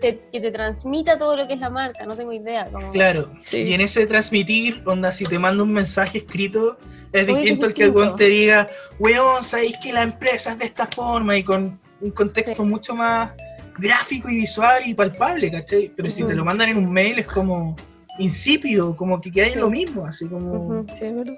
te- 0.00 0.20
que 0.32 0.40
te 0.40 0.50
transmita 0.50 1.18
todo 1.18 1.36
lo 1.36 1.46
que 1.46 1.52
es 1.54 1.60
la 1.60 1.68
marca, 1.68 2.06
no 2.06 2.16
tengo 2.16 2.32
idea. 2.32 2.64
Como... 2.72 2.90
Claro. 2.92 3.30
Sí. 3.44 3.58
Y 3.58 3.74
en 3.74 3.82
ese 3.82 4.06
transmitir, 4.06 4.82
onda, 4.86 5.12
si 5.12 5.24
te 5.26 5.38
manda 5.38 5.62
un 5.62 5.74
mensaje 5.74 6.18
escrito, 6.18 6.78
es 7.12 7.26
distinto 7.26 7.66
al 7.66 7.74
que 7.74 7.82
el 7.84 7.90
weón 7.90 8.16
te 8.16 8.24
diga, 8.28 8.66
weón, 8.98 9.44
sabéis 9.44 9.76
que 9.82 9.92
la 9.92 10.02
empresa 10.02 10.52
es 10.52 10.58
de 10.58 10.64
esta 10.64 10.86
forma 10.86 11.36
y 11.36 11.44
con 11.44 11.78
un 12.00 12.10
contexto 12.12 12.62
Sí. 12.62 12.62
mucho 12.62 12.94
más 12.94 13.30
gráfico 13.78 14.28
y 14.30 14.36
visual 14.38 14.82
y 14.86 14.94
palpable, 14.94 15.50
¿cachai? 15.50 15.92
Pero 15.96 16.10
si 16.10 16.24
te 16.24 16.34
lo 16.34 16.44
mandan 16.44 16.70
en 16.70 16.78
un 16.78 16.92
mail 16.92 17.18
es 17.18 17.26
como 17.26 17.76
insípido, 18.18 18.96
como 18.96 19.20
que 19.20 19.30
queda 19.30 19.46
en 19.46 19.52
Sí. 19.54 19.58
lo 19.58 19.70
mismo, 19.70 20.06
así 20.06 20.26
como. 20.26 20.84
Sí, 20.94 21.04
es 21.06 21.14
verdad. 21.14 21.34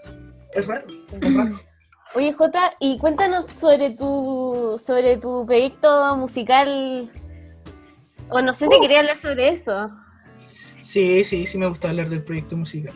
es 0.55 0.67
raro, 0.67 0.87
es 1.21 1.35
raro. 1.35 1.61
Oye, 2.15 2.33
Jota, 2.33 2.73
y 2.81 2.97
cuéntanos 2.99 3.45
sobre 3.53 3.91
tu, 3.91 4.81
sobre 4.83 5.19
tu 5.19 5.45
proyecto 5.45 6.17
musical, 6.17 7.11
o 8.31 8.41
no 8.41 8.55
sé 8.55 8.67
si 8.69 8.77
Uh. 8.77 8.81
quería 8.81 9.01
hablar 9.01 9.17
sobre 9.19 9.49
eso. 9.49 9.91
Sí, 10.83 11.23
sí, 11.23 11.47
sí 11.47 11.59
me 11.59 11.67
gusta 11.69 11.91
hablar 11.91 12.09
del 12.09 12.25
proyecto 12.25 12.57
musical. 12.57 12.95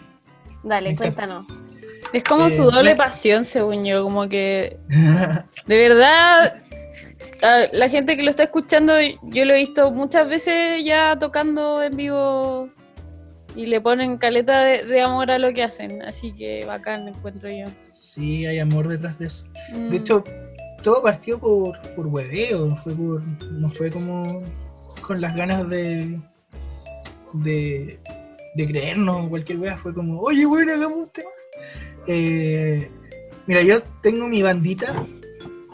Dale, 0.62 0.88
Me 0.88 0.92
encanta. 0.92 1.26
cuéntanos. 1.26 1.46
Es 2.14 2.24
como 2.24 2.46
Eh, 2.46 2.50
su 2.50 2.64
doble 2.64 2.90
me- 2.92 2.96
pasión, 2.96 3.44
según 3.44 3.84
yo, 3.84 4.02
como 4.04 4.28
que 4.28 4.78
de 5.66 5.78
verdad 5.88 6.62
a 7.42 7.66
la 7.72 7.88
gente 7.88 8.16
que 8.16 8.22
lo 8.22 8.30
está 8.30 8.44
escuchando, 8.44 8.94
yo 9.00 9.44
lo 9.44 9.54
he 9.54 9.58
visto 9.58 9.90
muchas 9.90 10.28
veces 10.28 10.84
ya 10.84 11.16
tocando 11.18 11.82
en 11.82 11.96
vivo 11.96 12.68
y 13.54 13.66
le 13.66 13.80
ponen 13.80 14.16
caleta 14.18 14.62
de, 14.62 14.84
de 14.84 15.00
amor 15.02 15.30
a 15.30 15.38
lo 15.38 15.52
que 15.52 15.62
hacen, 15.62 16.02
así 16.02 16.32
que 16.32 16.64
bacán 16.66 17.08
encuentro 17.08 17.48
yo. 17.50 17.66
sí, 17.98 18.46
hay 18.46 18.58
amor 18.58 18.88
detrás 18.88 19.18
de 19.18 19.26
eso. 19.26 19.44
Mm, 19.74 19.90
De 19.90 19.96
hecho, 19.98 20.24
todo 20.82 21.02
partió 21.02 21.38
por, 21.38 21.78
por 21.94 22.06
hueveo, 22.06 22.66
no 22.66 22.76
fue, 22.76 22.94
por, 22.94 23.22
no 23.52 23.70
fue 23.70 23.90
como 23.90 24.38
con 25.06 25.20
las 25.20 25.34
ganas 25.36 25.68
de, 25.68 26.18
de, 27.34 27.98
de 28.54 28.66
creernos 28.66 29.16
o 29.16 29.28
cualquier 29.28 29.58
wea, 29.58 29.76
fue 29.78 29.92
como, 29.92 30.20
oye, 30.20 30.46
bueno, 30.46 30.72
hagamos 30.72 30.98
un 30.98 31.08
tema. 31.10 31.30
Eh, 32.06 32.90
mira, 33.46 33.62
yo 33.62 33.80
tengo 34.02 34.26
mi 34.28 34.42
bandita 34.42 35.06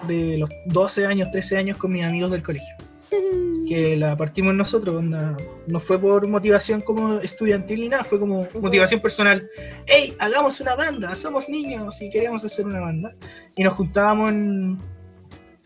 de 0.07 0.39
los 0.39 0.51
12 0.67 1.07
años, 1.07 1.31
13 1.33 1.57
años 1.57 1.79
con 1.79 1.93
mis 1.93 2.05
amigos 2.05 2.31
del 2.31 2.43
colegio, 2.43 2.75
que 3.69 3.97
la 3.97 4.17
partimos 4.17 4.55
nosotros, 4.55 4.95
onda, 4.97 5.37
no 5.67 5.81
fue 5.81 5.99
por 5.99 6.27
motivación 6.29 6.81
como 6.81 7.19
estudiantil 7.21 7.81
ni 7.81 7.89
nada, 7.89 8.05
fue 8.05 8.19
como 8.19 8.47
motivación 8.61 9.01
personal. 9.01 9.49
¡Hey, 9.87 10.15
hagamos 10.19 10.61
una 10.61 10.75
banda! 10.75 11.15
Somos 11.15 11.49
niños 11.49 12.01
y 12.01 12.11
queremos 12.11 12.45
hacer 12.45 12.67
una 12.67 12.81
banda. 12.81 13.15
Y 13.57 13.65
nos 13.65 13.75
juntábamos 13.75 14.31
en, 14.31 14.79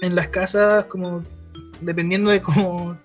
en 0.01 0.15
las 0.15 0.29
casas 0.29 0.87
como 0.87 1.23
dependiendo 1.83 2.31
de 2.31 2.41
cómo, 2.41 2.97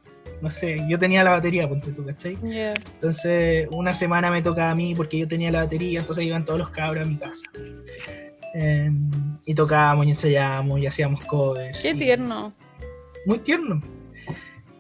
no 0.41 0.51
sé, 0.51 0.77
yo 0.87 0.97
tenía 0.97 1.23
la 1.23 1.31
batería, 1.31 1.67
ponte 1.67 1.91
tú, 1.91 2.05
¿cachai? 2.05 2.37
yeah. 2.43 2.73
Entonces, 2.93 3.67
una 3.71 3.93
semana 3.93 4.31
me 4.31 4.41
tocaba 4.41 4.71
a 4.71 4.75
mí 4.75 4.93
porque 4.95 5.19
yo 5.19 5.27
tenía 5.27 5.51
la 5.51 5.63
batería, 5.63 5.99
entonces 5.99 6.25
iban 6.25 6.45
todos 6.45 6.59
los 6.59 6.69
cabros 6.69 7.05
a 7.05 7.09
mi 7.09 7.17
casa. 7.17 7.43
Eh, 8.59 8.89
y 9.45 9.53
tocábamos 9.53 10.07
y 10.07 10.09
ensayábamos 10.09 10.79
y 10.79 10.87
hacíamos 10.87 11.23
covers. 11.25 11.79
Qué 11.81 11.93
tierno, 11.93 12.53
Muy 13.27 13.37
tierno. 13.39 13.79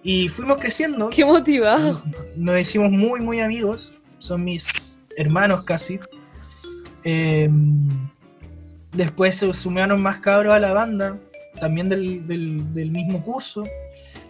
Y 0.03 0.29
fuimos 0.29 0.59
creciendo. 0.59 1.09
qué 1.09 1.23
motivado. 1.23 2.01
Nos 2.35 2.59
hicimos 2.59 2.89
muy, 2.91 3.19
muy 3.21 3.39
amigos. 3.39 3.93
Son 4.19 4.43
mis 4.43 4.65
hermanos 5.17 5.63
casi. 5.63 5.99
Eh, 7.03 7.49
después 8.93 9.35
se 9.35 9.53
sumaron 9.53 10.01
más 10.01 10.19
cabros 10.21 10.53
a 10.53 10.59
la 10.59 10.73
banda, 10.73 11.17
también 11.59 11.87
del, 11.89 12.25
del- 12.27 12.73
del 12.73 12.91
mismo 12.91 13.21
curso, 13.21 13.63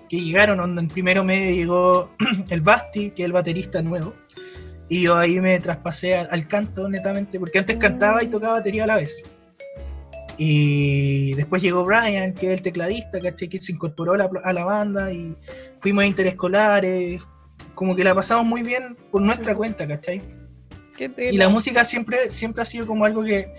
que 0.10 0.20
llegaron, 0.20 0.60
onda, 0.60 0.82
en 0.82 0.88
primero 0.90 1.24
medio 1.24 1.56
llegó 1.56 2.12
el 2.50 2.62
Basti, 2.62 3.12
que 3.12 3.24
es 3.24 3.28
el 3.28 3.34
baterista 3.34 3.82
nuevo, 3.82 4.14
y 4.90 5.04
yo 5.04 5.16
ahí 5.16 5.40
me 5.40 5.60
traspasé 5.60 6.16
al, 6.16 6.28
al 6.32 6.48
canto 6.48 6.88
netamente, 6.90 7.40
porque 7.40 7.60
antes 7.60 7.78
cantaba 7.78 8.24
y 8.24 8.28
tocaba 8.28 8.54
batería 8.54 8.84
a 8.84 8.88
la 8.88 8.96
vez. 8.98 9.22
Y 10.38 11.34
después 11.34 11.62
llegó 11.62 11.84
Brian, 11.84 12.34
que 12.34 12.48
es 12.48 12.54
el 12.54 12.62
tecladista, 12.62 13.20
¿cachai? 13.20 13.50
que 13.50 13.60
se 13.60 13.72
incorporó 13.72 14.14
a 14.14 14.18
la, 14.18 14.30
a 14.44 14.54
la 14.54 14.66
banda 14.66 15.12
y 15.12 15.36
fuimos 15.80 16.04
a 16.04 16.08
interescolares, 16.08 17.22
como 17.74 17.96
que 17.96 18.04
la 18.04 18.14
pasamos 18.14 18.46
muy 18.46 18.62
bien 18.62 18.96
por 19.12 19.22
nuestra 19.22 19.56
cuenta, 19.56 19.88
¿cachai? 19.88 20.22
Qué 20.96 21.12
Y 21.32 21.38
la 21.38 21.50
música 21.50 21.86
siempre, 21.86 22.32
siempre 22.32 22.64
ha 22.64 22.66
sido 22.66 22.88
como 22.88 23.06
algo 23.06 23.24
que 23.24 23.54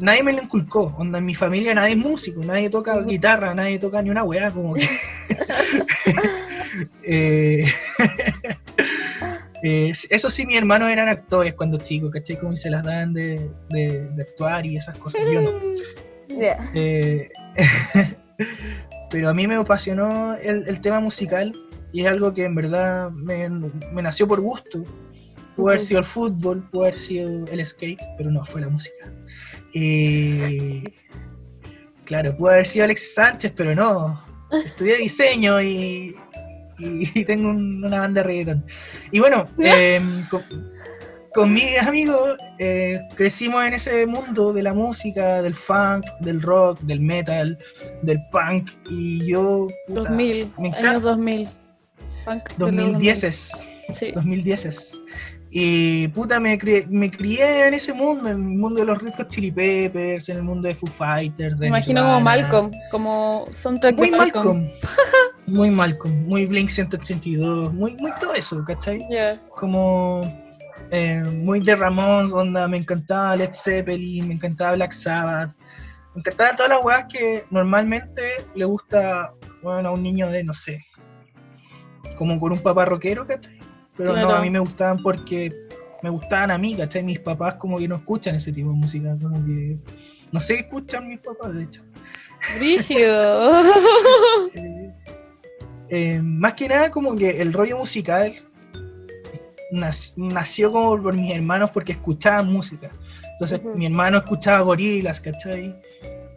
nadie 0.00 0.22
me 0.22 0.32
lo 0.32 0.42
inculcó. 0.42 0.94
Onda, 0.98 1.18
en 1.18 1.26
mi 1.26 1.34
familia 1.34 1.74
nadie 1.74 1.92
es 1.92 1.98
músico, 1.98 2.40
nadie 2.42 2.70
toca 2.70 3.00
guitarra, 3.02 3.54
nadie 3.54 3.78
toca 3.78 4.02
ni 4.02 4.10
una 4.10 4.24
weá, 4.24 4.50
como 4.50 4.74
que. 4.74 4.88
Eh, 7.02 7.64
eh, 9.62 9.92
eso 10.10 10.30
sí, 10.30 10.46
mis 10.46 10.56
hermanos 10.56 10.90
eran 10.90 11.08
actores 11.08 11.54
cuando 11.54 11.78
chicos, 11.78 12.10
¿cachai? 12.10 12.38
Como 12.38 12.56
se 12.56 12.70
las 12.70 12.82
daban 12.84 13.12
de, 13.12 13.50
de- 13.70 14.08
de 14.08 14.22
actuar 14.22 14.64
y 14.66 14.76
esas 14.76 14.96
cosas. 14.98 15.20
Yo 15.32 15.42
no. 15.42 15.50
Eh, 16.74 17.28
pero 19.10 19.30
a 19.30 19.34
mí 19.34 19.46
me 19.48 19.56
apasionó 19.56 20.34
el, 20.36 20.66
el 20.68 20.80
tema 20.80 21.00
musical 21.00 21.52
y 21.92 22.02
es 22.02 22.06
algo 22.06 22.32
que 22.32 22.44
en 22.44 22.54
verdad 22.54 23.10
me, 23.10 23.48
me 23.48 24.00
nació 24.02 24.28
por 24.28 24.40
gusto. 24.40 24.84
Pudo 25.56 25.68
haber 25.70 25.80
sido 25.80 25.98
el 25.98 26.06
fútbol, 26.06 26.62
pudo 26.70 26.82
haber 26.82 26.94
sido 26.94 27.44
el 27.46 27.66
skate, 27.66 28.00
pero 28.16 28.30
no, 28.30 28.44
fue 28.44 28.60
la 28.60 28.68
música. 28.68 29.12
Y 29.74 30.84
claro, 32.04 32.36
pudo 32.36 32.50
haber 32.50 32.66
sido 32.66 32.84
Alexis 32.84 33.14
Sánchez, 33.14 33.52
pero 33.56 33.74
no. 33.74 34.22
Estudié 34.52 34.98
diseño 34.98 35.60
y, 35.60 36.16
y- 36.80 37.10
y 37.14 37.24
tengo 37.24 37.50
un- 37.50 37.84
una 37.84 38.00
banda 38.00 38.22
de 38.22 38.26
reggaetón. 38.26 38.64
Y 39.12 39.20
bueno, 39.20 39.44
em, 39.58 40.26
con, 40.28 40.42
con 41.34 41.52
mis 41.54 41.78
amigos 41.80 42.36
eh, 42.58 42.98
crecimos 43.16 43.64
en 43.64 43.74
ese 43.74 44.04
mundo 44.06 44.52
de 44.52 44.62
la 44.62 44.74
música, 44.74 45.42
del 45.42 45.54
funk, 45.54 46.04
del 46.20 46.42
rock, 46.42 46.80
del 46.80 47.00
metal, 47.00 47.56
del 48.02 48.18
punk. 48.32 48.70
Y 48.90 49.24
yo. 49.26 49.68
puta, 49.86 50.00
2000, 50.00 50.52
me 50.58 50.68
años 50.68 50.78
encanta. 50.78 51.00
2000. 51.00 51.48
Punk 52.24 52.42
de 52.48 52.58
los 52.58 52.58
2010 52.58 53.24
es. 53.24 53.50
2000. 53.52 53.94
Sí. 53.94 54.12
2010 54.12 54.64
es. 54.66 54.99
Y 55.52 56.06
puta, 56.08 56.38
me 56.38 56.56
crié, 56.58 56.86
me 56.88 57.10
crié 57.10 57.66
en 57.66 57.74
ese 57.74 57.92
mundo, 57.92 58.28
en 58.28 58.36
el 58.36 58.38
mundo 58.38 58.80
de 58.80 58.86
los 58.86 59.02
Red 59.02 59.14
Hot 59.16 59.28
Chili 59.28 59.50
Peppers, 59.50 60.28
en 60.28 60.36
el 60.36 60.42
mundo 60.44 60.68
de 60.68 60.76
Foo 60.76 60.88
Fighters. 60.88 61.58
De 61.58 61.62
Me 61.62 61.66
imagino 61.68 62.02
como. 62.02 62.20
Malcolm, 62.20 62.70
como 62.92 63.46
Muy 63.46 63.80
de 63.80 64.16
Malcolm. 64.16 64.16
Malcolm. 64.16 64.70
muy 65.46 65.70
Malcolm, 65.70 66.26
muy 66.26 66.46
Blink 66.46 66.70
182, 66.70 67.72
muy, 67.74 67.96
muy 67.96 68.12
todo 68.20 68.34
eso, 68.34 68.64
¿cachai? 68.64 69.00
Yeah. 69.10 69.40
Como 69.56 70.20
eh, 70.92 71.22
muy 71.34 71.60
de 71.60 71.74
Ramones, 71.74 72.32
onda, 72.32 72.68
me 72.68 72.76
encantaba 72.76 73.36
Led 73.36 73.52
Zeppelin, 73.52 74.28
me 74.28 74.34
encantaba 74.34 74.76
Black 74.76 74.92
Sabbath, 74.92 75.56
me 76.14 76.20
encantaban 76.20 76.56
todas 76.56 76.70
las 76.70 76.84
weas 76.84 77.04
que 77.12 77.44
normalmente 77.50 78.22
le 78.54 78.64
gusta 78.64 79.32
bueno, 79.62 79.90
a 79.90 79.92
un 79.92 80.02
niño 80.02 80.28
de, 80.30 80.44
no 80.44 80.52
sé, 80.52 80.84
como 82.16 82.38
con 82.38 82.52
un 82.52 82.58
papá 82.58 82.84
rockero, 82.84 83.26
¿cachai? 83.26 83.59
Pero 83.96 84.12
no, 84.22 84.28
a 84.30 84.40
mí 84.42 84.50
me 84.50 84.58
gustaban 84.60 85.02
porque 85.02 85.50
me 86.02 86.10
gustaban 86.10 86.50
a 86.50 86.58
mí, 86.58 86.74
¿cachai? 86.76 87.02
Mis 87.02 87.18
papás 87.20 87.54
como 87.54 87.76
que 87.78 87.86
no 87.88 87.96
escuchan 87.96 88.34
ese 88.36 88.52
tipo 88.52 88.68
de 88.70 88.74
música, 88.76 89.16
como 89.20 89.34
que 89.44 89.76
no 90.32 90.40
sé 90.40 90.54
qué 90.54 90.60
escuchan 90.62 91.08
mis 91.08 91.18
papás, 91.18 91.54
de 91.54 91.62
hecho. 91.64 91.82
Rígido. 92.58 93.62
Eh, 94.54 94.92
eh, 95.90 96.20
más 96.22 96.54
que 96.54 96.68
nada 96.68 96.90
como 96.90 97.14
que 97.16 97.40
el 97.42 97.52
rollo 97.52 97.78
musical 97.78 98.32
nac- 99.72 100.12
nació 100.16 100.70
como 100.72 101.02
por 101.02 101.14
mis 101.14 101.34
hermanos 101.36 101.70
porque 101.70 101.92
escuchaban 101.92 102.50
música. 102.52 102.90
Entonces 103.32 103.60
mi 103.74 103.86
hermano 103.86 104.18
escuchaba 104.18 104.60
gorilas, 104.60 105.20
¿cachai? 105.20 105.74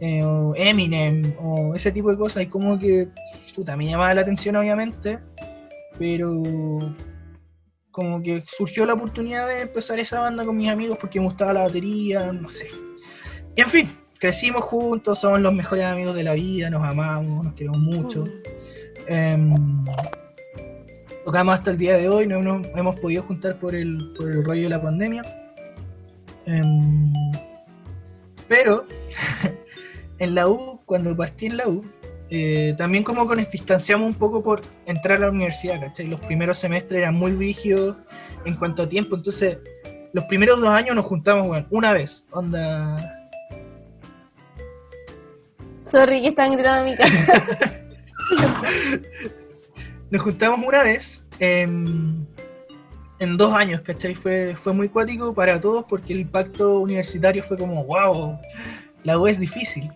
Eh, 0.00 0.22
o 0.24 0.54
Eminem, 0.56 1.22
o 1.40 1.74
ese 1.74 1.92
tipo 1.92 2.10
de 2.10 2.16
cosas, 2.16 2.42
y 2.42 2.46
como 2.46 2.78
que, 2.78 3.08
puta, 3.54 3.76
me 3.76 3.86
llamaba 3.86 4.12
la 4.14 4.20
atención 4.22 4.56
obviamente, 4.56 5.18
pero 5.98 6.42
como 7.94 8.20
que 8.20 8.42
surgió 8.48 8.84
la 8.84 8.94
oportunidad 8.94 9.46
de 9.46 9.62
empezar 9.62 10.00
esa 10.00 10.18
banda 10.18 10.44
con 10.44 10.56
mis 10.56 10.68
amigos 10.68 10.98
porque 11.00 11.20
me 11.20 11.26
gustaba 11.26 11.52
la 11.52 11.62
batería, 11.62 12.32
no 12.32 12.48
sé. 12.48 12.68
Y 13.54 13.60
en 13.60 13.70
fin, 13.70 13.96
crecimos 14.18 14.64
juntos, 14.64 15.20
somos 15.20 15.40
los 15.40 15.54
mejores 15.54 15.86
amigos 15.86 16.16
de 16.16 16.24
la 16.24 16.32
vida, 16.32 16.68
nos 16.70 16.82
amamos, 16.82 17.44
nos 17.44 17.54
queremos 17.54 17.78
mucho. 17.78 18.24
Em, 19.06 19.84
tocamos 21.24 21.56
hasta 21.56 21.70
el 21.70 21.78
día 21.78 21.96
de 21.96 22.08
hoy, 22.08 22.26
no 22.26 22.40
nos 22.42 22.66
hemos 22.74 22.98
podido 22.98 23.22
juntar 23.22 23.60
por 23.60 23.76
el, 23.76 24.12
por 24.18 24.28
el 24.28 24.44
rollo 24.44 24.64
de 24.64 24.70
la 24.70 24.82
pandemia. 24.82 25.22
Em, 26.46 27.12
pero 28.48 28.86
en 30.18 30.34
la 30.34 30.48
U, 30.48 30.80
cuando 30.84 31.16
partí 31.16 31.46
en 31.46 31.58
la 31.58 31.68
U, 31.68 31.80
eh, 32.30 32.74
también 32.78 33.04
como 33.04 33.28
que 33.28 33.36
nos 33.36 33.50
distanciamos 33.50 34.06
un 34.06 34.14
poco 34.14 34.42
por 34.42 34.62
entrar 34.86 35.18
a 35.18 35.26
la 35.26 35.30
universidad, 35.30 35.80
¿cachai? 35.80 36.06
Los 36.06 36.20
primeros 36.20 36.58
semestres 36.58 36.98
eran 36.98 37.14
muy 37.14 37.32
rígidos 37.32 37.96
en 38.44 38.54
cuanto 38.56 38.82
a 38.82 38.88
tiempo, 38.88 39.16
entonces 39.16 39.58
los 40.12 40.24
primeros 40.24 40.60
dos 40.60 40.70
años 40.70 40.94
nos 40.94 41.04
juntamos, 41.06 41.48
bueno, 41.48 41.66
una 41.70 41.92
vez, 41.92 42.26
onda... 42.30 42.96
Sorry 45.84 46.22
que 46.22 46.28
están 46.28 46.52
gritando 46.52 46.80
en 46.80 46.90
mi 46.90 46.96
casa. 46.96 47.44
nos 50.10 50.22
juntamos 50.22 50.66
una 50.66 50.82
vez 50.82 51.22
en, 51.40 52.26
en 53.18 53.36
dos 53.36 53.52
años, 53.54 53.82
¿cachai? 53.82 54.14
Fue, 54.14 54.56
fue 54.62 54.72
muy 54.72 54.88
cuático 54.88 55.34
para 55.34 55.60
todos 55.60 55.84
porque 55.84 56.14
el 56.14 56.20
impacto 56.20 56.80
universitario 56.80 57.42
fue 57.42 57.58
como, 57.58 57.84
wow, 57.84 58.38
la 59.02 59.18
U 59.18 59.26
es 59.26 59.38
difícil. 59.38 59.90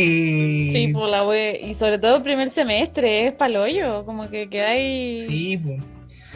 Y... 0.00 0.70
Sí, 0.70 0.88
pues 0.92 1.10
la 1.10 1.24
y 1.60 1.74
sobre 1.74 1.98
todo 1.98 2.16
el 2.16 2.22
primer 2.22 2.50
semestre, 2.50 3.26
es 3.26 3.32
paloyo, 3.32 4.04
como 4.04 4.28
que 4.30 4.48
quedáis 4.48 5.28
Sí, 5.28 5.56
pues. 5.56 5.82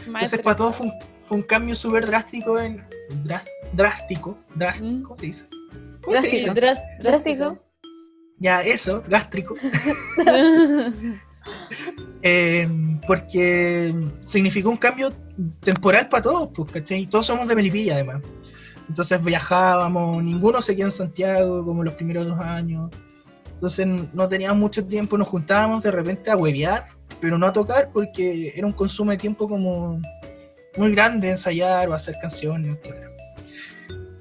Entonces 0.05 0.41
para 0.41 0.55
todos 0.57 0.75
fue 0.75 0.87
un, 0.87 0.93
fue 1.25 1.37
un 1.37 1.43
cambio 1.43 1.75
súper 1.75 2.05
drástico 2.05 2.59
en... 2.59 2.83
dras- 3.23 3.47
drástico, 3.71 4.37
drástico, 4.55 4.91
Mm. 4.91 5.01
¿cómo 5.03 5.17
se 5.17 5.25
dice? 5.27 5.45
¿Cómo 6.01 6.17
se 6.17 6.21
Drástico. 6.29 6.53
dice? 6.53 6.53
Dras- 6.53 6.83
Drástico. 7.01 7.57
Ya, 8.39 8.61
eso, 8.63 9.03
gástrico. 9.07 9.55
Eh, 12.25 12.67
porque 13.05 13.93
significó 14.25 14.69
un 14.69 14.77
cambio 14.77 15.11
temporal 15.59 16.07
para 16.07 16.23
todos, 16.23 16.49
pues, 16.55 16.71
¿cachai? 16.71 17.01
Y 17.01 17.07
Todos 17.07 17.25
somos 17.25 17.49
de 17.49 17.55
Melipilla, 17.55 17.95
además. 17.95 18.21
Entonces 18.87 19.21
viajábamos, 19.21 20.23
ninguno 20.23 20.61
se 20.61 20.73
quedó 20.75 20.85
en 20.87 20.91
Santiago 20.93 21.65
como 21.65 21.83
los 21.83 21.93
primeros 21.95 22.25
dos 22.27 22.39
años. 22.39 22.89
Entonces 23.63 23.87
no 24.13 24.27
teníamos 24.27 24.57
mucho 24.59 24.85
tiempo, 24.85 25.17
nos 25.17 25.29
juntábamos 25.29 25.81
de 25.83 25.89
repente 25.91 26.29
a 26.29 26.35
huevear, 26.35 26.87
pero 27.21 27.37
no 27.37 27.47
a 27.47 27.53
tocar 27.53 27.91
porque 27.93 28.51
era 28.53 28.67
un 28.67 28.73
consumo 28.73 29.11
de 29.11 29.17
tiempo 29.17 29.47
como 29.47 30.01
muy 30.75 30.91
grande 30.91 31.29
ensayar 31.29 31.87
o 31.87 31.93
hacer 31.93 32.15
canciones, 32.21 32.67
etc. 32.75 32.93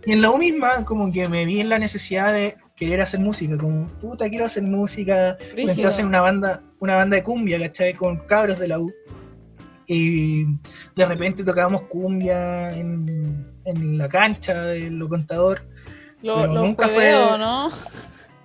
Y 0.06 0.12
en 0.12 0.22
la 0.22 0.30
U 0.30 0.38
misma 0.38 0.84
como 0.84 1.10
que 1.10 1.28
me 1.28 1.44
vi 1.44 1.58
en 1.58 1.70
la 1.70 1.80
necesidad 1.80 2.32
de 2.32 2.56
querer 2.76 3.00
hacer 3.00 3.18
música, 3.18 3.58
como 3.58 3.88
puta 3.98 4.28
quiero 4.30 4.44
hacer 4.46 4.62
música, 4.62 5.36
Pensé 5.40 5.54
Brígido. 5.64 5.88
hacer 5.88 6.06
una 6.06 6.20
banda, 6.20 6.62
una 6.78 6.94
banda 6.94 7.16
de 7.16 7.24
cumbia, 7.24 7.58
¿cachai? 7.58 7.94
Con 7.94 8.18
cabros 8.18 8.60
de 8.60 8.68
la 8.68 8.78
U. 8.78 8.92
Y 9.88 10.44
de 10.94 11.04
repente 11.04 11.42
tocábamos 11.42 11.82
cumbia 11.88 12.68
en, 12.68 13.44
en 13.64 13.98
la 13.98 14.08
cancha 14.08 14.62
de 14.66 14.88
lo 14.88 15.08
contador. 15.08 15.62
Lo, 16.22 16.46
nunca 16.46 16.86
fue- 16.86 17.10
¿no? 17.10 17.70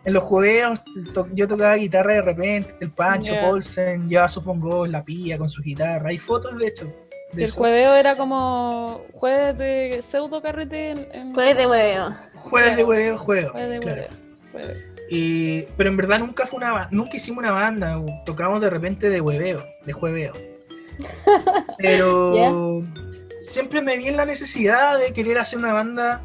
En 0.08 0.14
los 0.14 0.24
jueves 0.24 0.82
to- 1.14 1.28
yo 1.34 1.48
tocaba 1.50 1.76
guitarra 1.76 2.14
de 2.14 2.22
repente, 2.22 2.74
el 2.80 2.92
Pancho 2.92 3.34
Ya. 3.34 3.42
Paulsen 3.42 4.08
llevaba 4.08 4.30
su 4.30 4.42
bongos, 4.42 4.88
la 4.90 5.04
pía 5.04 5.38
con 5.38 5.50
su 5.50 5.62
guitarra. 5.62 6.10
Hay 6.10 6.18
fotos, 6.18 6.58
de 6.58 6.68
hecho. 6.68 6.86
de 7.34 7.42
El 7.44 7.50
eso. 7.50 7.58
jueveo 7.58 7.94
era 7.94 8.16
como 8.16 9.02
jueves 9.12 9.58
de 9.58 10.02
pseudo 10.02 10.42
carrete 10.42 10.92
en, 10.92 11.08
en- 11.12 11.34
Jueves 11.34 11.58
de 11.58 11.68
hueveo. 11.68 12.16
Jueves 12.36 12.78
de 12.78 12.84
hueveo, 12.86 13.18
juego. 13.18 13.52
jueves 13.52 13.70
de 13.70 13.80
claro. 13.80 14.02
hueveo. 14.54 14.76
Y- 15.12 15.62
pero 15.76 15.90
en 15.90 15.98
verdad 15.98 16.20
nunca 16.20 16.48
fue 16.48 16.58
una 16.60 16.88
nunca 16.90 17.18
hicimos 17.18 17.40
una 17.40 17.52
banda, 17.52 18.00
o 18.00 18.06
tocamos 18.26 18.62
de 18.62 18.70
repente 18.70 19.10
de 19.10 19.20
hueveo, 19.20 19.60
de 19.86 19.92
jueveo. 19.92 20.32
Pero 21.78 22.82
siempre 23.44 23.82
me 23.82 23.98
vi 23.98 24.08
en 24.08 24.16
la 24.18 24.26
necesidad 24.26 24.98
de 24.98 25.12
querer 25.14 25.38
hacer 25.38 25.60
una 25.60 25.74
banda 25.74 26.22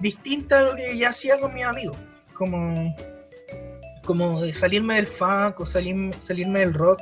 distinta 0.00 0.58
a 0.58 0.62
lo 0.62 0.74
que 0.74 0.96
ya 0.98 1.10
hacía 1.10 1.36
con 1.38 1.54
mis 1.54 1.64
amigos. 1.64 1.96
Como, 2.34 2.94
como 4.04 4.42
de 4.42 4.52
salirme 4.52 4.94
del 4.94 5.06
funk 5.06 5.60
o 5.60 5.66
salir- 5.66 6.12
salirme 6.20 6.60
del 6.60 6.74
rock. 6.74 7.00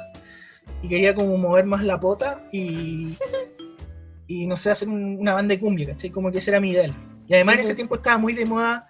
Y 0.83 0.89
quería 0.89 1.15
como 1.15 1.37
mover 1.39 1.65
más 1.65 1.83
la 1.85 1.99
pota 1.99 2.43
y, 2.53 3.17
y 4.27 4.47
no 4.47 4.57
sé, 4.57 4.71
hacer 4.71 4.89
un- 4.89 5.19
una 5.19 5.35
banda 5.35 5.55
de 5.55 5.61
cumbia, 5.61 5.87
¿cachai? 5.89 6.11
Como 6.11 6.31
que 6.31 6.39
ese 6.39 6.51
era 6.51 6.61
mi 6.61 6.71
ideal. 6.71 6.95
Y 7.27 7.35
además 7.35 7.57
en 7.57 7.61
ese 7.63 7.75
tiempo 7.75 7.95
estaba 7.97 8.19
muy 8.19 8.33
de 8.35 8.45
moda 8.47 8.87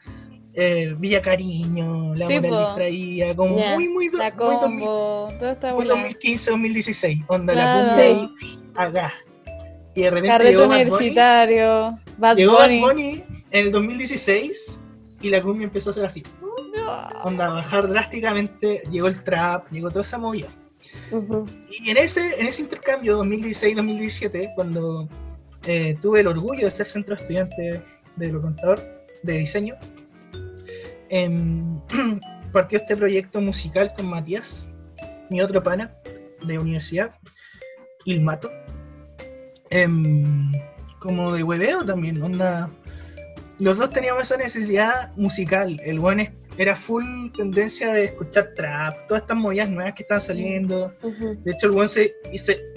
eh, 0.54 0.94
Villa 0.98 1.22
Cariño, 1.22 2.14
La 2.16 2.24
Sí. 2.26 2.40
Distraída, 2.40 3.36
como 3.36 3.56
Ya. 3.58 3.74
muy, 3.74 3.88
muy, 3.88 4.08
do- 4.08 4.18
La 4.18 4.30
muy 4.30 4.38
2000 4.38 4.60
combo, 4.60 5.28
toda 5.38 5.52
esta 5.52 5.68
muy 5.72 5.84
bola. 5.84 5.94
2015, 5.94 6.50
2016, 6.50 7.18
onda 7.28 7.52
Claro. 7.52 7.82
la 7.82 7.88
cumbia 7.88 8.04
ahí, 8.06 8.58
acá. 8.74 9.12
Y 9.94 10.02
de 10.02 10.10
repente 10.10 10.28
Carrete 10.28 10.50
llegó 10.50 10.68
Bad 10.68 10.86
Bunny, 10.88 11.10
Bad 11.14 11.48
llegó 12.36 12.54
Bad 12.54 12.66
Bunny. 12.66 12.80
Bunny 12.80 13.24
en 13.52 13.66
el 13.66 13.70
2016 13.72 14.78
y 15.20 15.30
la 15.30 15.42
cumbia 15.42 15.64
empezó 15.64 15.90
a 15.90 15.92
ser 15.92 16.04
así, 16.04 16.22
onda 17.24 17.46
a 17.46 17.54
bajar 17.54 17.88
drásticamente, 17.88 18.82
llegó 18.90 19.08
el 19.08 19.22
trap, 19.24 19.70
llegó 19.70 19.88
toda 19.90 20.02
esa 20.02 20.18
movida. 20.18 20.48
Y 21.70 21.90
en 21.90 21.96
ese, 21.96 22.40
en 22.40 22.46
ese 22.46 22.62
intercambio 22.62 23.22
2016-2017, 23.24 24.54
cuando 24.54 25.08
eh, 25.66 25.96
tuve 26.00 26.20
el 26.20 26.28
orgullo 26.28 26.66
de 26.66 26.70
ser 26.70 26.86
centro 26.86 27.14
de 27.16 27.22
estudiante 27.22 27.82
de 28.16 28.32
lo 28.32 28.40
contador 28.40 28.80
de 29.22 29.32
diseño, 29.38 29.74
em, 31.08 31.80
partió 32.52 32.78
este 32.78 32.96
proyecto 32.96 33.40
musical 33.40 33.92
con 33.96 34.08
Matías, 34.08 34.66
mi 35.30 35.40
otro 35.40 35.62
pana 35.62 35.92
de 36.42 36.58
universidad, 36.58 37.14
Ilmato, 38.04 38.50
em, 39.70 40.52
como 40.98 41.32
de 41.32 41.42
hueveo 41.42 41.84
también, 41.84 42.22
onda. 42.22 42.70
Los 43.58 43.76
dos 43.76 43.90
teníamos 43.90 44.22
esa 44.24 44.36
necesidad 44.36 45.12
musical. 45.16 45.80
El 45.84 45.98
buen 45.98 46.20
es- 46.20 46.30
era 46.56 46.74
full 46.76 47.04
tendencia 47.36 47.92
de 47.92 48.04
escuchar 48.04 48.50
trap, 48.56 49.06
todas 49.06 49.22
estas 49.22 49.36
movidas 49.36 49.68
nuevas 49.70 49.94
que 49.94 50.02
están 50.02 50.20
saliendo. 50.20 50.92
De 51.44 51.52
hecho, 51.52 51.66
el 51.66 51.72
buen, 51.72 51.88
se, 51.88 52.12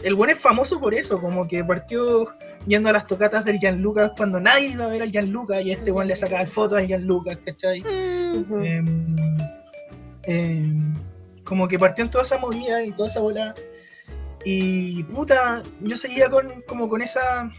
el 0.03 0.15
buen 0.15 0.29
es 0.31 0.39
famoso 0.39 0.79
por 0.79 0.93
eso, 0.93 1.19
como 1.19 1.47
que 1.47 1.63
partió 1.63 2.27
yendo 2.67 2.89
a 2.89 2.93
las 2.93 3.07
tocatas 3.07 3.43
del 3.45 3.59
Gianluca 3.59 4.11
cuando 4.15 4.39
nadie 4.39 4.69
iba 4.69 4.85
a 4.85 4.89
ver 4.89 5.01
al 5.03 5.11
Gianluca 5.11 5.61
y 5.61 5.71
este 5.71 5.89
buen 5.91 6.07
le 6.07 6.15
sacaba 6.15 6.45
fotos 6.45 6.77
al 6.79 6.87
Gianluca, 6.87 7.35
¿cachai? 7.43 7.81
Em, 10.23 10.95
como 11.43 11.67
que 11.67 11.79
partió 11.79 12.03
en 12.05 12.11
toda 12.11 12.23
esa 12.23 12.37
movida 12.37 12.83
y 12.83 12.91
toda 12.91 13.09
esa 13.09 13.19
bola. 13.19 13.53
Y 14.45 15.03
puta, 15.05 15.61
yo 15.81 15.97
seguía 15.97 16.29
con, 16.29 16.47
como 16.67 16.87
con 16.89 17.01
esa, 17.01 17.51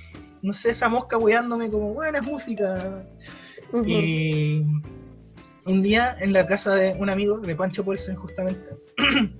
no 0.43 0.53
sé, 0.53 0.71
esa 0.71 0.89
mosca 0.89 1.17
weándome 1.19 1.71
como, 1.71 1.95
buena 1.95 2.19
es 2.19 2.27
música. 2.27 3.05
Y 3.87 4.63
un 5.65 5.83
día 5.83 6.17
en 6.21 6.33
la 6.33 6.47
casa 6.47 6.75
de 6.75 6.93
un 6.99 7.09
amigo, 7.09 7.39
de 7.39 7.55
Pancho 7.57 7.85
Polsen 7.85 8.17
justamente, 8.17 8.61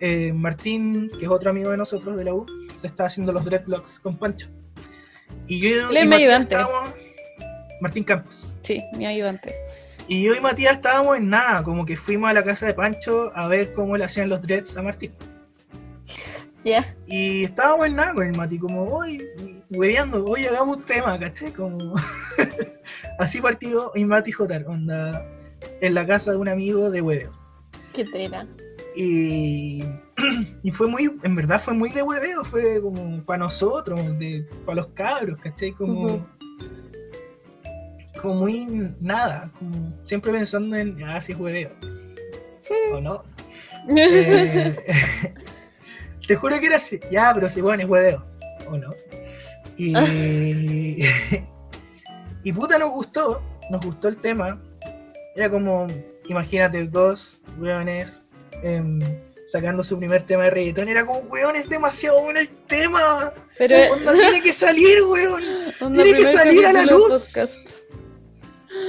eh, 0.00 0.32
Martín, 0.32 1.10
que 1.18 1.24
es 1.24 1.30
otro 1.30 1.50
amigo 1.50 1.70
de 1.70 1.76
nosotros 1.76 2.16
de 2.16 2.24
la 2.24 2.34
U, 2.34 2.46
se 2.78 2.86
está 2.86 3.06
haciendo 3.06 3.32
los 3.32 3.44
dreadlocks 3.44 3.98
con 3.98 4.16
Pancho. 4.16 4.48
Y 5.46 5.58
yo 5.60 5.90
y 5.92 5.96
ayudante. 5.96 6.54
estábamos- 6.54 6.94
Martín 7.80 8.04
Campos. 8.04 8.48
Sí, 8.62 8.80
mi 8.96 9.06
ayudante. 9.06 9.52
Y 10.06 10.22
yo 10.22 10.34
y 10.34 10.40
Matías 10.40 10.76
estábamos 10.76 11.16
en 11.16 11.30
nada, 11.30 11.62
como 11.62 11.84
que 11.84 11.96
fuimos 11.96 12.30
a 12.30 12.34
la 12.34 12.44
casa 12.44 12.66
de 12.66 12.74
Pancho 12.74 13.32
a 13.34 13.48
ver 13.48 13.72
cómo 13.72 13.96
le 13.96 14.04
hacían 14.04 14.28
los 14.28 14.40
dreads 14.42 14.76
a 14.76 14.82
Martín. 14.82 15.12
Y 17.06 17.44
estábamos 17.44 17.86
en 17.86 17.96
nada 17.96 18.14
con 18.14 18.26
el 18.26 18.36
Mati, 18.36 18.58
como, 18.58 18.84
hoy, 18.84 19.22
hueveando, 19.70 20.24
hoy 20.24 20.46
hagamos 20.46 20.78
un 20.78 20.82
tema, 20.84 21.18
¿caché? 21.18 21.52
Como, 21.52 21.94
así 23.18 23.40
partió 23.40 23.92
y 23.94 24.04
Mati 24.04 24.32
Jotar, 24.32 24.64
onda, 24.66 25.26
en 25.82 25.94
la 25.94 26.06
casa 26.06 26.32
de 26.32 26.38
un 26.38 26.48
amigo 26.48 26.90
de 26.90 27.02
hueveo. 27.02 27.32
Qué 27.92 28.04
tela. 28.06 28.46
Y, 28.96 29.84
y 30.62 30.70
fue 30.70 30.88
muy, 30.88 31.14
en 31.22 31.36
verdad 31.36 31.60
fue 31.62 31.74
muy 31.74 31.90
de 31.90 32.02
hueveo, 32.02 32.44
fue 32.44 32.80
como 32.80 33.22
para 33.24 33.40
nosotros, 33.40 34.00
de, 34.18 34.46
para 34.64 34.76
los 34.76 34.86
cabros, 34.88 35.38
¿cachai? 35.40 35.72
Como, 35.72 36.26
como 38.22 38.34
muy 38.34 38.90
nada, 39.00 39.50
como 39.58 39.92
siempre 40.04 40.32
pensando 40.32 40.76
en, 40.76 41.02
ah, 41.04 41.20
sí 41.20 41.32
es 41.32 41.38
hueveo. 41.38 41.70
¿O 42.92 43.00
no? 43.00 43.22
Eh, 43.86 44.74
te 46.26 46.36
juro 46.36 46.58
que 46.60 46.66
era 46.66 46.76
así, 46.76 46.98
ya, 47.10 47.32
pero 47.34 47.48
si 47.48 47.60
bueno, 47.60 47.82
es 47.82 47.88
hueveo, 47.88 48.24
¿o 48.68 48.76
no? 48.76 48.90
Y, 49.76 49.94
y 52.44 52.52
puta 52.52 52.78
nos 52.78 52.90
gustó, 52.90 53.42
nos 53.70 53.84
gustó 53.84 54.08
el 54.08 54.16
tema. 54.16 54.60
Era 55.34 55.50
como, 55.50 55.86
imagínate, 56.26 56.84
dos 56.86 57.38
hueones 57.58 58.20
em, 58.62 59.00
sacando 59.48 59.82
su 59.82 59.98
primer 59.98 60.22
tema 60.22 60.44
de 60.44 60.50
reggaetón. 60.50 60.88
Era 60.88 61.04
como, 61.04 61.20
weón, 61.30 61.56
es 61.56 61.68
demasiado 61.68 62.22
bueno 62.22 62.40
el 62.40 62.48
tema. 62.68 63.32
Pero 63.58 63.76
Onda, 63.92 64.12
tiene 64.12 64.42
que 64.42 64.52
salir, 64.52 65.02
weón. 65.02 65.42
tiene 65.78 66.14
que 66.14 66.32
salir 66.32 66.66
a 66.66 66.72
la 66.72 66.86
luz. 66.86 67.32
podcast. 67.32 67.63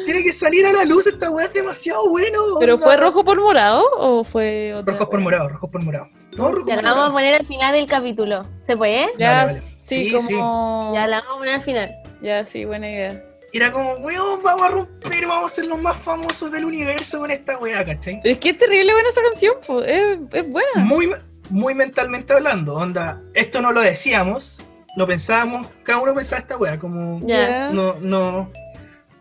Tiene 0.05 0.23
que 0.23 0.31
salir 0.31 0.65
a 0.65 0.71
la 0.71 0.85
luz, 0.85 1.07
esta 1.07 1.29
weá 1.29 1.45
es 1.47 1.53
demasiado 1.53 2.09
bueno. 2.09 2.39
¿Pero 2.59 2.75
onda. 2.75 2.85
fue 2.85 2.97
rojo 2.97 3.23
por 3.23 3.39
morado 3.41 3.83
o 3.97 4.23
fue 4.23 4.73
otra? 4.75 4.93
Rojos 4.93 5.09
por 5.09 5.19
morado, 5.19 5.49
rojos 5.49 5.69
por 5.69 5.83
morado. 5.83 6.07
No, 6.37 6.51
rojo 6.51 6.65
Ya 6.67 6.75
por 6.75 6.83
la 6.83 6.93
vamos 6.93 7.09
a 7.09 7.13
poner 7.13 7.35
al 7.41 7.45
final 7.47 7.73
del 7.73 7.85
capítulo. 7.87 8.43
¿Se 8.61 8.75
puede? 8.77 9.07
Ya, 9.17 9.45
Vale, 9.45 9.53
vale. 9.59 9.77
sí, 9.79 10.09
Sí, 10.09 10.11
como. 10.11 10.93
Ya 10.93 11.07
la 11.07 11.21
vamos 11.21 11.35
a 11.35 11.37
poner 11.39 11.55
al 11.55 11.61
final. 11.61 11.91
Ya, 12.21 12.45
sí, 12.45 12.65
buena 12.65 12.89
idea. 12.89 13.23
Era 13.53 13.71
como, 13.71 13.93
weón, 13.95 14.41
vamos 14.43 14.61
a 14.63 14.67
romper, 14.67 15.27
vamos 15.27 15.51
a 15.51 15.55
ser 15.55 15.67
los 15.67 15.79
más 15.81 15.95
famosos 15.97 16.51
del 16.51 16.65
universo 16.65 17.19
con 17.19 17.31
esta 17.31 17.57
weá, 17.57 17.85
¿cachai? 17.85 18.19
Pero 18.21 18.33
es 18.33 18.39
que 18.41 18.49
es 18.49 18.57
terrible 18.57 18.91
buena 18.91 19.07
esa 19.09 19.21
canción, 19.21 19.55
po. 19.65 19.81
Es, 19.81 20.17
es 20.33 20.49
buena. 20.51 20.67
Muy, 20.75 21.09
muy 21.49 21.73
mentalmente 21.73 22.33
hablando, 22.33 22.75
onda, 22.75 23.21
esto 23.33 23.61
no 23.61 23.71
lo 23.71 23.79
decíamos, 23.79 24.57
lo 24.97 25.07
pensábamos, 25.07 25.67
cada 25.83 25.99
uno 26.01 26.13
pensaba 26.13 26.41
esta 26.41 26.57
weá, 26.57 26.77
como 26.77 27.25
Ya. 27.25 27.69
no, 27.69 27.93
no, 28.01 28.51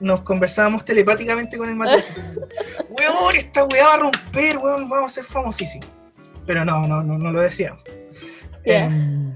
nos 0.01 0.21
conversábamos 0.23 0.85
telepáticamente 0.85 1.57
con 1.57 1.69
el 1.69 1.77
como, 1.77 2.15
Weón, 2.99 3.37
esta 3.37 3.65
weá 3.65 3.87
va 3.87 3.95
a 3.95 3.99
romper, 3.99 4.59
weón, 4.59 4.89
vamos 4.89 5.13
a 5.13 5.15
ser 5.15 5.25
famosísimos. 5.25 5.89
Pero 6.47 6.65
no, 6.65 6.83
no, 6.87 7.03
no, 7.03 7.19
no 7.19 7.33
lo 7.33 7.41
decíamos. 7.41 7.83
Em, 8.65 9.35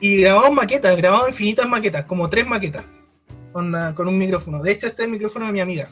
y 0.00 0.16
grabamos 0.18 0.52
maquetas, 0.52 0.96
grabamos 0.96 1.28
infinitas 1.28 1.68
maquetas, 1.68 2.04
como 2.04 2.28
tres 2.28 2.46
maquetas, 2.46 2.84
con 3.52 3.74
un 3.74 4.18
micrófono. 4.18 4.62
De 4.62 4.72
hecho, 4.72 4.86
este 4.86 5.02
es 5.02 5.06
el 5.06 5.12
micrófono 5.12 5.46
de 5.46 5.52
mi 5.52 5.60
amiga, 5.60 5.88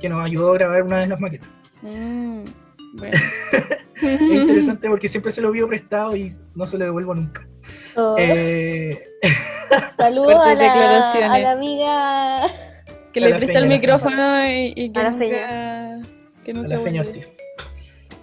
que 0.00 0.08
nos 0.08 0.24
ayudó 0.24 0.50
a 0.50 0.54
grabar 0.54 0.82
una 0.82 1.00
de 1.00 1.06
las 1.06 1.20
maquetas. 1.20 1.48
Mm, 1.82 2.44
bueno. 2.94 3.18
Es 3.96 4.20
interesante 4.20 4.88
porque 4.88 5.08
siempre 5.08 5.32
se 5.32 5.40
lo 5.40 5.52
vio 5.52 5.68
prestado 5.68 6.16
y 6.16 6.34
no 6.54 6.66
se 6.66 6.76
lo 6.76 6.84
devuelvo 6.84 7.14
nunca. 7.14 7.46
Oh. 7.96 8.16
Eh, 8.18 9.02
Saludos 9.96 10.34
a 10.34 10.54
la, 10.54 11.12
a 11.12 11.38
la 11.38 11.50
amiga. 11.52 12.46
Que 13.12 13.24
A 13.24 13.28
le 13.28 13.34
presta 13.36 13.58
el 13.58 13.68
micrófono 13.68 14.46
y, 14.46 14.72
y 14.76 14.90
que 14.90 15.00
A 15.00 15.02
la 15.04 15.10
nunca, 15.10 15.24
que 16.44 16.50
a 16.50 16.54
la. 16.54 17.14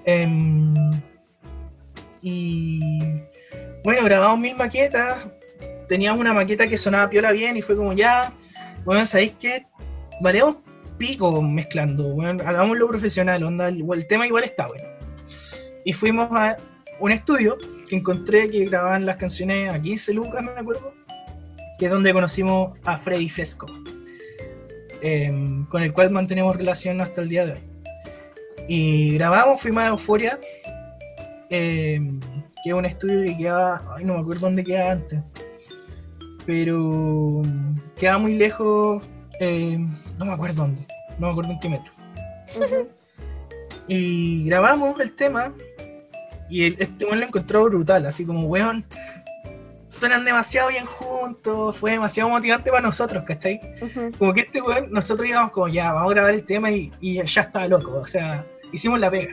Em, 0.05 0.73
y 2.21 2.79
bueno, 3.83 4.03
grabamos 4.03 4.39
mil 4.39 4.55
maquetas. 4.55 5.27
Teníamos 5.87 6.19
una 6.19 6.33
maqueta 6.33 6.67
que 6.67 6.77
sonaba 6.77 7.09
piola 7.09 7.31
bien 7.31 7.57
y 7.57 7.61
fue 7.61 7.75
como 7.75 7.93
ya, 7.93 8.33
bueno, 8.85 9.05
¿sabéis 9.05 9.33
qué? 9.39 9.65
Variamos 10.21 10.57
pico 10.97 11.41
mezclando, 11.41 12.09
bueno, 12.09 12.43
hagámoslo 12.45 12.87
profesional, 12.87 13.43
onda, 13.43 13.69
el, 13.69 13.83
el 13.91 14.07
tema 14.07 14.27
igual 14.27 14.43
está 14.43 14.67
bueno. 14.67 14.87
Y 15.83 15.93
fuimos 15.93 16.29
a 16.31 16.57
un 16.99 17.11
estudio 17.11 17.57
que 17.89 17.95
encontré 17.95 18.47
que 18.47 18.65
grababan 18.65 19.05
las 19.07 19.17
canciones 19.17 19.73
a 19.73 19.81
15 19.81 20.13
lucas, 20.13 20.43
me 20.43 20.51
acuerdo, 20.51 20.93
que 21.82 21.88
es 21.88 21.91
donde 21.91 22.13
conocimos 22.13 22.77
a 22.86 22.95
Freddy 22.99 23.27
Fresco, 23.27 23.65
em, 25.01 25.65
con 25.65 25.82
el 25.82 25.91
cual 25.91 26.11
mantenemos 26.11 26.55
relación 26.55 27.01
hasta 27.01 27.21
el 27.23 27.29
día 27.29 27.43
de 27.47 27.53
hoy. 27.53 27.59
Y 28.67 29.15
grabamos, 29.15 29.59
fuimos 29.59 29.82
a 29.82 29.88
Euforia, 29.88 30.39
em, 31.49 32.19
que 32.63 32.69
es 32.69 32.73
un 32.75 32.86
estudio 32.86 33.25
que 33.25 33.36
quedaba, 33.36 33.82
ay, 33.97 34.05
no 34.05 34.13
me 34.13 34.19
acuerdo 34.19 34.41
dónde 34.41 34.63
quedaba 34.63 34.91
antes, 34.91 35.19
pero 36.45 37.41
quedaba 37.99 38.19
muy 38.19 38.36
lejos, 38.36 39.03
em, 39.39 39.97
no 40.19 40.25
me 40.25 40.34
acuerdo 40.34 40.61
dónde, 40.61 40.86
no 41.17 41.25
me 41.25 41.32
acuerdo 41.32 41.51
en 41.53 41.59
qué 41.61 41.69
metro. 41.69 41.91
Y 43.88 44.45
grabamos 44.45 44.99
el 44.99 45.13
tema 45.13 45.51
y 46.47 46.65
el- 46.65 46.75
este 46.77 47.05
weón 47.05 47.21
lo 47.21 47.25
encontró 47.25 47.63
brutal, 47.63 48.05
así 48.05 48.23
como, 48.23 48.45
weón, 48.47 48.86
suenan 50.02 50.26
demasiado 50.26 50.70
bien 50.70 50.86
juntos, 50.88 51.78
fue 51.78 51.91
demasiado 51.91 52.28
motivante 52.28 52.72
para 52.72 52.82
nosotros, 52.82 53.24
¿cachai? 53.24 53.62
Ujú. 53.84 54.12
Como 54.18 54.34
que 54.34 54.41
este 54.41 54.60
weón, 54.60 54.91
nosotros 54.91 55.28
íbamos 55.28 55.52
como, 55.52 55.68
ya, 55.68 55.93
vamos 55.93 56.10
a 56.10 56.16
grabar 56.16 56.34
el 56.34 56.43
tema 56.43 56.72
y, 56.72 56.91
y 56.99 57.24
ya 57.24 57.41
estaba 57.41 57.68
loco, 57.68 57.97
o 57.97 58.08
sea, 58.08 58.43
hicimos 58.72 58.99
la 58.99 59.12
pega. 59.12 59.32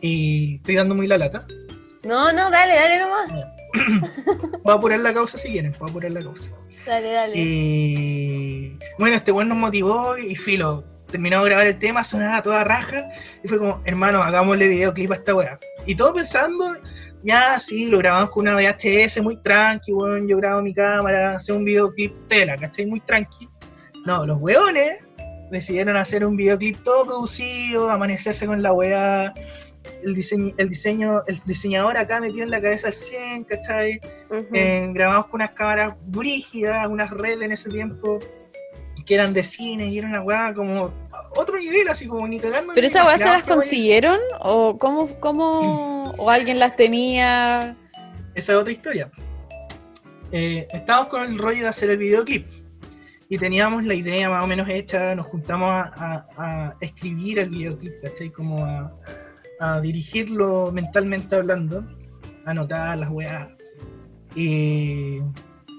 Y 0.00 0.56
estoy 0.56 0.74
dando 0.74 0.96
muy 0.96 1.06
la 1.06 1.18
lata. 1.18 1.46
No, 2.02 2.32
no, 2.32 2.50
dale, 2.50 2.74
dale 2.74 2.98
nomás. 2.98 3.32
Voy 4.64 4.72
a 4.72 4.76
apurar 4.76 4.98
la 4.98 5.14
causa 5.14 5.38
si 5.38 5.52
quieren, 5.52 5.72
voy 5.78 5.88
a 5.88 5.90
apurar 5.90 6.10
la 6.10 6.22
causa. 6.22 6.50
Dale, 6.84 7.12
dale. 7.12 7.32
Y 7.36 8.76
bueno, 8.98 9.16
este 9.16 9.30
weón 9.30 9.50
nos 9.50 9.58
motivó 9.58 10.18
y 10.18 10.34
filo, 10.34 10.82
terminamos 11.06 11.44
de 11.44 11.50
grabar 11.50 11.68
el 11.68 11.78
tema, 11.78 12.02
sonaba 12.02 12.42
toda 12.42 12.64
raja, 12.64 13.08
y 13.44 13.48
fue 13.48 13.58
como, 13.58 13.80
hermano, 13.84 14.20
hagámosle 14.20 14.66
videoclip 14.66 15.12
a 15.12 15.14
esta 15.14 15.32
weá. 15.32 15.60
Y 15.86 15.94
todo 15.94 16.12
pensando, 16.12 16.76
ya 17.22 17.58
sí, 17.60 17.86
lo 17.86 17.98
grabamos 17.98 18.30
con 18.30 18.48
una 18.48 18.56
VHS 18.56 19.20
muy 19.22 19.36
tranqui, 19.42 19.92
weón, 19.92 20.26
yo 20.28 20.36
grabo 20.38 20.62
mi 20.62 20.74
cámara, 20.74 21.36
hacer 21.36 21.56
un 21.56 21.64
videoclip 21.64 22.12
tela, 22.28 22.56
¿cachai? 22.56 22.86
Muy 22.86 23.00
tranqui. 23.00 23.48
No, 24.04 24.26
los 24.26 24.40
weones 24.40 25.04
decidieron 25.50 25.96
hacer 25.96 26.24
un 26.24 26.36
videoclip 26.36 26.82
todo 26.82 27.04
producido, 27.06 27.90
amanecerse 27.90 28.46
con 28.46 28.62
la 28.62 28.72
weá, 28.72 29.32
el 30.02 30.14
diseño, 30.14 30.54
el 30.56 30.68
diseño, 30.68 31.22
el 31.26 31.40
diseñador 31.44 31.96
acá 31.96 32.20
metido 32.20 32.44
en 32.44 32.50
la 32.50 32.60
cabeza 32.60 32.88
al 32.88 32.92
100, 32.94 33.44
¿cachai? 33.44 34.00
Eh, 34.52 34.88
grabamos 34.92 35.26
con 35.26 35.40
unas 35.42 35.50
cámaras 35.52 35.94
brígidas, 36.06 36.86
unas 36.88 37.10
redes 37.10 37.42
en 37.42 37.52
ese 37.52 37.68
tiempo 37.68 38.18
que 39.04 39.14
eran 39.14 39.32
de 39.34 39.42
cine 39.42 39.88
y 39.88 39.98
era 39.98 40.06
una 40.08 40.22
weá 40.22 40.54
como 40.54 40.92
otro 41.36 41.58
nivel, 41.58 41.88
así 41.88 42.06
como 42.06 42.26
ni 42.28 42.38
cagando. 42.38 42.72
¿Pero 42.74 42.82
ni 42.82 42.86
esas 42.86 43.04
weas 43.04 43.20
se 43.20 43.26
las 43.26 43.42
weá- 43.44 43.48
consiguieron? 43.54 44.18
¿O 44.40 44.78
cómo, 44.78 45.08
cómo 45.18 45.91
o 46.18 46.30
alguien 46.30 46.58
las 46.58 46.76
tenía? 46.76 47.76
Esa 48.34 48.52
es 48.52 48.58
otra 48.58 48.72
historia. 48.72 49.10
Eh, 50.30 50.66
estábamos 50.72 51.08
con 51.08 51.24
el 51.24 51.38
rollo 51.38 51.62
de 51.62 51.68
hacer 51.68 51.90
el 51.90 51.98
videoclip 51.98 52.46
y 53.28 53.38
teníamos 53.38 53.84
la 53.84 53.94
idea 53.94 54.28
más 54.28 54.44
o 54.44 54.46
menos 54.46 54.68
hecha, 54.68 55.14
nos 55.14 55.26
juntamos 55.26 55.70
a, 55.70 56.74
escribir 56.80 57.38
el 57.38 57.50
videoclip, 57.50 58.02
¿cachai? 58.02 58.30
Como 58.30 58.64
a, 58.64 59.80
dirigirlo 59.80 60.72
mentalmente 60.72 61.36
hablando, 61.36 61.84
anotar 62.44 62.98
las 62.98 63.10
weas. 63.10 63.48
Y 64.34 65.20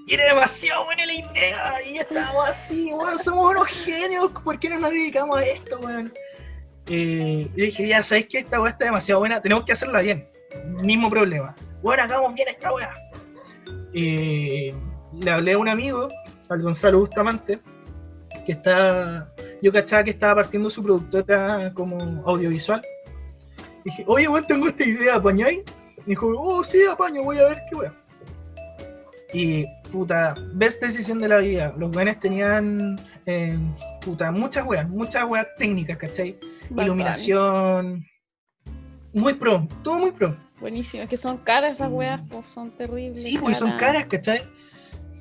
era 0.08 0.24
demasiado 0.26 0.84
buena 0.84 1.06
la 1.06 1.14
idea 1.14 1.82
y 1.86 1.98
estábamos 1.98 2.48
así, 2.48 2.92
weón, 2.92 3.18
somos 3.18 3.50
unos 3.52 3.68
genios, 3.68 4.32
¿por 4.42 4.58
qué 4.58 4.70
no 4.70 4.80
nos 4.80 4.90
dedicamos 4.90 5.38
a 5.38 5.44
esto, 5.44 5.78
weón? 5.80 6.12
Eh, 6.88 7.48
y 7.54 7.60
dije, 7.60 7.88
ya, 7.88 8.04
¿sabéis 8.04 8.26
que 8.26 8.38
esta 8.38 8.60
wea 8.60 8.72
está 8.72 8.84
demasiado 8.84 9.20
buena? 9.20 9.40
Tenemos 9.40 9.64
que 9.64 9.72
hacerla 9.72 10.00
bien. 10.00 10.28
Mismo 10.82 11.10
problema. 11.10 11.54
Bueno, 11.82 12.02
hagamos 12.02 12.34
bien 12.34 12.48
esta 12.48 12.72
wea. 12.72 12.94
Eh, 13.94 14.74
le 15.22 15.30
hablé 15.30 15.52
a 15.52 15.58
un 15.58 15.68
amigo, 15.68 16.08
al 16.48 16.62
Gonzalo 16.62 17.00
Bustamante, 17.00 17.60
que 18.44 18.52
está, 18.52 19.32
yo 19.62 19.72
cachaba 19.72 20.04
que 20.04 20.10
estaba 20.10 20.36
partiendo 20.36 20.68
su 20.68 20.82
productora 20.82 21.72
como 21.74 21.98
audiovisual. 22.26 22.82
Dije, 23.84 24.04
oye, 24.06 24.28
weón, 24.28 24.44
tengo 24.46 24.68
esta 24.68 24.84
idea, 24.84 25.16
¿apañáis? 25.16 25.62
Dijo, 26.06 26.32
oh, 26.36 26.62
sí, 26.62 26.84
apaño, 26.84 27.22
voy 27.22 27.38
a 27.38 27.44
ver 27.44 27.58
qué 27.70 27.76
wea. 27.76 27.94
Y, 29.32 29.64
puta, 29.90 30.34
ves 30.54 30.78
decisión 30.80 31.18
de 31.18 31.28
la 31.28 31.38
vida. 31.38 31.74
Los 31.76 31.94
weones 31.94 32.20
tenían, 32.20 32.96
eh, 33.26 33.58
puta, 34.04 34.30
muchas 34.30 34.64
weas, 34.66 34.88
muchas 34.88 35.24
weas 35.24 35.46
técnicas, 35.58 35.98
¿cachai? 35.98 36.38
Bacán. 36.70 36.84
Iluminación. 36.86 38.06
Muy 39.12 39.34
pro, 39.34 39.66
todo 39.82 39.98
muy 39.98 40.12
pro. 40.12 40.36
Buenísimo, 40.60 41.02
es 41.02 41.08
que 41.08 41.16
son 41.16 41.36
caras 41.38 41.72
esas 41.78 41.90
weas, 41.90 42.20
pues 42.30 42.46
son 42.48 42.70
terribles. 42.72 43.22
Sí, 43.22 43.38
pues 43.38 43.58
son 43.58 43.76
caras, 43.78 44.06
¿cachai? 44.06 44.42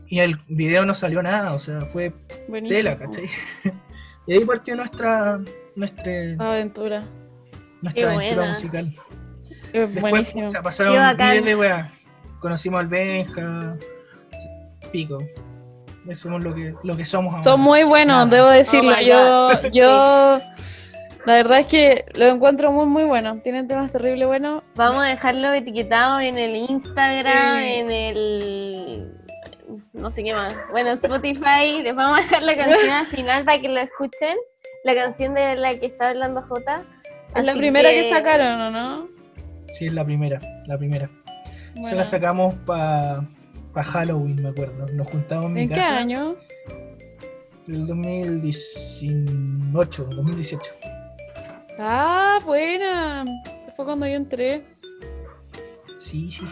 Y 0.08 0.20
el 0.20 0.40
video 0.48 0.86
no 0.86 0.94
salió 0.94 1.22
nada, 1.22 1.54
o 1.54 1.60
sea, 1.60 1.82
fue 1.82 2.14
Buenísimo. 2.48 2.78
tela, 2.78 2.98
¿cachai? 2.98 3.30
y 4.28 4.34
ahí 4.34 4.46
partió 4.46 4.76
nuestra 4.76 5.40
nuestra, 5.76 6.12
Aventura. 6.40 7.04
nuestra 7.82 7.94
Qué 7.94 8.04
aventura 8.06 8.36
buena. 8.36 8.54
musical. 8.54 8.96
Es 9.74 9.92
Después, 9.94 10.02
buenísimo. 10.02 10.52
pasaron 10.62 11.18
miles 11.18 11.46
de 11.46 11.56
weas. 11.56 11.92
Conocimos 12.40 12.80
al 12.80 12.88
Benja, 12.88 13.78
pico. 14.92 15.18
Somos 16.16 16.44
lo 16.44 16.54
que, 16.54 16.76
lo 16.84 16.96
que 16.96 17.06
somos 17.06 17.32
ahora. 17.32 17.44
Son 17.44 17.60
muy 17.60 17.84
buenos, 17.84 18.28
Nada. 18.28 18.36
debo 18.36 18.50
decirlo. 18.50 18.94
Oh 18.94 19.02
yo, 19.02 19.70
yo, 19.72 20.42
la 21.26 21.34
verdad 21.36 21.60
es 21.60 21.68
que 21.68 22.06
lo 22.18 22.26
encuentro 22.28 22.72
muy, 22.72 22.86
muy 22.86 23.04
bueno. 23.04 23.40
Tienen 23.42 23.68
temas 23.68 23.92
terrible 23.92 24.26
buenos. 24.26 24.64
Vamos 24.76 25.04
a 25.04 25.08
dejarlo 25.08 25.52
etiquetado 25.54 26.20
en 26.20 26.38
el 26.38 26.56
Instagram, 26.56 27.64
Sí. 27.64 27.74
en 27.74 27.92
el. 27.92 29.12
No 29.94 30.12
sé 30.12 30.24
qué 30.24 30.34
más. 30.34 30.54
Bueno, 30.72 30.92
Spotify. 30.92 31.82
Les 31.82 31.96
vamos 31.96 32.20
a 32.20 32.22
dejar 32.22 32.44
la 32.44 32.56
canción 32.56 32.92
al 32.92 33.06
final 33.08 33.46
para 33.46 33.60
que 33.62 33.70
lo 33.70 33.80
escuchen. 33.80 34.38
La 34.84 34.94
canción 34.96 35.34
de 35.34 35.56
la 35.56 35.78
que 35.80 35.86
está 35.86 36.10
hablando 36.10 36.42
Jota. 36.42 36.84
Es 37.36 37.46
la 37.46 37.54
primera 37.56 37.90
que... 37.90 38.04
sacaron, 38.10 38.60
¿o 38.62 38.70
no? 38.72 39.08
Sí, 39.80 39.86
es 39.86 39.94
la 39.94 40.04
primera, 40.06 40.40
la 40.68 40.78
primera. 40.78 41.10
Se 41.74 41.80
Bueno. 41.82 41.98
la 41.98 42.06
sacamos 42.06 42.54
para 42.66 43.24
pa 43.74 43.84
Halloween, 43.84 44.36
me 44.44 44.50
acuerdo. 44.50 44.86
Nos 44.94 45.08
juntamos 45.10 45.46
en 45.48 45.54
mi 45.54 45.62
¿En 45.62 45.70
qué 45.70 45.80
año? 45.80 46.36
El 47.68 47.88
2018, 47.88 50.04
2018. 50.12 50.72
Ah, 51.80 52.40
buena. 52.46 53.26
Fue 53.76 53.86
cuando 53.86 54.06
yo 54.08 54.14
entré. 54.16 54.62
Sí, 56.00 56.32
sí. 56.32 56.46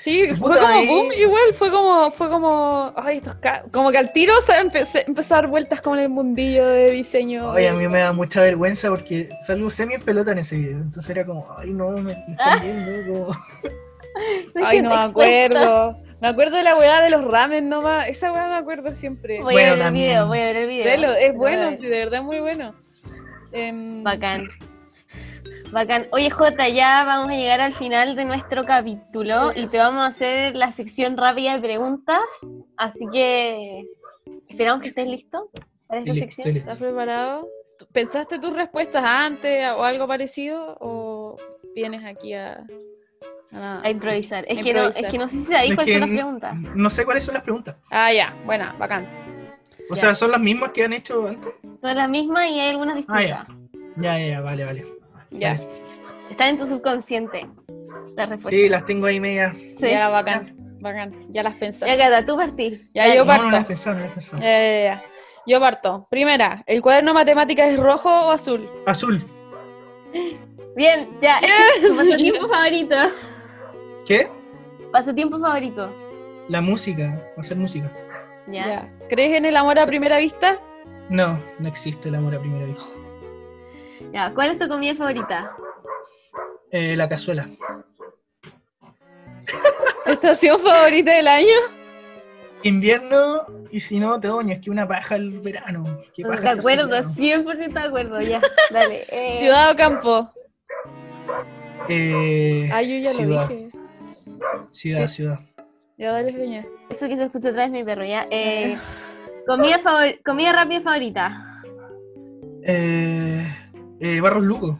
Sí, 0.00 0.26
Puta, 0.36 0.54
fue 0.56 0.58
como 0.60 0.80
eh. 0.80 0.86
boom, 0.88 1.12
igual, 1.12 1.54
fue 1.54 1.70
como, 1.70 2.10
fue 2.10 2.28
como, 2.28 2.92
ay, 2.96 3.18
estos 3.18 3.36
ca- 3.36 3.62
como 3.70 3.92
que 3.92 3.98
al 3.98 4.12
tiro 4.12 4.32
se 4.40 4.52
empe- 4.54 4.84
se 4.84 5.04
empezó 5.06 5.34
a 5.36 5.42
dar 5.42 5.46
vueltas 5.46 5.80
como 5.80 5.94
en 5.94 6.02
el 6.02 6.08
mundillo 6.08 6.66
de 6.68 6.90
diseño. 6.90 7.52
Ay, 7.52 7.66
a 7.66 7.72
mí 7.72 7.86
me 7.86 8.00
da 8.00 8.12
mucha 8.12 8.40
vergüenza 8.40 8.88
porque 8.88 9.28
salgo 9.46 9.70
semi 9.70 9.94
en 9.94 10.02
pelota 10.02 10.32
en 10.32 10.38
ese 10.38 10.56
video. 10.56 10.78
Entonces 10.78 11.08
era 11.10 11.24
como, 11.24 11.46
ay, 11.56 11.70
no, 11.70 11.90
me, 11.90 12.02
me 12.02 12.10
están 12.32 12.60
viendo. 12.62 13.12
Como... 13.26 13.36
Me 14.54 14.62
Ay, 14.66 14.82
no 14.82 14.90
me 14.90 14.96
acuerdo. 14.96 15.94
Me 16.20 16.28
acuerdo 16.28 16.56
de 16.58 16.64
la 16.64 16.76
weá 16.76 17.00
de 17.00 17.08
los 17.08 17.24
ramen 17.24 17.70
nomás. 17.70 18.08
Esa 18.08 18.30
weá 18.30 18.46
me 18.48 18.56
acuerdo 18.56 18.94
siempre. 18.94 19.40
Voy 19.40 19.54
Bueno, 19.54 19.68
a 19.68 19.70
ver 19.70 19.78
el 19.78 19.84
también. 19.84 20.06
video, 20.08 20.26
voy 20.26 20.38
a 20.38 20.46
ver 20.46 20.56
el 20.56 20.66
video. 20.66 20.84
Velo, 20.84 21.12
es 21.14 21.34
bueno, 21.34 21.74
sí, 21.76 21.86
de 21.86 21.98
verdad 21.98 22.22
muy 22.22 22.40
bueno. 22.40 22.74
Em, 23.52 24.02
Bacán. 24.02 24.48
Bacán. 25.72 26.04
Oye, 26.12 26.28
Jota, 26.30 26.68
ya 26.68 27.02
vamos 27.06 27.30
a 27.30 27.34
llegar 27.34 27.60
al 27.60 27.72
final 27.72 28.14
de 28.14 28.24
nuestro 28.26 28.62
capítulo 28.64 29.52
y 29.54 29.66
te 29.66 29.78
vamos 29.78 30.02
a 30.02 30.06
hacer 30.06 30.54
la 30.54 30.70
sección 30.70 31.16
rápida 31.16 31.54
de 31.54 31.60
preguntas. 31.60 32.20
Así 32.76 33.06
que 33.12 33.82
esperamos 34.48 34.82
que 34.82 34.88
estés 34.88 35.06
listo 35.06 35.50
para 35.86 36.00
esta 36.00 36.12
listo, 36.12 36.26
sección. 36.26 36.48
listo. 36.54 36.70
¿Estás 36.70 36.78
preparado? 36.78 37.48
¿Tú- 37.78 37.86
¿Pensaste 37.90 38.38
tus 38.38 38.52
respuestas 38.54 39.02
antes 39.04 39.66
o 39.76 39.82
algo 39.82 40.06
parecido? 40.06 40.76
¿O 40.80 41.38
vienes 41.74 42.04
aquí 42.04 42.34
a, 42.34 42.58
a 43.50 43.58
nada? 43.58 43.80
A 43.82 43.88
improvisar. 43.90 44.44
Es, 44.48 44.58
A 44.58 44.60
que 44.60 44.74
no, 44.74 44.88
es 44.88 44.96
que 45.06 45.18
no 45.18 45.28
sé 45.28 45.36
si 45.38 45.44
sabéis 45.44 45.70
Es 45.70 45.76
cuáles 45.76 45.92
son 45.94 46.00
las 46.02 46.10
preguntas. 46.10 46.54
No 46.74 46.90
sé 46.90 47.04
cuáles 47.06 47.24
son 47.24 47.34
las 47.34 47.42
preguntas. 47.44 47.76
Ah, 47.90 48.12
ya, 48.12 48.36
buena, 48.44 48.74
bacán. 48.78 49.08
O 49.92 49.94
Ya. 49.94 50.00
sea, 50.00 50.14
son 50.14 50.30
las 50.30 50.40
mismas 50.40 50.70
que 50.70 50.84
han 50.84 50.94
hecho 50.94 51.26
antes. 51.28 51.52
Son 51.78 51.94
las 51.94 52.08
mismas 52.08 52.48
y 52.48 52.58
hay 52.60 52.70
algunas 52.70 52.94
Ah, 52.94 52.96
distintas. 52.96 53.24
ya. 53.28 53.46
Ya, 53.96 54.18
ya, 54.18 54.26
ya, 54.26 54.40
vale, 54.40 54.64
vale. 54.64 54.86
Ya, 55.30 55.52
Vale. 55.54 55.68
Están 56.30 56.48
en 56.48 56.58
tu 56.58 56.64
subconsciente. 56.66 57.46
Las 58.16 58.28
respuestas. 58.30 58.50
Sí, 58.50 58.68
las 58.70 58.86
tengo 58.86 59.04
ahí 59.06 59.20
media. 59.20 59.54
Sí. 59.78 59.90
ya, 59.90 60.08
bacán, 60.08 60.54
bacán. 60.80 61.14
Ya 61.28 61.42
las 61.42 61.56
pensé. 61.56 61.86
Ya, 61.86 61.98
Cata, 61.98 62.24
tú 62.24 62.36
partís. 62.38 62.80
Ya, 62.94 63.02
Dale. 63.02 63.16
yo 63.16 63.24
No, 63.24 63.28
parto. 63.28 63.44
no 63.44 63.50
las 63.50 63.64
he 63.64 63.66
pensado, 63.66 63.96
no 63.96 64.04
las 64.04 64.12
pensado. 64.14 64.42
Ya, 64.42 64.48
ya, 64.48 64.84
ya. 64.84 65.02
Yo 65.46 65.60
parto. 65.60 66.06
Primera, 66.10 66.62
¿el 66.66 66.80
cuaderno 66.80 67.10
de 67.10 67.14
matemáticas 67.14 67.68
es 67.68 67.78
rojo 67.78 68.08
o 68.08 68.30
azul? 68.30 68.66
Azul. 68.86 69.22
Bien, 70.74 71.10
ya. 71.20 71.38
Tu 71.86 71.94
pasatiempo 71.96 72.48
favorito. 72.48 72.96
¿Qué? 74.06 74.28
Pasatiempo 74.90 75.38
favorito. 75.38 75.94
La 76.48 76.62
música. 76.62 77.22
Hacer 77.36 77.58
música. 77.58 77.90
Ya. 78.48 78.88
¿Crees 79.12 79.34
en 79.36 79.44
el 79.44 79.58
amor 79.58 79.78
a 79.78 79.86
primera 79.86 80.16
vista? 80.16 80.58
No, 81.10 81.38
no 81.58 81.68
existe 81.68 82.08
el 82.08 82.14
amor 82.14 82.34
a 82.34 82.40
primera 82.40 82.64
vista. 82.64 82.84
Ya. 84.10 84.32
¿Cuál 84.32 84.52
es 84.52 84.58
tu 84.58 84.66
comida 84.68 84.94
favorita? 84.94 85.54
Eh, 86.70 86.96
la 86.96 87.06
cazuela. 87.10 87.46
¿Estación 90.06 90.58
favorita 90.60 91.12
del 91.12 91.28
año? 91.28 91.52
Invierno 92.62 93.42
y 93.70 93.80
si 93.80 93.98
no, 94.00 94.14
otoño. 94.14 94.54
Es 94.54 94.60
que 94.60 94.70
una 94.70 94.88
paja 94.88 95.16
el 95.16 95.40
verano. 95.40 95.84
Qué 96.16 96.22
paja 96.22 96.40
De 96.40 96.48
acuerdo, 96.60 97.02
soleado. 97.02 97.44
100% 97.52 97.72
de 97.74 97.80
acuerdo. 97.80 98.18
Ya. 98.22 98.40
Dale. 98.70 99.04
eh, 99.10 99.36
¿Ciudad 99.40 99.72
o 99.72 99.76
campo? 99.76 100.30
Eh, 101.90 102.70
Ah, 102.72 102.80
yo 102.80 102.96
ya 102.96 103.12
ciudad. 103.12 103.50
lo 103.50 103.54
dije. 103.56 103.70
Ciudad, 104.70 105.06
ciudad. 105.08 105.38
Ya 106.02 106.10
dale, 106.10 106.32
Peña. 106.32 106.66
Eso 106.90 107.06
que 107.06 107.16
se 107.16 107.24
escucha 107.26 107.50
otra 107.50 107.62
vez 107.62 107.70
mi 107.70 107.84
perro, 107.84 108.04
ya. 108.04 108.26
Eh, 108.28 108.76
comida, 109.46 109.78
favor- 109.78 110.18
comida 110.24 110.52
rápida 110.52 110.80
favorita. 110.80 111.62
Eh, 112.64 113.46
eh, 114.00 114.20
Barros 114.20 114.42
Luco. 114.42 114.76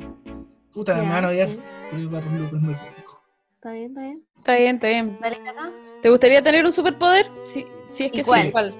Puta, 0.75 0.97
Ya, 0.97 1.03
me 1.05 1.11
van 1.11 1.25
a 1.27 1.29
odiar. 1.29 1.49
pero 1.93 2.11
Barros 2.11 2.33
Luco 2.33 2.57
es 2.57 2.63
muy 2.63 2.75
rico. 2.75 3.23
Está 3.55 3.71
bien, 3.73 3.87
está 3.91 4.01
bien. 4.03 4.23
Está 4.39 4.55
bien, 4.57 4.77
está 4.77 4.87
bien. 4.89 5.19
¿Te 6.03 6.11
gustaría 6.11 6.43
tener 6.43 6.65
un 6.65 6.73
superpoder? 6.73 7.27
Sí, 7.45 7.67
si 7.91 8.07
es 8.07 8.13
¿Y 8.13 8.17
que 8.17 8.25
cuál? 8.25 8.43
sí, 8.43 8.51
¿cuál? 8.51 8.75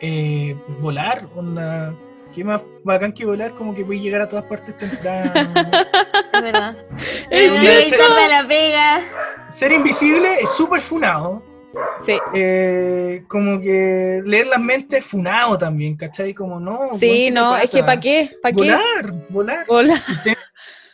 Eh, 0.00 0.56
volar, 0.80 1.28
onda. 1.36 1.94
Qué 2.34 2.42
más 2.42 2.62
bacán 2.84 3.12
que 3.12 3.26
volar, 3.26 3.50
como 3.50 3.74
que 3.74 3.84
puedes 3.84 4.02
llegar 4.02 4.22
a 4.22 4.28
todas 4.30 4.46
partes 4.46 4.74
temprano. 4.78 5.30
Es 6.32 6.42
verdad. 6.42 6.76
Es 7.30 7.50
la 8.30 8.48
pega. 8.48 9.00
Ser 9.54 9.72
invisible 9.72 10.40
es 10.40 10.50
súper 10.50 10.80
funado. 10.80 11.42
Sí. 12.04 12.18
Eh, 12.34 13.24
como 13.28 13.58
que 13.60 14.20
leer 14.26 14.46
las 14.48 14.60
mentes 14.60 15.00
es 15.00 15.06
funado 15.06 15.56
también, 15.56 15.96
¿cachai? 15.96 16.34
Como 16.34 16.60
no. 16.60 16.90
Sí, 16.98 17.08
¿qué 17.08 17.24
te 17.28 17.30
no, 17.30 17.56
es 17.56 17.70
que? 17.70 17.80
¿para 17.82 18.00
qué? 18.00 18.30
¿Para 18.42 18.52
qué? 18.52 18.58
Volar, 18.58 19.12
volar. 19.30 19.66
Volar. 19.66 20.02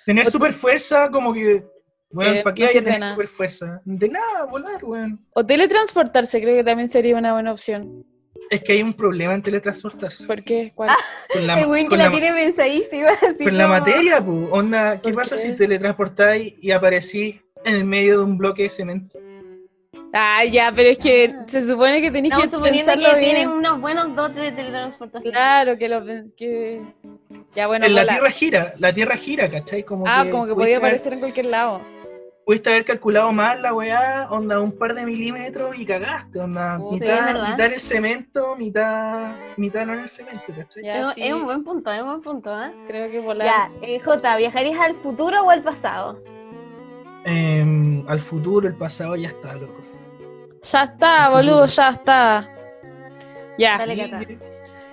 Tener 0.07 0.27
super 0.27 0.53
fuerza, 0.53 1.11
como 1.11 1.33
que. 1.33 1.65
Bueno, 2.11 2.43
¿para 2.43 2.55
qué 2.55 2.63
no 2.63 2.69
hay 2.69 2.73
que 2.75 2.83
tener 2.83 3.11
super 3.11 3.29
fuerza? 3.29 3.81
De 3.85 4.09
nada, 4.09 4.45
volar, 4.51 4.83
weón. 4.83 5.21
O 5.35 5.45
teletransportarse, 5.45 6.41
creo 6.41 6.57
que 6.57 6.65
también 6.65 6.89
sería 6.89 7.17
una 7.17 7.33
buena 7.35 7.53
opción. 7.53 8.05
Es 8.51 8.63
que 8.63 8.73
hay 8.73 8.83
un 8.83 8.95
problema 8.95 9.35
en 9.35 9.43
teletransportarse. 9.43 10.27
¿Por 10.27 10.43
qué? 10.43 10.73
¿Cuál? 10.75 10.91
Con 11.31 11.47
la, 11.47 11.61
El 11.61 11.67
güey 11.67 11.83
que 11.83 11.89
con 11.91 11.99
la, 11.99 12.05
la- 12.07 12.11
tiene 12.13 12.33
pensadísima. 12.33 13.11
con 13.43 13.59
la 13.59 13.69
materia, 13.69 14.25
pu. 14.25 14.49
Onda, 14.51 14.95
¿qué 15.03 15.13
¿Por 15.13 15.23
pasa 15.23 15.37
qué? 15.37 15.43
si 15.43 15.53
teletransportáis 15.57 16.55
y 16.63 16.71
aparecís 16.71 17.43
en 17.65 17.75
el 17.77 17.85
medio 17.85 18.19
de 18.19 18.25
un 18.25 18.39
bloque 18.39 18.65
de 18.65 18.69
cemento? 18.71 19.19
Ah, 20.13 20.43
ya, 20.45 20.73
pero 20.75 20.89
es 20.89 20.99
que 20.99 21.35
se 21.49 21.61
supone 21.69 22.01
que 22.01 22.11
tenéis 22.11 22.35
que 22.35 22.45
Estamos 22.45 22.65
suponiendo 22.65 22.93
que 22.93 22.99
bien. 22.99 23.21
tienen 23.21 23.49
unos 23.51 23.79
buenos 23.81 24.17
dotes 24.17 24.37
de 24.37 24.53
teletransportación. 24.53 25.33
Claro, 25.33 25.77
que 25.77 25.89
lo 25.89 26.03
que... 26.37 26.83
Ya, 27.55 27.67
bueno, 27.67 27.85
en 27.85 27.95
la 27.95 28.03
volar. 28.03 28.17
Tierra 28.17 28.31
gira, 28.31 28.75
la 28.79 28.93
Tierra 28.93 29.17
gira, 29.17 29.51
¿cachai? 29.51 29.83
Como 29.83 30.05
Ah, 30.09 30.23
que 30.25 30.31
como 30.31 30.47
que 30.47 30.55
podía 30.55 30.77
haber- 30.77 30.79
aparecer 30.79 31.13
en 31.13 31.21
cualquier 31.21 31.47
lado. 31.47 31.83
Pudiste 32.47 32.71
haber 32.71 32.87
calculado 32.87 33.31
mal 33.35 33.61
la 33.61 33.75
weá, 33.75 34.29
onda 34.31 34.59
un 34.59 34.73
par 34.73 34.95
de 34.95 35.05
milímetros 35.05 35.79
y 35.79 35.85
cagaste, 35.85 36.39
onda 36.39 36.77
es 36.77 36.93
mitad, 36.93 37.35
mitad 37.51 37.67
en 37.67 37.73
el 37.75 37.81
cemento, 37.81 38.57
mitad, 38.57 39.35
mitad 39.59 39.85
no 39.85 39.93
en 39.93 39.99
el 39.99 40.09
cemento, 40.09 40.45
¿cachai? 40.57 40.83
Ya, 40.83 41.09
es, 41.11 41.15
sí, 41.15 41.23
es 41.25 41.35
un 41.35 41.45
buen 41.45 41.63
punto, 41.63 41.93
es 41.93 42.01
un 42.01 42.09
buen 42.09 42.23
punto, 42.23 42.59
¿eh? 42.65 42.73
creo 42.87 43.11
que 43.11 43.21
volar. 43.21 43.47
Ya, 43.47 43.71
eh, 43.83 44.01
Jota, 44.01 44.39
¿viajarías 44.39 44.81
al 44.81 44.95
futuro 44.95 45.43
o 45.45 45.51
al 45.51 45.63
pasado? 45.63 46.19
Em, 47.31 48.09
al 48.09 48.21
futuro, 48.21 48.67
el 48.67 48.75
pasado 48.75 49.15
ya 49.17 49.29
está, 49.29 49.55
loco. 49.55 49.83
Ya 50.63 50.85
está, 50.85 51.29
boludo, 51.29 51.67
ya 51.67 51.89
está. 51.91 52.49
Ya, 53.59 53.77
Dale, 53.77 54.11
Cata. 54.11 54.23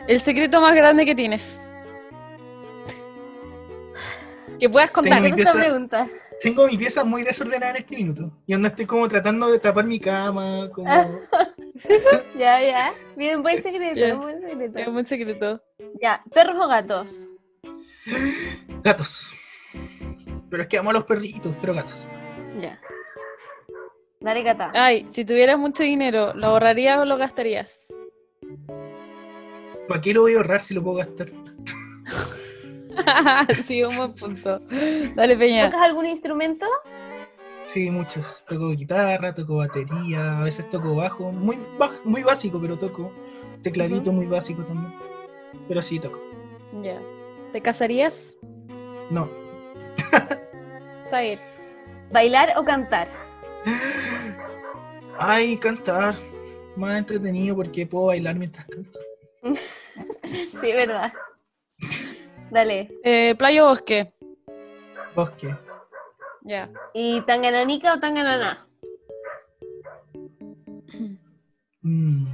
el 0.07 0.19
secreto 0.19 0.59
más 0.59 0.75
grande 0.75 1.05
que 1.05 1.15
tienes. 1.15 1.59
Que 4.59 4.69
puedas 4.69 4.91
contar. 4.91 5.21
Tengo 5.21 5.29
¿Qué 5.29 5.35
mi 5.35 5.41
esta 5.41 5.53
pieza- 5.53 5.65
pregunta? 5.69 6.07
Tengo 6.41 6.67
mi 6.67 6.77
pieza 6.77 7.03
muy 7.05 7.23
desordenada 7.23 7.71
en 7.71 7.77
este 7.77 7.95
minuto. 7.95 8.31
Y 8.45 8.53
onda 8.53 8.67
estoy 8.69 8.85
como 8.85 9.07
tratando 9.07 9.47
de 9.47 9.57
tapar 9.59 9.85
mi 9.85 9.99
cama, 9.99 10.69
como... 10.73 10.89
Ya, 12.37 12.61
ya. 12.61 12.93
Bien, 13.15 13.41
buen 13.41 13.61
secreto, 13.61 13.95
Ya. 13.99 14.15
buen 14.15 14.41
secreto. 14.41 14.79
Es 14.79 14.87
un 14.87 15.07
secreto. 15.07 15.61
Ya, 16.01 16.21
¿perros 16.33 16.57
o 16.63 16.67
gatos? 16.67 17.25
gatos. 18.83 19.33
Pero 20.49 20.63
es 20.63 20.69
que 20.69 20.77
amo 20.77 20.89
a 20.89 20.93
los 20.93 21.03
perritos, 21.05 21.53
pero 21.61 21.73
gatos. 21.73 22.05
Ya. 22.61 22.79
Dale, 24.19 24.43
Cata. 24.43 24.71
Ay, 24.73 25.07
si 25.11 25.25
tuvieras 25.25 25.57
mucho 25.59 25.83
dinero, 25.83 26.33
¿lo 26.33 26.47
ahorrarías 26.47 26.99
o 26.99 27.05
lo 27.05 27.17
gastarías? 27.17 27.87
¿Para 29.87 30.01
qué 30.01 30.13
lo 30.13 30.21
voy 30.21 30.33
a 30.33 30.37
ahorrar 30.37 30.61
si 30.61 30.73
lo 30.73 30.83
puedo 30.83 30.97
gastar? 30.97 31.29
sí, 33.65 33.83
un 33.83 33.95
buen 33.97 34.13
punto. 34.15 34.59
Dale, 35.15 35.37
Peña. 35.37 35.65
¿Tocas 35.65 35.81
algún 35.81 36.05
instrumento? 36.05 36.65
Sí, 37.67 37.89
muchos. 37.91 38.45
Toco 38.47 38.69
guitarra, 38.69 39.33
toco 39.33 39.57
batería, 39.57 40.39
a 40.39 40.43
veces 40.43 40.69
toco 40.69 40.95
bajo. 40.95 41.31
Muy, 41.31 41.57
baj- 41.77 42.01
muy 42.03 42.23
básico, 42.23 42.59
pero 42.61 42.77
toco. 42.77 43.11
Tecladito 43.63 44.11
muy 44.11 44.27
básico 44.27 44.63
también. 44.63 44.93
Pero 45.67 45.81
sí 45.81 45.99
toco. 45.99 46.19
Ya. 46.81 46.99
¿Te 47.51 47.61
casarías? 47.61 48.37
No. 49.09 49.29
Está 51.05 51.21
bien. 51.21 51.39
¿Bailar 52.11 52.53
o 52.57 52.63
cantar? 52.63 53.07
Ay, 55.17 55.57
cantar. 55.57 56.15
Más 56.75 56.97
entretenido 56.97 57.55
porque 57.55 57.85
puedo 57.87 58.07
bailar 58.07 58.35
mientras 58.35 58.65
canto. 58.67 58.99
Sí, 60.59 60.73
verdad. 60.73 61.13
Dale. 62.49 62.89
Eh, 63.03 63.35
¿Playa 63.37 63.63
o 63.63 63.69
bosque? 63.69 64.11
Bosque. 65.15 65.55
Ya. 66.41 66.69
¿Y 66.93 67.21
tangananica 67.21 67.93
o 67.93 67.99
tanganana? 67.99 68.67
Mm, 71.81 72.25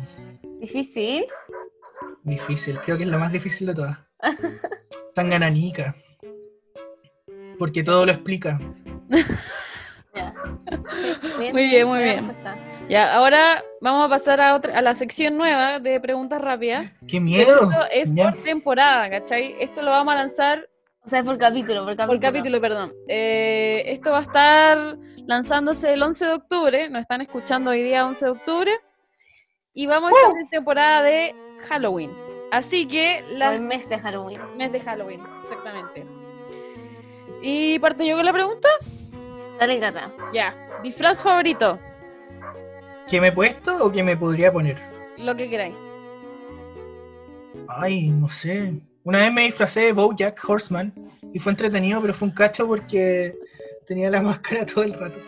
¿Difícil? 0.60 1.26
difícil. 2.24 2.80
Creo 2.80 2.98
que 2.98 3.04
es 3.04 3.10
la 3.10 3.18
más 3.18 3.32
difícil 3.32 3.68
de 3.68 3.76
todas. 3.76 3.98
Tan 5.16 5.30
gananica. 5.30 5.96
Porque 7.60 7.84
todo 7.84 8.06
lo 8.06 8.12
explica. 8.14 8.60
Muy 11.54 11.68
bien, 11.68 11.88
muy 11.88 12.00
bien. 12.04 12.36
Ya, 12.90 13.14
ahora 13.16 13.64
vamos 13.80 14.06
a 14.06 14.10
pasar 14.10 14.42
a 14.42 14.56
otra, 14.56 14.78
a 14.78 14.82
la 14.82 14.94
sección 14.96 15.38
nueva 15.38 15.80
de 15.80 16.00
preguntas 16.00 16.42
rápidas. 16.42 16.92
¡Qué 17.08 17.20
miedo! 17.20 17.54
Esto 17.70 17.86
es 17.92 18.14
Ya. 18.14 18.32
por 18.32 18.44
temporada, 18.44 19.10
¿cachai? 19.10 19.56
Esto 19.60 19.82
lo 19.82 19.92
vamos 19.92 20.14
a 20.14 20.18
lanzar 20.18 20.68
O 21.06 21.10
sea, 21.10 21.20
es 21.20 21.26
por 21.26 21.38
capítulo, 21.38 21.86
por 21.86 21.96
capítulo. 21.96 22.08
por 22.08 22.20
capítulo, 22.20 22.62
perdón. 22.62 22.92
Eh, 23.08 23.84
esto 23.88 24.12
va 24.12 24.18
a 24.20 24.22
estar 24.22 24.98
lanzándose 25.26 25.94
el 25.94 26.04
11 26.04 26.26
de 26.26 26.34
octubre, 26.34 26.90
nos 26.90 27.02
están 27.02 27.22
escuchando 27.22 27.72
hoy 27.72 27.82
día 27.82 28.06
11 28.06 28.26
de 28.26 28.32
octubre, 28.32 28.72
y 29.74 29.88
vamos 29.88 30.12
a 30.12 30.16
estar 30.16 30.38
en 30.42 30.50
temporada 30.50 31.02
de 31.04 31.34
Halloween. 31.70 32.12
Así 32.52 32.88
que 32.88 33.24
O 33.30 33.34
la 33.38 33.56
el 33.56 33.62
mes 33.62 33.88
de 33.88 33.98
Halloween. 33.98 34.42
mes 34.58 34.72
de 34.74 34.80
Halloween, 34.82 35.22
exactamente. 35.44 36.06
Y 37.42 37.80
parto 37.80 38.04
yo 38.04 38.18
con 38.18 38.26
la 38.26 38.34
pregunta. 38.34 38.68
Dale, 39.62 39.80
Cata. 39.80 40.12
Ya, 40.34 40.56
disfraz 40.82 41.22
favorito. 41.22 41.78
¿Que 43.08 43.22
me 43.22 43.28
he 43.28 43.32
puesto 43.32 43.86
o 43.86 43.92
que 43.92 44.02
me 44.02 44.18
podría 44.18 44.52
poner? 44.52 44.76
Lo 45.20 45.36
que 45.36 45.48
queráis. 45.48 45.76
Ay, 47.68 48.08
no 48.08 48.28
sé. 48.28 48.74
Una 49.04 49.20
vez 49.20 49.32
me 49.32 49.44
disfracé 49.44 49.82
de 49.82 49.94
Bojack 49.94 50.42
Horseman 50.50 50.92
y 51.32 51.38
fue 51.38 51.52
entretenido, 51.52 52.02
pero 52.02 52.12
fue 52.12 52.30
un 52.30 52.34
cacho 52.34 52.66
porque 52.66 53.36
tenía 53.86 54.10
la 54.10 54.22
máscara 54.24 54.66
todo 54.66 54.84
el 54.84 54.96
rato. 54.96 55.20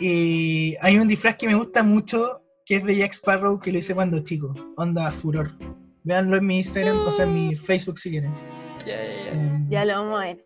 Y 0.00 0.74
hay 0.80 0.98
un 0.98 1.06
disfraz 1.06 1.36
que 1.36 1.46
me 1.46 1.54
gusta 1.54 1.84
mucho 1.84 2.42
que 2.64 2.74
es 2.74 2.84
de 2.84 2.96
Jack 2.96 3.12
Sparrow 3.12 3.60
que 3.60 3.70
lo 3.70 3.78
hice 3.78 3.94
cuando 3.94 4.24
chico. 4.24 4.52
Onda 4.76 5.12
Furor. 5.12 5.52
Véanlo 6.02 6.36
en 6.36 6.46
mi 6.46 6.58
Instagram, 6.58 6.98
o 7.06 7.12
sea, 7.12 7.26
en 7.26 7.34
mi 7.34 7.54
Facebook 7.54 8.00
si 8.00 8.10
quieren. 8.10 8.34
Ya, 8.84 8.96
ya, 8.96 9.24
ya. 9.26 9.30
Em, 9.30 9.70
Ya 9.70 9.84
lo 9.84 9.92
vamos 10.02 10.20
a 10.20 10.24
ver. 10.24 10.44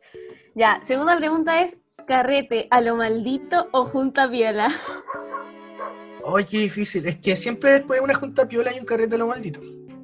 Ya, 0.54 0.80
segunda 0.84 1.16
pregunta 1.16 1.62
es, 1.62 1.80
¿carrete 2.06 2.68
a 2.70 2.80
lo 2.80 2.96
maldito 2.96 3.68
o 3.72 3.84
junta 3.84 4.30
piola? 4.30 4.68
Ay, 6.34 6.44
qué 6.44 6.58
difícil. 6.58 7.06
Es 7.06 7.16
que 7.16 7.36
siempre 7.36 7.72
después 7.72 7.98
de 7.98 8.04
una 8.04 8.14
junta 8.14 8.46
piola 8.46 8.70
hay 8.70 8.78
un 8.78 8.86
carrete 8.86 9.14
a 9.14 9.18
lo 9.18 9.26
maldito. 9.26 9.60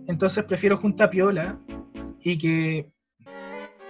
Entonces 0.06 0.44
prefiero 0.44 0.76
junta 0.76 1.10
piola 1.10 1.58
y 2.20 2.38
que 2.38 2.90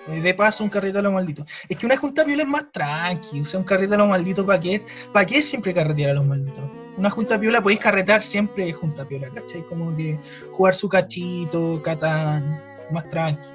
me 0.06 0.20
dé 0.20 0.34
paso 0.34 0.62
un 0.62 0.70
carrete 0.70 0.98
a 0.98 1.02
lo 1.02 1.12
maldito. 1.12 1.44
Es 1.68 1.76
que 1.76 1.86
una 1.86 1.96
junta 1.96 2.24
piola 2.24 2.42
es 2.42 2.48
más 2.48 2.70
tranqui. 2.72 3.40
O 3.40 3.44
sea, 3.44 3.60
un 3.60 3.66
carrete 3.66 3.94
a 3.94 3.98
lo 3.98 4.06
maldito, 4.06 4.44
¿para 4.46 4.60
qué? 4.60 4.82
¿Para 5.12 5.26
qué 5.26 5.42
siempre 5.42 5.74
carretear 5.74 6.10
a 6.10 6.14
los 6.14 6.26
malditos? 6.26 6.64
Una 6.96 7.10
junta 7.10 7.38
piola 7.38 7.62
podéis 7.62 7.80
carretear 7.80 8.22
siempre 8.22 8.72
junta 8.72 9.06
piola, 9.06 9.28
¿cachai? 9.34 9.62
Como 9.64 9.94
que 9.96 10.18
jugar 10.50 10.74
su 10.74 10.88
cachito, 10.88 11.82
catán, 11.82 12.62
más 12.90 13.08
tranqui. 13.10 13.48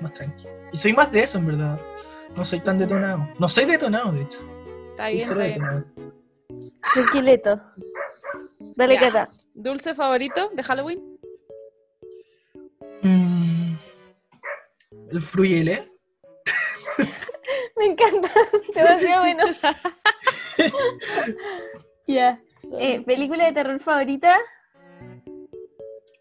Más 0.00 0.14
tranqui. 0.14 0.46
Y 0.72 0.76
soy 0.76 0.92
más 0.92 1.10
de 1.10 1.20
eso, 1.20 1.38
en 1.38 1.46
verdad. 1.46 1.80
No 2.36 2.44
soy 2.44 2.60
tan 2.60 2.78
detonado. 2.78 3.28
No 3.38 3.48
soy 3.48 3.64
detonado, 3.64 4.12
de 4.12 4.22
hecho. 4.22 4.38
Está 4.90 5.06
Sí, 5.08 5.14
bien, 5.16 5.28
está 5.28 5.34
bien. 5.34 5.52
detonado. 5.54 5.84
Tranquileto. 6.94 7.60
Dale, 8.76 8.94
Ya. 8.94 9.00
Cata. 9.00 9.28
¿Dulce 9.54 9.94
favorito 9.94 10.50
de 10.54 10.62
Halloween? 10.62 11.18
Mm, 13.02 13.74
el 15.10 15.22
fruyele. 15.22 15.90
Me 17.76 17.86
encanta. 17.86 18.30
Demasiado 18.74 19.22
bueno. 19.22 19.44
Ya. 22.06 22.40
Eh, 22.80 23.02
¿Película 23.02 23.44
de 23.44 23.52
terror 23.52 23.78
favorita? 23.80 24.38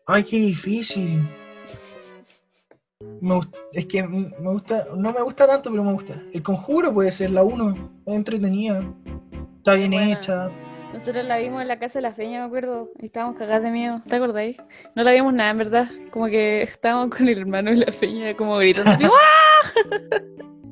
Ay, 0.05 0.23
qué 0.23 0.35
difícil. 0.37 1.21
Me 3.21 3.39
es 3.73 3.85
que 3.85 4.01
me 4.01 4.29
gusta, 4.51 4.87
no 4.95 5.11
me 5.13 5.21
gusta 5.21 5.45
tanto, 5.45 5.69
pero 5.69 5.83
me 5.83 5.93
gusta. 5.93 6.19
El 6.33 6.41
conjuro 6.41 6.91
puede 6.93 7.11
ser 7.11 7.29
la 7.31 7.43
1, 7.43 7.91
es 8.07 8.13
entretenida, 8.15 8.83
está 9.57 9.75
bien 9.75 9.91
Buena. 9.91 10.13
hecha. 10.13 10.49
Nosotros 10.93 11.23
la 11.25 11.37
vimos 11.37 11.61
en 11.61 11.67
la 11.67 11.77
casa 11.77 11.99
de 11.99 12.03
la 12.03 12.13
feña, 12.13 12.39
me 12.39 12.45
acuerdo. 12.47 12.89
y 12.99 13.05
Estábamos 13.05 13.37
cagadas 13.37 13.61
de 13.61 13.69
miedo. 13.69 14.01
¿Te 14.07 14.15
acordáis? 14.15 14.57
No 14.95 15.03
la 15.03 15.11
vimos 15.11 15.31
nada, 15.33 15.51
en 15.51 15.57
verdad. 15.59 15.87
Como 16.11 16.25
que 16.27 16.63
estábamos 16.63 17.15
con 17.15 17.27
el 17.27 17.37
hermano 17.37 17.69
de 17.69 17.77
la 17.77 17.91
feña, 17.91 18.35
como 18.35 18.57
gritando 18.57 18.91
así. 18.91 19.03
¡Ah! 19.05 20.19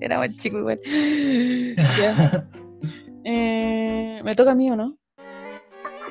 Éramos 0.01 0.29
chicos 0.37 0.61
igual. 0.61 0.79
Ya. 1.99 2.47
Eh, 3.27 4.21
me 4.23 4.35
toca 4.35 4.51
a 4.51 4.55
mí, 4.55 4.69
¿o 4.69 4.75
no? 4.75 4.89
Sí, 4.89 4.95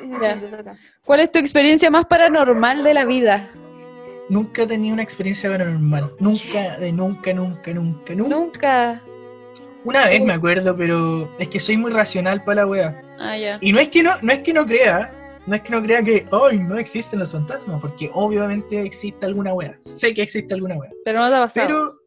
sí, 0.02 0.16
Ya. 0.20 0.34
sí, 0.34 0.40
te 0.50 0.56
toca. 0.56 0.76
¿Cuál 1.06 1.20
es 1.20 1.30
tu 1.30 1.38
experiencia 1.38 1.88
más 1.88 2.06
paranormal 2.06 2.82
de 2.82 2.92
la 2.92 3.04
vida? 3.04 3.50
Nunca 4.28 4.62
he 4.62 4.66
tenido 4.66 4.94
una 4.94 5.02
experiencia 5.02 5.50
paranormal. 5.50 6.12
Nunca, 6.18 6.78
de 6.78 6.92
nunca, 6.92 7.32
nunca, 7.32 7.72
nunca, 7.74 8.14
nunca. 8.14 8.34
Nunca. 8.36 9.02
Una 9.84 10.06
vez 10.08 10.22
me 10.24 10.32
acuerdo, 10.32 10.74
pero 10.74 11.30
es 11.38 11.48
que 11.48 11.60
soy 11.60 11.76
muy 11.76 11.92
racional 11.92 12.42
para 12.42 12.62
la 12.62 12.66
wea. 12.66 13.02
Ah, 13.18 13.36
ya. 13.36 13.58
Y 13.60 13.72
no 13.72 13.80
es 13.80 13.88
que 13.90 14.02
no, 14.02 14.12
no 14.22 14.32
es 14.32 14.38
que 14.38 14.54
no 14.54 14.64
crea, 14.64 15.12
no 15.46 15.54
es 15.54 15.60
que 15.60 15.70
no 15.70 15.82
crea 15.82 16.02
que 16.02 16.26
hoy 16.30 16.58
no 16.58 16.78
existen 16.78 17.18
los 17.18 17.32
fantasmas, 17.32 17.80
porque 17.82 18.10
obviamente 18.14 18.80
existe 18.80 19.26
alguna 19.26 19.52
wea. 19.52 19.78
Sé 19.84 20.14
que 20.14 20.22
existe 20.22 20.54
alguna 20.54 20.76
wea. 20.76 20.90
Pero 21.04 21.18
no 21.20 21.28
te 21.28 21.34
ha 21.34 21.40
pasado. 21.40 21.66
Pero 21.66 22.00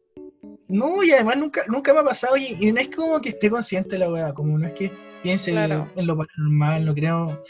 no, 0.66 1.04
y 1.04 1.12
además 1.12 1.36
nunca, 1.36 1.62
nunca 1.68 1.94
me 1.94 2.00
ha 2.00 2.04
pasado 2.04 2.36
y, 2.36 2.56
y 2.58 2.72
no 2.72 2.80
es 2.80 2.88
como 2.88 3.20
que 3.20 3.28
esté 3.28 3.48
consciente 3.48 3.90
de 3.90 3.98
la 4.00 4.10
weá, 4.10 4.34
como 4.34 4.58
no 4.58 4.66
es 4.66 4.72
que 4.74 4.90
piense 5.22 5.52
Claro. 5.52 5.88
en 5.94 6.06
lo 6.06 6.16
paranormal, 6.16 6.84
no 6.84 6.94
creo, 6.94 7.44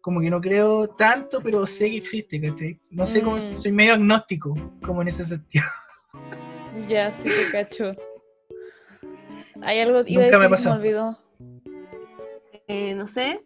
como 0.00 0.20
que 0.20 0.30
no 0.30 0.40
creo 0.40 0.88
tanto, 0.88 1.40
pero 1.42 1.66
sé 1.66 1.90
que 1.90 1.96
existe, 1.98 2.40
¿cachai? 2.40 2.78
No 2.90 3.06
sé 3.06 3.22
cómo, 3.22 3.36
Mm. 3.36 3.58
soy 3.58 3.72
medio 3.72 3.94
agnóstico, 3.94 4.54
como 4.84 5.02
en 5.02 5.08
ese 5.08 5.24
sentido. 5.26 5.64
Ya, 6.86 7.12
sí 7.22 7.28
te 7.28 7.50
cacho. 7.52 7.92
Hay 9.62 9.80
algo 9.80 10.02
iba 10.06 10.22
Nunca 10.24 10.36
a 10.36 10.40
me 10.40 10.48
pasado. 10.48 10.76
olvidó. 10.76 11.18
Eh, 12.68 12.94
no 12.94 13.06
sé. 13.08 13.40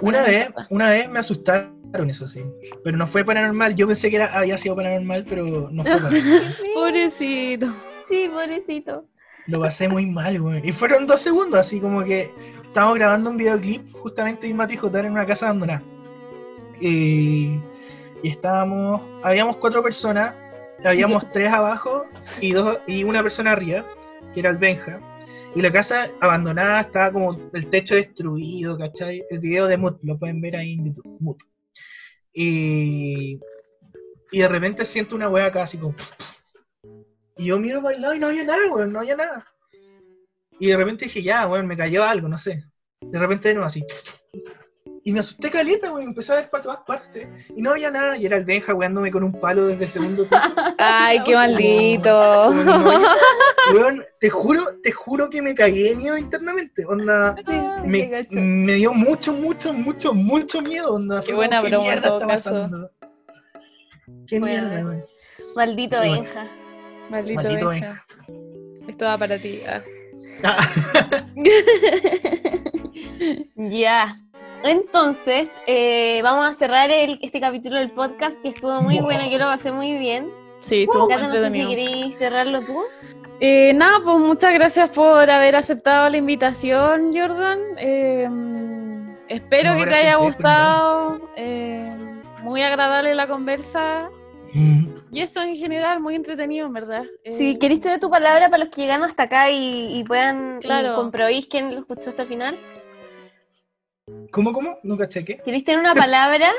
Una 0.00 0.22
vez, 0.22 0.48
una 0.70 0.90
vez 0.90 1.08
me 1.08 1.18
asustaron, 1.18 1.72
eso 2.10 2.26
sí, 2.26 2.42
pero 2.82 2.96
no 2.96 3.06
fue 3.06 3.24
paranormal, 3.24 3.74
yo 3.76 3.86
pensé 3.86 4.10
que 4.10 4.16
era, 4.16 4.26
había 4.36 4.58
sido 4.58 4.74
paranormal, 4.76 5.24
pero 5.28 5.68
no 5.70 5.82
fue 5.82 5.92
paranormal. 6.00 6.54
Pobrecito. 6.74 7.66
Sí, 8.08 8.28
pobrecito. 8.32 9.06
Lo 9.46 9.60
pasé 9.60 9.88
muy 9.88 10.06
mal, 10.06 10.40
güey. 10.40 10.66
Y 10.68 10.72
fueron 10.72 11.06
dos 11.06 11.20
segundos, 11.20 11.60
así 11.60 11.80
como 11.80 12.02
que 12.04 12.30
estábamos 12.74 12.96
grabando 12.96 13.30
un 13.30 13.36
videoclip 13.36 13.92
justamente 13.92 14.48
y 14.48 14.52
Mati 14.52 14.76
Jotar 14.76 15.04
en 15.04 15.12
una 15.12 15.24
casa 15.24 15.46
abandonada. 15.46 15.80
Y, 16.80 17.60
y 18.20 18.28
estábamos, 18.28 19.00
habíamos 19.22 19.58
cuatro 19.58 19.80
personas, 19.80 20.34
habíamos 20.82 21.30
tres 21.32 21.52
abajo 21.52 22.04
y 22.40 22.50
dos 22.50 22.80
y 22.88 23.04
una 23.04 23.22
persona 23.22 23.52
arriba, 23.52 23.84
que 24.32 24.40
era 24.40 24.50
el 24.50 24.56
Benja. 24.56 24.98
Y 25.54 25.62
la 25.62 25.70
casa 25.70 26.10
abandonada 26.20 26.80
estaba 26.80 27.12
como 27.12 27.38
el 27.52 27.70
techo 27.70 27.94
destruido, 27.94 28.76
¿cachai? 28.76 29.22
El 29.30 29.38
video 29.38 29.68
de 29.68 29.76
Mood, 29.76 29.98
lo 30.02 30.18
pueden 30.18 30.40
ver 30.40 30.56
ahí 30.56 30.72
en 30.72 30.86
YouTube, 30.86 31.16
Mood. 31.20 31.36
Y, 32.32 33.38
y 34.32 34.38
de 34.40 34.48
repente 34.48 34.84
siento 34.84 35.14
una 35.14 35.28
wea 35.28 35.46
acá 35.46 35.62
así 35.62 35.78
como... 35.78 35.94
Y 37.36 37.44
yo 37.44 37.58
miro 37.60 37.80
para 37.80 37.94
el 37.94 38.02
lado 38.02 38.14
y 38.14 38.18
no 38.18 38.26
había 38.26 38.42
nada, 38.42 38.72
weón, 38.72 38.92
no 38.92 38.98
había 38.98 39.14
nada. 39.14 39.53
Y 40.64 40.68
de 40.68 40.78
repente 40.78 41.04
dije, 41.04 41.22
ya, 41.22 41.46
weón, 41.46 41.66
me 41.66 41.76
cayó 41.76 42.04
algo, 42.04 42.26
no 42.26 42.38
sé. 42.38 42.64
De 42.98 43.18
repente 43.18 43.48
de 43.48 43.54
nuevo 43.54 43.66
así. 43.66 43.84
Y 45.04 45.12
me 45.12 45.20
asusté 45.20 45.50
caleta, 45.50 45.92
weón, 45.92 46.08
empecé 46.08 46.32
a 46.32 46.36
ver 46.36 46.48
para 46.48 46.62
todas 46.62 46.78
partes. 46.86 47.28
Y 47.54 47.60
no 47.60 47.72
había 47.72 47.90
nada, 47.90 48.16
y 48.16 48.24
era 48.24 48.38
el 48.38 48.46
Benja 48.46 48.72
weándome 48.72 49.10
con 49.10 49.22
un 49.24 49.38
palo 49.38 49.66
desde 49.66 49.84
el 49.84 49.90
segundo 49.90 50.22
piso. 50.26 50.40
Ay, 50.78 51.18
qué 51.22 51.34
maldito. 51.34 52.08
no 52.64 53.74
Weón, 53.74 54.04
te 54.18 54.30
juro, 54.30 54.62
te 54.82 54.90
juro 54.90 55.28
que 55.28 55.42
me 55.42 55.54
cagué 55.54 55.90
de 55.90 55.96
miedo 55.96 56.16
internamente. 56.16 56.86
Onda, 56.86 57.34
Ay, 57.46 58.26
me, 58.30 58.74
dio 58.76 58.94
mucho, 58.94 59.34
mucho, 59.34 59.74
mucho, 59.74 60.14
mucho 60.14 60.62
miedo. 60.62 60.94
Onda, 60.94 61.22
Qué 61.22 61.34
buena 61.34 61.58
como, 61.58 61.68
broma, 61.68 61.92
en 61.92 62.00
todo 62.00 62.20
caso. 62.20 62.50
pasando? 62.50 62.90
Qué 64.26 64.40
Bueno, 64.40 64.62
mierda, 64.70 64.88
weón. 64.88 65.04
Maldito. 65.56 66.00
Benja. 66.00 66.46
Maldito, 67.10 67.42
Maldito 67.42 67.68
Benja. 67.68 68.06
Esto 68.88 69.04
va 69.04 69.18
para 69.18 69.38
ti. 69.38 69.60
ah. 69.68 69.82
Ya. 73.56 74.16
Entonces, 74.62 75.54
eh, 75.66 76.20
vamos 76.22 76.46
a 76.46 76.54
cerrar 76.54 76.90
el- 76.90 77.18
este 77.22 77.40
capítulo 77.40 77.76
del 77.76 77.90
podcast 77.90 78.40
que 78.42 78.48
estuvo 78.48 78.80
muy 78.80 78.96
Wow. 78.96 79.04
bueno, 79.04 79.28
yo 79.28 79.38
lo 79.38 79.44
pasé 79.46 79.72
muy 79.72 79.92
bien. 79.98 80.30
Sí, 80.60 80.84
estuvo 80.84 81.06
muy 81.08 81.16
no 81.16 81.30
sé 81.32 81.50
si 81.50 81.66
queréis 81.68 82.16
cerrarlo 82.18 82.60
tú. 82.62 82.82
Eh, 83.40 83.72
nada, 83.74 83.98
pues 84.02 84.16
muchas 84.18 84.54
gracias 84.54 84.88
por 84.90 85.28
haber 85.28 85.56
aceptado 85.56 86.08
la 86.08 86.16
invitación, 86.16 87.10
Jordan. 87.12 87.58
Eh, 87.76 88.28
espero 89.28 89.74
No, 89.74 89.80
que 89.80 89.86
te 89.86 89.94
haya 89.96 90.16
gustado. 90.16 91.30
Eh, 91.36 91.94
muy 92.42 92.62
agradable 92.62 93.14
la 93.14 93.26
conversa. 93.26 94.08
mm. 94.54 94.86
Y 95.14 95.20
eso 95.20 95.40
en 95.42 95.54
general, 95.56 96.00
muy 96.00 96.16
entretenido, 96.16 96.66
en 96.66 96.72
verdad. 96.72 97.04
Eh, 97.22 97.30
Si 97.30 97.56
queréis 97.58 97.80
tener 97.80 98.00
tu 98.00 98.10
palabra 98.10 98.50
para 98.50 98.64
los 98.64 98.74
que 98.74 98.80
llegaron 98.82 99.08
hasta 99.08 99.22
acá 99.24 99.48
y, 99.50 99.96
y 99.98 100.02
puedan, 100.04 100.58
Claro. 100.60 100.96
comprobéis 100.96 101.46
quién 101.46 101.72
lo 101.72 101.80
escuchó 101.80 102.10
hasta 102.10 102.22
el 102.22 102.28
final. 102.28 102.56
¿Cómo, 104.32 104.52
cómo? 104.52 104.78
No 104.82 104.96
caché 104.96 105.24
qué. 105.24 105.36
¿Queréis 105.38 105.62
tener 105.64 105.78
una 105.78 105.94
palabra? 105.94 106.50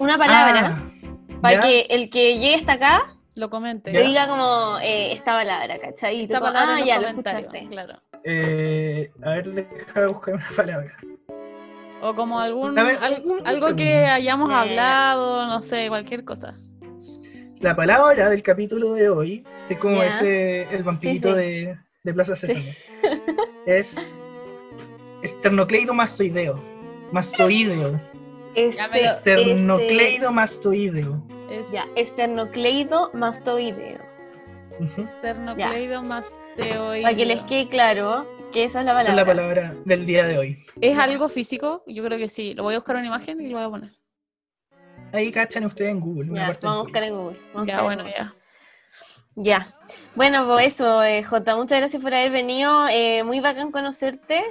Una 0.00 0.18
palabra. 0.18 0.82
Ah, 0.82 1.38
para 1.40 1.54
ya. 1.54 1.60
que 1.60 1.80
el 1.90 2.10
que 2.10 2.38
llegue 2.38 2.56
hasta 2.56 2.72
acá 2.72 3.14
Lo 3.36 3.48
comente. 3.48 3.92
te 3.92 3.98
Ya. 3.98 4.04
diga 4.08 4.28
como 4.28 4.78
eh, 4.82 5.12
esta 5.12 5.32
palabra, 5.32 5.78
¿cachai? 5.78 6.22
Esta 6.22 6.40
palabra 6.40 6.74
ah, 6.76 6.80
en 6.80 6.84
ya 6.86 7.00
lo 7.00 7.08
escuchaste. 7.08 7.68
claro. 7.70 8.00
Eh, 8.24 9.10
a 9.24 9.30
ver, 9.30 9.48
deja 9.52 10.06
buscar 10.08 10.34
una 10.34 10.48
palabra. 10.56 10.92
O 12.02 12.14
como 12.16 12.40
algún, 12.40 12.74
ver, 12.74 12.98
algo 13.44 13.76
que 13.76 14.04
hayamos 14.06 14.48
Ya, 14.50 14.54
ya, 14.56 14.64
ya. 14.64 14.70
hablado, 14.72 15.46
no 15.46 15.62
sé, 15.62 15.88
cualquier 15.88 16.24
cosa. 16.24 16.54
La 17.62 17.76
palabra 17.76 18.28
del 18.28 18.42
capítulo 18.42 18.92
de 18.94 19.08
hoy, 19.08 19.44
es 19.68 19.78
como 19.78 19.96
Ya. 19.96 20.08
ese, 20.08 20.62
el 20.74 20.82
vampirito 20.82 21.28
Sí, 21.28 21.34
sí. 21.34 21.40
De, 21.40 21.78
de 22.02 22.14
Plaza 22.14 22.34
Sésamo, 22.34 22.64
es 23.66 24.14
esternocleido 25.22 25.94
mastoideo. 25.94 26.60
Mastoideo. 27.12 28.00
Este, 28.54 28.78
Ya, 28.82 28.88
pero- 28.92 29.06
Esternocleido 29.10 30.32
mastoideo. 30.32 31.24
Es 31.50 31.58
este- 31.66 31.74
ya, 31.76 31.86
esternocleido 31.96 33.10
mastoideo. 33.14 34.00
Ujú. 34.80 35.02
esternocleido 35.02 36.02
más 36.02 36.40
teoideo. 36.56 37.02
Para 37.02 37.16
que 37.16 37.26
les 37.26 37.42
quede 37.42 37.68
claro, 37.68 38.26
Que 38.52 38.64
esa 38.64 38.80
es 38.80 38.86
la 38.86 38.92
Esa 38.98 39.00
es 39.00 39.06
palabra. 39.06 39.34
la 39.34 39.42
palabra 39.42 39.74
del 39.86 40.04
día 40.04 40.26
de 40.26 40.36
hoy. 40.38 40.64
¿Es 40.82 40.98
algo 40.98 41.28
físico? 41.30 41.82
Yo 41.86 42.02
creo 42.04 42.18
que 42.18 42.28
sí. 42.28 42.52
Lo 42.54 42.64
voy 42.64 42.74
a 42.74 42.78
buscar 42.78 42.96
una 42.96 43.06
imagen 43.06 43.40
y 43.40 43.48
lo 43.48 43.56
voy 43.58 43.66
a 43.66 43.70
poner. 43.70 43.90
Ahí 45.12 45.30
cachan 45.30 45.64
ustedes 45.66 45.90
en 45.90 46.00
Google. 46.00 46.30
Ya, 46.34 46.46
parte 46.46 46.66
vamos 46.66 46.80
a 46.80 46.82
buscar 46.84 47.02
en 47.02 47.14
Google. 47.14 47.38
vamos 47.52 47.68
Ya, 47.68 47.82
bueno, 47.82 48.02
Google. 48.04 48.16
ya. 48.18 48.34
Ya. 49.34 49.66
Bueno, 50.14 50.46
pues 50.46 50.74
eso, 50.74 51.02
eh, 51.02 51.22
Jota, 51.24 51.56
muchas 51.56 51.78
gracias 51.78 52.02
por 52.02 52.12
haber 52.14 52.30
venido. 52.32 52.86
Eh, 52.90 53.22
muy 53.24 53.40
bacán 53.40 53.70
conocerte. 53.72 54.42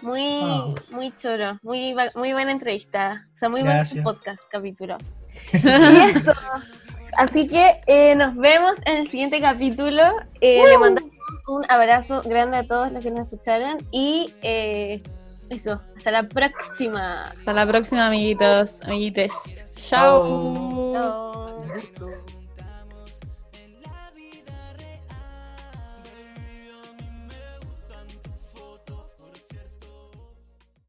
Muy, 0.00 0.40
Ah. 0.42 0.74
muy 0.90 1.12
choro. 1.16 1.58
Muy, 1.62 1.94
muy 2.16 2.32
buena 2.32 2.50
entrevista. 2.52 3.26
O 3.34 3.36
sea, 3.36 3.48
muy 3.48 3.62
buen 3.62 3.74
Gracias. 3.76 4.02
podcast, 4.04 4.42
capítulo. 4.50 4.96
y 5.52 5.56
eso. 6.10 6.32
Así 7.16 7.46
que 7.46 7.80
eh, 7.86 8.14
nos 8.16 8.34
vemos 8.36 8.78
en 8.86 8.96
el 8.98 9.08
siguiente 9.08 9.40
capítulo. 9.40 10.02
Eh, 10.40 10.62
Le 10.64 10.78
mandamos 10.78 11.10
un 11.46 11.64
abrazo 11.68 12.22
grande 12.24 12.58
a 12.58 12.64
todos 12.66 12.90
los 12.92 13.02
que 13.04 13.10
nos 13.10 13.20
escucharon. 13.20 13.78
Y 13.92 14.32
eh, 14.42 15.02
eso, 15.50 15.80
hasta 15.96 16.10
la 16.10 16.22
próxima. 16.24 17.22
Hasta 17.22 17.52
la 17.52 17.66
próxima, 17.66 18.06
amiguitos, 18.06 18.80
amiguites. 18.82 19.61
Chao. 19.74 20.92
Chao. 20.92 20.92
Chao. 20.92 21.66
Gusto. 21.72 22.21